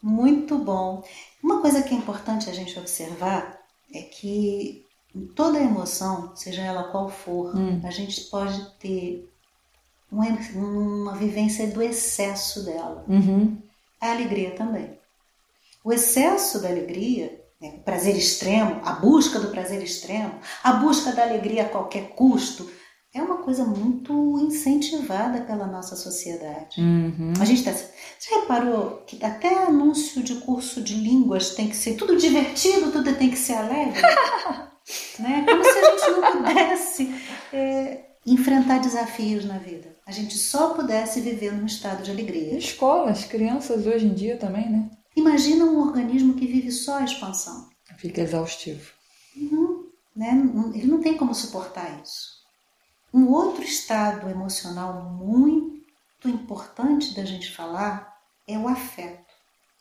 Muito 0.01 0.57
bom. 0.57 1.03
Uma 1.43 1.59
coisa 1.59 1.83
que 1.83 1.93
é 1.93 1.97
importante 1.97 2.49
a 2.49 2.53
gente 2.53 2.79
observar 2.79 3.59
é 3.93 4.01
que 4.01 4.85
toda 5.35 5.59
emoção, 5.59 6.33
seja 6.37 6.61
ela 6.61 6.85
qual 6.85 7.09
for, 7.09 7.53
hum. 7.53 7.81
a 7.83 7.91
gente 7.91 8.21
pode 8.29 8.65
ter 8.79 9.29
uma, 10.09 10.25
uma 10.55 11.15
vivência 11.15 11.67
do 11.67 11.81
excesso 11.81 12.63
dela. 12.63 13.03
Uhum. 13.09 13.61
A 13.99 14.11
alegria 14.13 14.51
também. 14.51 14.97
O 15.83 15.91
excesso 15.91 16.61
da 16.61 16.69
alegria 16.69 17.42
o 17.69 17.79
prazer 17.79 18.15
extremo, 18.15 18.81
a 18.83 18.93
busca 18.93 19.39
do 19.39 19.49
prazer 19.49 19.81
extremo, 19.81 20.35
a 20.63 20.73
busca 20.73 21.11
da 21.11 21.23
alegria 21.23 21.63
a 21.63 21.69
qualquer 21.69 22.09
custo, 22.09 22.69
é 23.13 23.21
uma 23.21 23.37
coisa 23.37 23.63
muito 23.63 24.39
incentivada 24.39 25.41
pela 25.41 25.67
nossa 25.67 25.95
sociedade. 25.95 26.81
Uhum. 26.81 27.33
A 27.39 27.45
gente 27.45 27.63
tá, 27.63 27.71
você 27.71 28.35
reparou 28.39 29.03
que 29.05 29.23
até 29.23 29.65
anúncio 29.65 30.23
de 30.23 30.35
curso 30.35 30.81
de 30.81 30.95
línguas 30.95 31.51
tem 31.51 31.67
que 31.67 31.75
ser 31.75 31.93
tudo 31.93 32.17
divertido, 32.17 32.91
tudo 32.91 33.13
tem 33.13 33.29
que 33.29 33.37
ser 33.37 33.53
alegre? 33.53 34.01
né? 35.19 35.45
Como 35.47 35.63
se 35.63 35.77
a 35.77 35.91
gente 35.91 36.09
não 36.09 36.31
pudesse 36.31 37.15
é, 37.53 37.99
enfrentar 38.25 38.79
desafios 38.79 39.45
na 39.45 39.59
vida. 39.59 39.95
A 40.07 40.11
gente 40.11 40.35
só 40.35 40.73
pudesse 40.73 41.21
viver 41.21 41.53
num 41.53 41.67
estado 41.67 42.01
de 42.01 42.09
alegria. 42.09 42.57
Escolas, 42.57 43.25
crianças 43.25 43.85
hoje 43.85 44.07
em 44.07 44.13
dia 44.13 44.37
também, 44.37 44.69
né? 44.69 44.89
Imagina 45.15 45.65
um 45.65 45.79
organismo 45.79 46.33
que 46.33 46.47
vive 46.47 46.71
só 46.71 46.97
a 46.97 47.03
expansão. 47.03 47.69
Fica 47.97 48.21
exaustivo. 48.21 48.91
Uhum, 49.35 49.89
né? 50.15 50.31
Ele 50.73 50.87
não 50.87 51.01
tem 51.01 51.17
como 51.17 51.33
suportar 51.33 52.01
isso. 52.01 52.43
Um 53.13 53.29
outro 53.29 53.63
estado 53.63 54.29
emocional 54.29 55.03
muito 55.03 56.27
importante 56.27 57.13
da 57.13 57.23
gente 57.23 57.51
falar 57.51 58.11
é 58.47 58.57
o 58.57 58.67
afeto. 58.67 59.31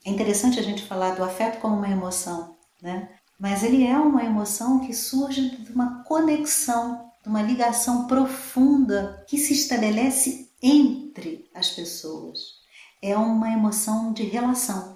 É 0.05 0.11
interessante 0.11 0.59
a 0.59 0.62
gente 0.62 0.85
falar 0.85 1.14
do 1.14 1.24
afeto 1.24 1.61
como 1.61 1.76
uma 1.76 1.89
emoção, 1.89 2.57
né? 2.83 3.09
Mas 3.39 3.62
ele 3.62 3.87
é 3.87 3.97
uma 3.97 4.24
emoção 4.24 4.80
que 4.80 4.93
surge 4.93 5.57
de 5.57 5.72
uma 5.72 6.05
conexão, 6.05 7.11
de 7.22 7.28
uma 7.28 7.43
ligação 7.43 8.07
profunda 8.07 9.24
que 9.28 9.39
se 9.39 9.53
estabelece 9.53 10.53
entre 10.62 11.49
as 11.55 11.70
pessoas. 11.70 12.61
É 13.01 13.16
uma 13.16 13.51
emoção 13.51 14.12
de 14.12 14.24
relação. 14.24 14.91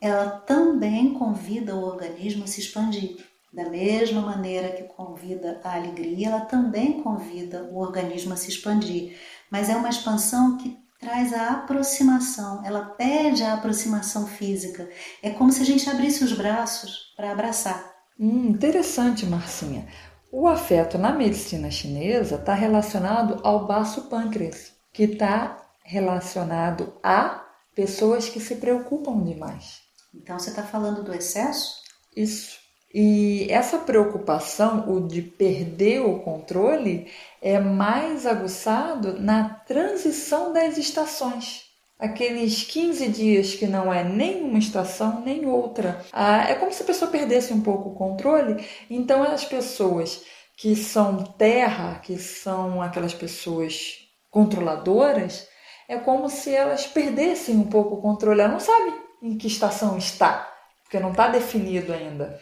Ela 0.00 0.30
também 0.40 1.14
convida 1.14 1.74
o 1.74 1.82
organismo 1.82 2.44
a 2.44 2.46
se 2.46 2.60
expandir. 2.60 3.16
Da 3.52 3.70
mesma 3.70 4.20
maneira 4.20 4.70
que 4.70 4.82
convida 4.82 5.60
a 5.62 5.76
alegria, 5.76 6.28
ela 6.28 6.40
também 6.40 7.02
convida 7.02 7.62
o 7.70 7.78
organismo 7.78 8.34
a 8.34 8.36
se 8.36 8.50
expandir. 8.50 9.16
Mas 9.50 9.70
é 9.70 9.76
uma 9.76 9.88
expansão 9.88 10.58
que 10.58 10.76
traz 10.98 11.32
a 11.32 11.50
aproximação, 11.50 12.64
ela 12.64 12.84
pede 12.84 13.42
a 13.42 13.54
aproximação 13.54 14.26
física. 14.26 14.88
É 15.22 15.30
como 15.30 15.52
se 15.52 15.62
a 15.62 15.64
gente 15.64 15.88
abrisse 15.88 16.24
os 16.24 16.32
braços 16.32 17.12
para 17.16 17.30
abraçar. 17.30 17.92
Hum, 18.18 18.48
interessante, 18.48 19.26
Marcinha. 19.26 19.86
O 20.32 20.48
afeto 20.48 20.98
na 20.98 21.12
medicina 21.12 21.70
chinesa 21.70 22.36
está 22.36 22.54
relacionado 22.54 23.40
ao 23.44 23.66
baço 23.66 24.08
pâncreas, 24.08 24.72
que 24.92 25.04
está 25.04 25.62
relacionado 25.84 26.94
a 27.02 27.43
pessoas 27.74 28.28
que 28.28 28.40
se 28.40 28.56
preocupam 28.56 29.22
demais. 29.22 29.80
Então 30.14 30.38
você 30.38 30.50
está 30.50 30.62
falando 30.62 31.02
do 31.02 31.12
excesso? 31.12 31.82
Isso. 32.16 32.64
E 32.94 33.48
essa 33.50 33.78
preocupação, 33.78 34.88
o 34.88 35.08
de 35.08 35.20
perder 35.20 36.00
o 36.00 36.20
controle, 36.20 37.10
é 37.42 37.58
mais 37.58 38.24
aguçado 38.24 39.20
na 39.20 39.48
transição 39.48 40.52
das 40.52 40.78
estações. 40.78 41.64
Aqueles 41.98 42.62
15 42.62 43.08
dias 43.08 43.54
que 43.54 43.66
não 43.66 43.92
é 43.92 44.04
nem 44.04 44.44
uma 44.44 44.58
estação 44.58 45.20
nem 45.22 45.44
outra. 45.46 46.04
Ah, 46.12 46.48
é 46.48 46.54
como 46.54 46.72
se 46.72 46.82
a 46.82 46.86
pessoa 46.86 47.10
perdesse 47.10 47.52
um 47.52 47.62
pouco 47.62 47.88
o 47.88 47.94
controle. 47.94 48.64
Então, 48.88 49.24
as 49.24 49.44
pessoas 49.44 50.22
que 50.56 50.76
são 50.76 51.24
terra, 51.24 51.98
que 52.00 52.16
são 52.16 52.80
aquelas 52.80 53.14
pessoas 53.14 53.98
controladoras, 54.30 55.48
é 55.88 55.96
como 55.98 56.28
se 56.28 56.54
elas 56.54 56.86
perdessem 56.86 57.56
um 57.56 57.64
pouco 57.64 57.96
o 57.96 58.02
controle. 58.02 58.40
Ela 58.40 58.52
não 58.52 58.60
sabe 58.60 58.94
em 59.22 59.36
que 59.36 59.46
estação 59.46 59.96
está, 59.96 60.50
porque 60.82 60.98
não 60.98 61.10
está 61.10 61.28
definido 61.28 61.92
ainda. 61.92 62.38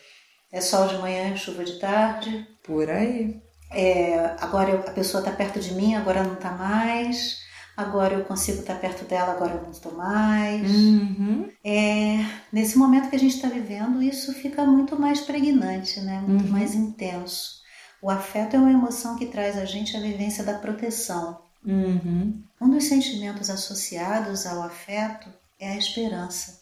É 0.52 0.60
sol 0.60 0.86
de 0.86 0.98
manhã, 0.98 1.34
chuva 1.36 1.64
de 1.64 1.78
tarde. 1.78 2.46
Por 2.62 2.90
aí. 2.90 3.40
É, 3.72 4.36
agora 4.40 4.74
a 4.78 4.90
pessoa 4.90 5.22
está 5.22 5.34
perto 5.34 5.58
de 5.58 5.72
mim, 5.74 5.94
agora 5.94 6.22
não 6.22 6.34
está 6.34 6.50
mais. 6.50 7.40
Agora 7.74 8.14
eu 8.14 8.24
consigo 8.24 8.60
estar 8.60 8.74
tá 8.74 8.80
perto 8.80 9.04
dela, 9.06 9.32
agora 9.32 9.54
eu 9.54 9.62
não 9.62 9.70
estou 9.70 9.92
mais. 9.92 10.70
Uhum. 10.70 11.48
É, 11.64 12.18
nesse 12.52 12.76
momento 12.76 13.08
que 13.08 13.16
a 13.16 13.18
gente 13.18 13.34
está 13.34 13.48
vivendo, 13.48 14.02
isso 14.02 14.32
fica 14.34 14.64
muito 14.66 14.98
mais 15.00 15.22
pregnante, 15.22 15.98
né? 16.00 16.22
muito 16.26 16.44
uhum. 16.44 16.50
mais 16.50 16.74
intenso. 16.74 17.62
O 18.02 18.10
afeto 18.10 18.56
é 18.56 18.58
uma 18.58 18.70
emoção 18.70 19.16
que 19.16 19.26
traz 19.26 19.56
a 19.56 19.64
gente 19.64 19.96
a 19.96 20.00
vivência 20.00 20.44
da 20.44 20.58
proteção. 20.58 21.41
Uhum. 21.64 22.42
Um 22.60 22.70
dos 22.70 22.84
sentimentos 22.84 23.50
associados 23.50 24.46
ao 24.46 24.62
afeto 24.62 25.28
é 25.58 25.72
a 25.72 25.76
esperança. 25.76 26.60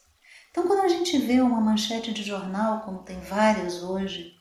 Então, 0.51 0.67
quando 0.67 0.81
a 0.81 0.89
gente 0.89 1.17
vê 1.19 1.41
uma 1.41 1.61
manchete 1.61 2.13
de 2.13 2.23
jornal, 2.23 2.81
como 2.81 3.03
tem 3.03 3.21
várias 3.21 3.83
hoje, 3.83 4.33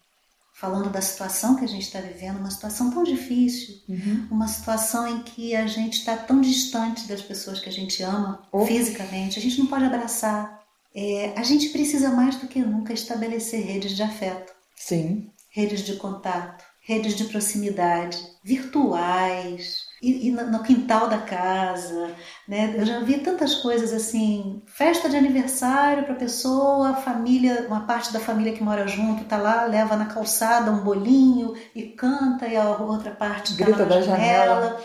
falando 0.53 0.89
da 0.89 1.01
situação 1.01 1.55
que 1.55 1.63
a 1.63 1.67
gente 1.67 1.83
está 1.83 2.01
vivendo, 2.01 2.39
uma 2.39 2.51
situação 2.51 2.91
tão 2.91 3.03
difícil, 3.03 3.75
uhum. 3.87 4.27
uma 4.29 4.47
situação 4.47 5.07
em 5.07 5.21
que 5.23 5.55
a 5.55 5.67
gente 5.67 5.99
está 5.99 6.17
tão 6.17 6.41
distante 6.41 7.07
das 7.07 7.21
pessoas 7.21 7.59
que 7.59 7.69
a 7.69 7.71
gente 7.71 8.03
ama 8.03 8.41
oh. 8.51 8.65
fisicamente, 8.65 9.39
a 9.39 9.41
gente 9.41 9.59
não 9.59 9.67
pode 9.67 9.85
abraçar. 9.85 10.59
É, 10.93 11.33
a 11.37 11.43
gente 11.43 11.69
precisa 11.69 12.09
mais 12.09 12.35
do 12.35 12.47
que 12.47 12.59
nunca 12.59 12.91
estabelecer 12.91 13.63
redes 13.63 13.95
de 13.95 14.03
afeto. 14.03 14.51
Sim. 14.75 15.31
Redes 15.51 15.81
de 15.81 15.95
contato, 15.95 16.65
redes 16.81 17.15
de 17.15 17.25
proximidade, 17.25 18.17
virtuais, 18.43 19.88
e, 20.01 20.27
e 20.27 20.31
no 20.31 20.63
quintal 20.63 21.09
da 21.09 21.17
casa, 21.17 22.15
né? 22.47 22.73
Eu 22.77 22.85
já 22.85 22.99
vi 22.99 23.19
tantas 23.19 23.55
coisas 23.55 23.93
assim, 23.93 24.61
festa 24.65 25.09
de 25.09 25.17
aniversário 25.17 26.05
para 26.05 26.15
pessoa, 26.15 26.95
família, 26.95 27.65
uma 27.67 27.85
parte 27.85 28.13
da 28.13 28.19
família 28.19 28.53
que 28.53 28.63
mora 28.63 28.87
junto 28.87 29.25
tá 29.25 29.37
lá, 29.37 29.65
leva 29.65 29.95
na 29.97 30.05
calçada 30.05 30.71
um 30.71 30.83
bolinho 30.83 31.53
e 31.75 31.83
canta 31.83 32.47
e 32.47 32.55
a 32.55 32.77
outra 32.77 33.11
parte 33.11 33.57
tá 33.57 33.65
Grita 33.65 33.79
na 33.79 33.85
da 33.85 34.01
janela. 34.01 34.61
janela. 34.61 34.81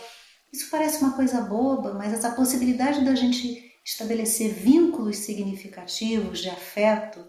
Isso 0.52 0.68
parece 0.70 1.02
uma 1.02 1.12
coisa 1.12 1.40
boba, 1.40 1.94
mas 1.94 2.12
essa 2.12 2.30
possibilidade 2.30 3.04
da 3.04 3.14
gente 3.14 3.72
estabelecer 3.84 4.52
vínculos 4.52 5.18
significativos 5.18 6.40
de 6.40 6.48
afeto 6.48 7.24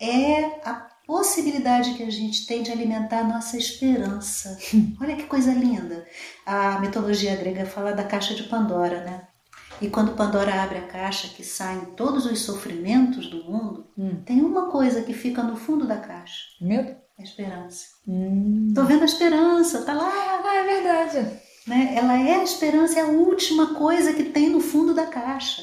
é 0.00 0.44
a 0.64 0.88
possibilidade 1.10 1.94
que 1.94 2.04
a 2.04 2.10
gente 2.10 2.46
tem 2.46 2.62
de 2.62 2.70
alimentar 2.70 3.18
a 3.18 3.24
nossa 3.24 3.56
esperança. 3.56 4.56
Olha 5.02 5.16
que 5.16 5.24
coisa 5.24 5.52
linda. 5.52 6.06
A 6.46 6.78
mitologia 6.78 7.34
grega 7.34 7.66
fala 7.66 7.92
da 7.92 8.04
caixa 8.04 8.32
de 8.32 8.44
Pandora, 8.44 9.02
né? 9.02 9.26
E 9.82 9.90
quando 9.90 10.14
Pandora 10.14 10.62
abre 10.62 10.78
a 10.78 10.86
caixa, 10.86 11.26
que 11.34 11.42
saem 11.42 11.80
todos 11.96 12.26
os 12.26 12.38
sofrimentos 12.42 13.28
do 13.28 13.42
mundo, 13.42 13.88
Hum. 13.98 14.22
tem 14.24 14.40
uma 14.40 14.70
coisa 14.70 15.02
que 15.02 15.12
fica 15.12 15.42
no 15.42 15.56
fundo 15.56 15.84
da 15.84 15.96
caixa: 15.96 16.44
Medo? 16.60 16.94
a 17.18 17.22
esperança. 17.22 17.86
Hum. 18.06 18.72
Tô 18.72 18.84
vendo 18.84 19.02
a 19.02 19.06
esperança, 19.06 19.82
tá 19.82 19.92
lá. 19.92 20.08
Ah, 20.08 20.54
é 20.54 20.62
verdade. 20.64 21.40
Né? 21.66 21.94
Ela 21.96 22.20
é 22.20 22.36
a 22.36 22.44
esperança, 22.44 23.00
é 23.00 23.02
a 23.02 23.08
última 23.08 23.74
coisa 23.74 24.12
que 24.12 24.24
tem 24.24 24.48
no 24.48 24.60
fundo 24.60 24.94
da 24.94 25.06
caixa. 25.06 25.62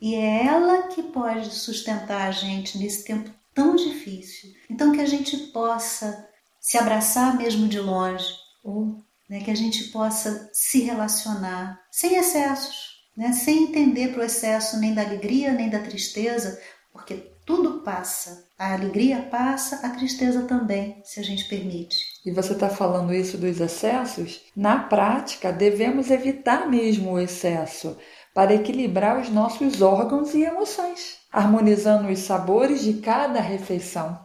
E 0.00 0.14
é 0.14 0.46
ela 0.46 0.82
que 0.84 1.02
pode 1.02 1.52
sustentar 1.52 2.28
a 2.28 2.30
gente 2.30 2.78
nesse 2.78 3.04
tempo 3.04 3.30
tão 3.54 3.76
difícil. 3.76 4.50
Então 4.68 4.92
que 4.92 5.00
a 5.00 5.06
gente 5.06 5.36
possa 5.52 6.28
se 6.60 6.76
abraçar 6.78 7.36
mesmo 7.36 7.68
de 7.68 7.78
longe, 7.78 8.26
Oh, 8.66 8.94
né? 9.28 9.40
que 9.40 9.50
a 9.50 9.54
gente 9.54 9.84
possa 9.84 10.48
se 10.52 10.80
relacionar 10.80 11.78
sem 11.90 12.16
excessos, 12.16 13.04
né? 13.14 13.32
sem 13.32 13.64
entender 13.64 14.08
para 14.08 14.22
o 14.22 14.24
excesso 14.24 14.78
nem 14.80 14.94
da 14.94 15.02
alegria 15.02 15.52
nem 15.52 15.68
da 15.68 15.80
tristeza, 15.80 16.58
porque 16.90 17.34
tudo 17.44 17.82
passa. 17.82 18.48
A 18.58 18.72
alegria 18.72 19.20
passa, 19.30 19.86
a 19.86 19.90
tristeza 19.90 20.42
também, 20.44 21.02
se 21.04 21.20
a 21.20 21.22
gente 21.22 21.44
permite. 21.44 21.96
E 22.24 22.30
você 22.30 22.54
está 22.54 22.70
falando 22.70 23.12
isso 23.12 23.36
dos 23.36 23.60
excessos? 23.60 24.40
Na 24.56 24.78
prática, 24.78 25.52
devemos 25.52 26.10
evitar 26.10 26.66
mesmo 26.70 27.12
o 27.12 27.20
excesso 27.20 27.98
para 28.32 28.54
equilibrar 28.54 29.20
os 29.20 29.28
nossos 29.28 29.82
órgãos 29.82 30.34
e 30.34 30.42
emoções, 30.42 31.18
harmonizando 31.34 32.08
os 32.08 32.20
sabores 32.20 32.82
de 32.82 32.94
cada 32.94 33.40
refeição. 33.40 34.18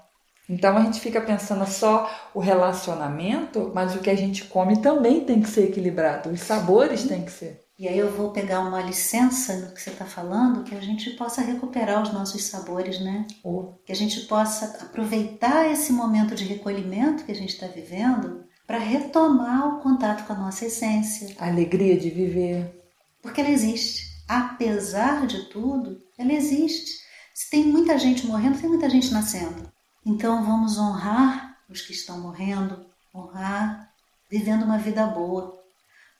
Então 0.49 0.77
a 0.77 0.81
gente 0.81 0.99
fica 0.99 1.21
pensando 1.21 1.65
só 1.67 2.09
o 2.33 2.39
relacionamento, 2.39 3.71
mas 3.73 3.95
o 3.95 3.99
que 3.99 4.09
a 4.09 4.15
gente 4.15 4.45
come 4.45 4.81
também 4.81 5.21
tem 5.25 5.41
que 5.41 5.49
ser 5.49 5.65
equilibrado, 5.65 6.29
os 6.29 6.41
sabores 6.41 7.03
têm 7.03 7.23
que 7.23 7.31
ser. 7.31 7.61
E 7.77 7.87
aí 7.87 7.97
eu 7.97 8.11
vou 8.11 8.31
pegar 8.31 8.59
uma 8.59 8.81
licença 8.81 9.55
no 9.55 9.73
que 9.73 9.81
você 9.81 9.91
está 9.91 10.03
falando, 10.05 10.63
que 10.63 10.75
a 10.75 10.81
gente 10.81 11.11
possa 11.11 11.41
recuperar 11.41 12.01
os 12.03 12.11
nossos 12.11 12.43
sabores, 12.43 12.99
né? 12.99 13.25
Oh, 13.43 13.73
Que 13.85 13.93
a 13.93 13.95
gente 13.95 14.21
possa 14.21 14.65
aproveitar 14.83 15.71
esse 15.71 15.93
momento 15.93 16.35
de 16.35 16.43
recolhimento 16.43 17.23
que 17.23 17.31
a 17.31 17.35
gente 17.35 17.53
está 17.53 17.67
vivendo 17.67 18.43
para 18.67 18.77
retomar 18.79 19.67
o 19.67 19.79
contato 19.79 20.25
com 20.27 20.33
a 20.33 20.37
nossa 20.37 20.65
essência, 20.65 21.35
a 21.39 21.47
alegria 21.47 21.97
de 21.97 22.09
viver. 22.09 22.81
porque 23.21 23.39
ela 23.39 23.49
existe. 23.49 24.09
Apesar 24.27 25.25
de 25.25 25.49
tudo, 25.49 25.97
ela 26.19 26.33
existe. 26.33 26.99
Se 27.33 27.49
tem 27.49 27.63
muita 27.63 27.97
gente 27.97 28.27
morrendo, 28.27 28.59
tem 28.59 28.69
muita 28.69 28.89
gente 28.89 29.11
nascendo. 29.11 29.71
Então 30.05 30.43
vamos 30.43 30.77
honrar 30.77 31.57
os 31.69 31.81
que 31.81 31.93
estão 31.93 32.19
morrendo, 32.19 32.85
honrar 33.15 33.89
vivendo 34.29 34.63
uma 34.63 34.77
vida 34.77 35.07
boa. 35.07 35.57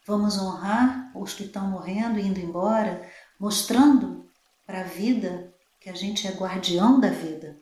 Vamos 0.06 0.38
honrar 0.38 1.12
os 1.14 1.34
que 1.34 1.44
estão 1.44 1.70
morrendo 1.70 2.18
e 2.18 2.26
indo 2.26 2.40
embora, 2.40 3.06
mostrando 3.38 4.26
para 4.66 4.80
a 4.80 4.84
vida 4.84 5.52
que 5.78 5.90
a 5.90 5.94
gente 5.94 6.26
é 6.26 6.30
guardião 6.32 6.98
da 6.98 7.10
vida. 7.10 7.58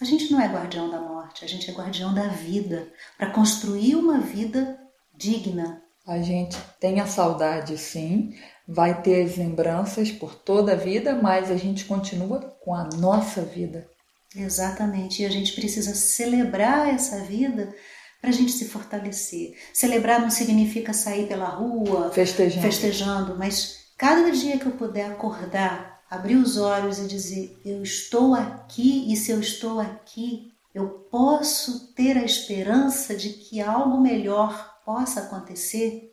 A 0.00 0.04
gente 0.04 0.32
não 0.32 0.40
é 0.40 0.48
guardião 0.48 0.90
da 0.90 1.00
morte, 1.00 1.44
a 1.44 1.48
gente 1.48 1.70
é 1.70 1.74
guardião 1.74 2.14
da 2.14 2.26
vida, 2.28 2.90
para 3.18 3.30
construir 3.30 3.94
uma 3.94 4.18
vida 4.18 4.80
digna. 5.14 5.82
A 6.06 6.18
gente 6.18 6.56
tem 6.80 7.00
a 7.00 7.06
saudade, 7.06 7.76
sim, 7.78 8.34
vai 8.66 9.02
ter 9.02 9.24
as 9.24 9.36
lembranças 9.36 10.10
por 10.10 10.34
toda 10.34 10.72
a 10.72 10.76
vida, 10.76 11.14
mas 11.14 11.50
a 11.50 11.56
gente 11.56 11.84
continua 11.84 12.40
com 12.64 12.74
a 12.74 12.84
nossa 12.84 13.42
vida. 13.42 13.86
Exatamente, 14.34 15.22
e 15.22 15.26
a 15.26 15.30
gente 15.30 15.52
precisa 15.52 15.94
celebrar 15.94 16.88
essa 16.88 17.18
vida 17.20 17.74
para 18.20 18.30
a 18.30 18.32
gente 18.32 18.52
se 18.52 18.66
fortalecer. 18.66 19.54
Celebrar 19.74 20.20
não 20.20 20.30
significa 20.30 20.92
sair 20.92 21.26
pela 21.26 21.48
rua 21.48 22.10
Festejando. 22.12 22.62
festejando, 22.62 23.38
mas 23.38 23.78
cada 23.98 24.30
dia 24.30 24.58
que 24.58 24.66
eu 24.66 24.72
puder 24.72 25.10
acordar, 25.10 26.02
abrir 26.08 26.36
os 26.36 26.56
olhos 26.56 26.98
e 26.98 27.06
dizer: 27.06 27.60
Eu 27.64 27.82
estou 27.82 28.34
aqui, 28.34 29.12
e 29.12 29.16
se 29.16 29.32
eu 29.32 29.40
estou 29.40 29.80
aqui, 29.80 30.52
eu 30.74 30.88
posso 31.10 31.92
ter 31.94 32.16
a 32.16 32.24
esperança 32.24 33.14
de 33.14 33.30
que 33.30 33.60
algo 33.60 34.00
melhor 34.00 34.72
possa 34.84 35.20
acontecer. 35.20 36.11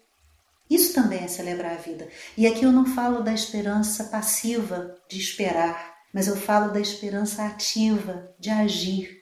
Isso 0.70 0.94
também 0.94 1.24
é 1.24 1.28
celebrar 1.28 1.74
a 1.74 1.82
vida. 1.82 2.08
E 2.38 2.46
aqui 2.46 2.64
eu 2.64 2.72
não 2.72 2.86
falo 2.86 3.24
da 3.24 3.34
esperança 3.34 4.04
passiva, 4.06 4.96
de 5.10 5.20
esperar, 5.20 5.96
mas 6.14 6.28
eu 6.28 6.36
falo 6.36 6.72
da 6.72 6.80
esperança 6.80 7.44
ativa, 7.44 8.32
de 8.40 8.50
agir. 8.50 9.20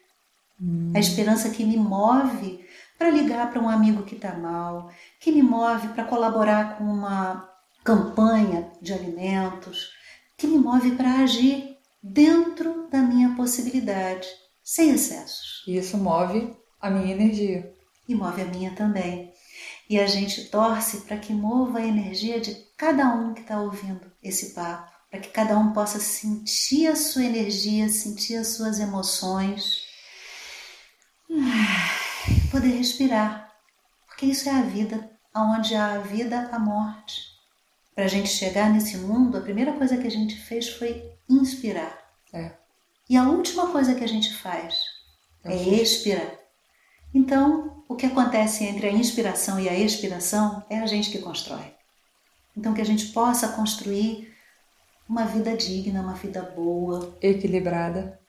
A 0.94 1.00
esperança 1.00 1.50
que 1.50 1.64
me 1.64 1.78
move 1.78 2.66
para 2.98 3.12
ligar 3.12 3.52
para 3.52 3.62
um 3.62 3.70
amigo 3.70 4.04
que 4.04 4.16
está 4.16 4.34
mal, 4.34 4.92
que 5.20 5.32
me 5.32 5.44
move 5.44 5.90
para 5.90 6.04
colaborar 6.04 6.78
com 6.78 6.84
uma 6.84 7.48
campanha 7.84 8.72
de 8.82 8.92
alimentos, 8.92 9.92
que 10.36 10.48
me 10.48 10.58
move 10.58 10.92
para 10.96 11.20
agir 11.20 11.78
dentro 12.02 12.90
da 12.90 13.00
minha 13.00 13.36
possibilidade, 13.36 14.28
sem 14.64 14.90
excessos. 14.90 15.64
Isso 15.68 15.98
move 15.98 16.56
a 16.82 16.90
minha 16.90 17.14
energia. 17.14 17.74
E 18.10 18.16
move 18.16 18.42
a 18.42 18.46
minha 18.46 18.72
também. 18.72 19.34
E 19.90 20.00
a 20.00 20.06
gente 20.06 20.46
torce 20.46 21.02
para 21.02 21.18
que 21.18 21.34
mova 21.34 21.80
a 21.80 21.86
energia 21.86 22.40
de 22.42 22.56
cada 22.78 23.06
um 23.14 23.34
que 23.34 23.42
está 23.42 23.62
ouvindo 23.62 24.12
esse 24.22 24.54
papo, 24.54 24.92
para 25.10 25.20
que 25.20 25.30
cada 25.30 25.58
um 25.58 25.72
possa 25.72 26.00
sentir 26.00 26.88
a 26.88 26.96
sua 26.96 27.24
energia, 27.24 27.88
sentir 27.88 28.36
as 28.36 28.50
suas 28.50 28.80
emoções, 28.80 29.84
poder 32.52 32.70
respirar, 32.70 33.54
porque 34.08 34.26
isso 34.26 34.50
é 34.50 34.52
a 34.52 34.62
vida, 34.62 35.10
aonde 35.34 35.76
há 35.76 35.94
a 35.94 36.00
vida, 36.00 36.50
a 36.52 36.60
morte. 36.60 37.22
Para 37.96 38.06
a 38.06 38.08
gente 38.08 38.30
chegar 38.30 38.70
nesse 38.70 38.98
mundo, 38.98 39.38
a 39.38 39.42
primeira 39.42 39.74
coisa 39.74 39.98
que 39.98 40.06
a 40.08 40.12
gente 40.12 40.36
fez 40.36 40.70
foi 40.70 41.18
inspirar. 41.30 41.98
É. 42.34 42.52
E 43.10 43.16
a 43.16 43.24
última 43.24 43.72
coisa 43.72 43.96
que 43.96 44.04
a 44.04 44.08
gente 44.08 44.34
faz 44.36 44.84
É 45.44 45.54
é 45.54 45.82
expirar. 45.82 46.38
Então, 47.14 47.77
o 47.88 47.96
que 47.96 48.06
acontece 48.06 48.64
entre 48.66 48.88
a 48.88 48.92
inspiração 48.92 49.60
e 49.60 49.70
a 49.70 49.78
expiração 49.78 50.64
é 50.70 50.80
a 50.80 50.86
gente 50.86 51.10
que 51.12 51.20
constrói. 51.20 51.74
Então, 52.56 52.74
que 52.74 52.82
a 52.82 52.86
gente 52.86 53.08
possa 53.08 53.50
construir 53.50 54.34
uma 55.08 55.26
vida 55.26 55.56
digna, 55.56 56.02
uma 56.02 56.16
vida 56.16 56.42
boa 56.42 57.16
Equilibrada, 57.22 58.20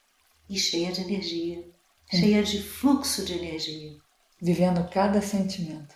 e 0.48 0.58
cheia 0.58 0.92
de 0.92 1.00
energia, 1.02 1.64
cheia 2.10 2.42
de 2.42 2.62
fluxo 2.62 3.24
de 3.24 3.34
energia. 3.34 3.96
vivendo 4.40 4.88
cada 4.90 5.20
sentimento, 5.20 5.94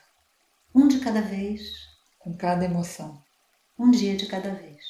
Um 0.75 0.89
de 0.89 0.99
cada 0.99 1.21
vez, 1.21 1.63
com 2.19 2.35
cada 2.37 2.65
emoção. 2.65 3.23
um 3.79 3.91
dia 3.91 4.17
de 4.17 4.27
cada 4.27 4.53
vez. 4.55 4.83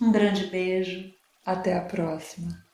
Um 0.00 0.10
grande 0.12 0.46
beijo. 0.48 1.12
Até 1.46 1.76
a 1.76 1.82
próxima. 1.82 2.64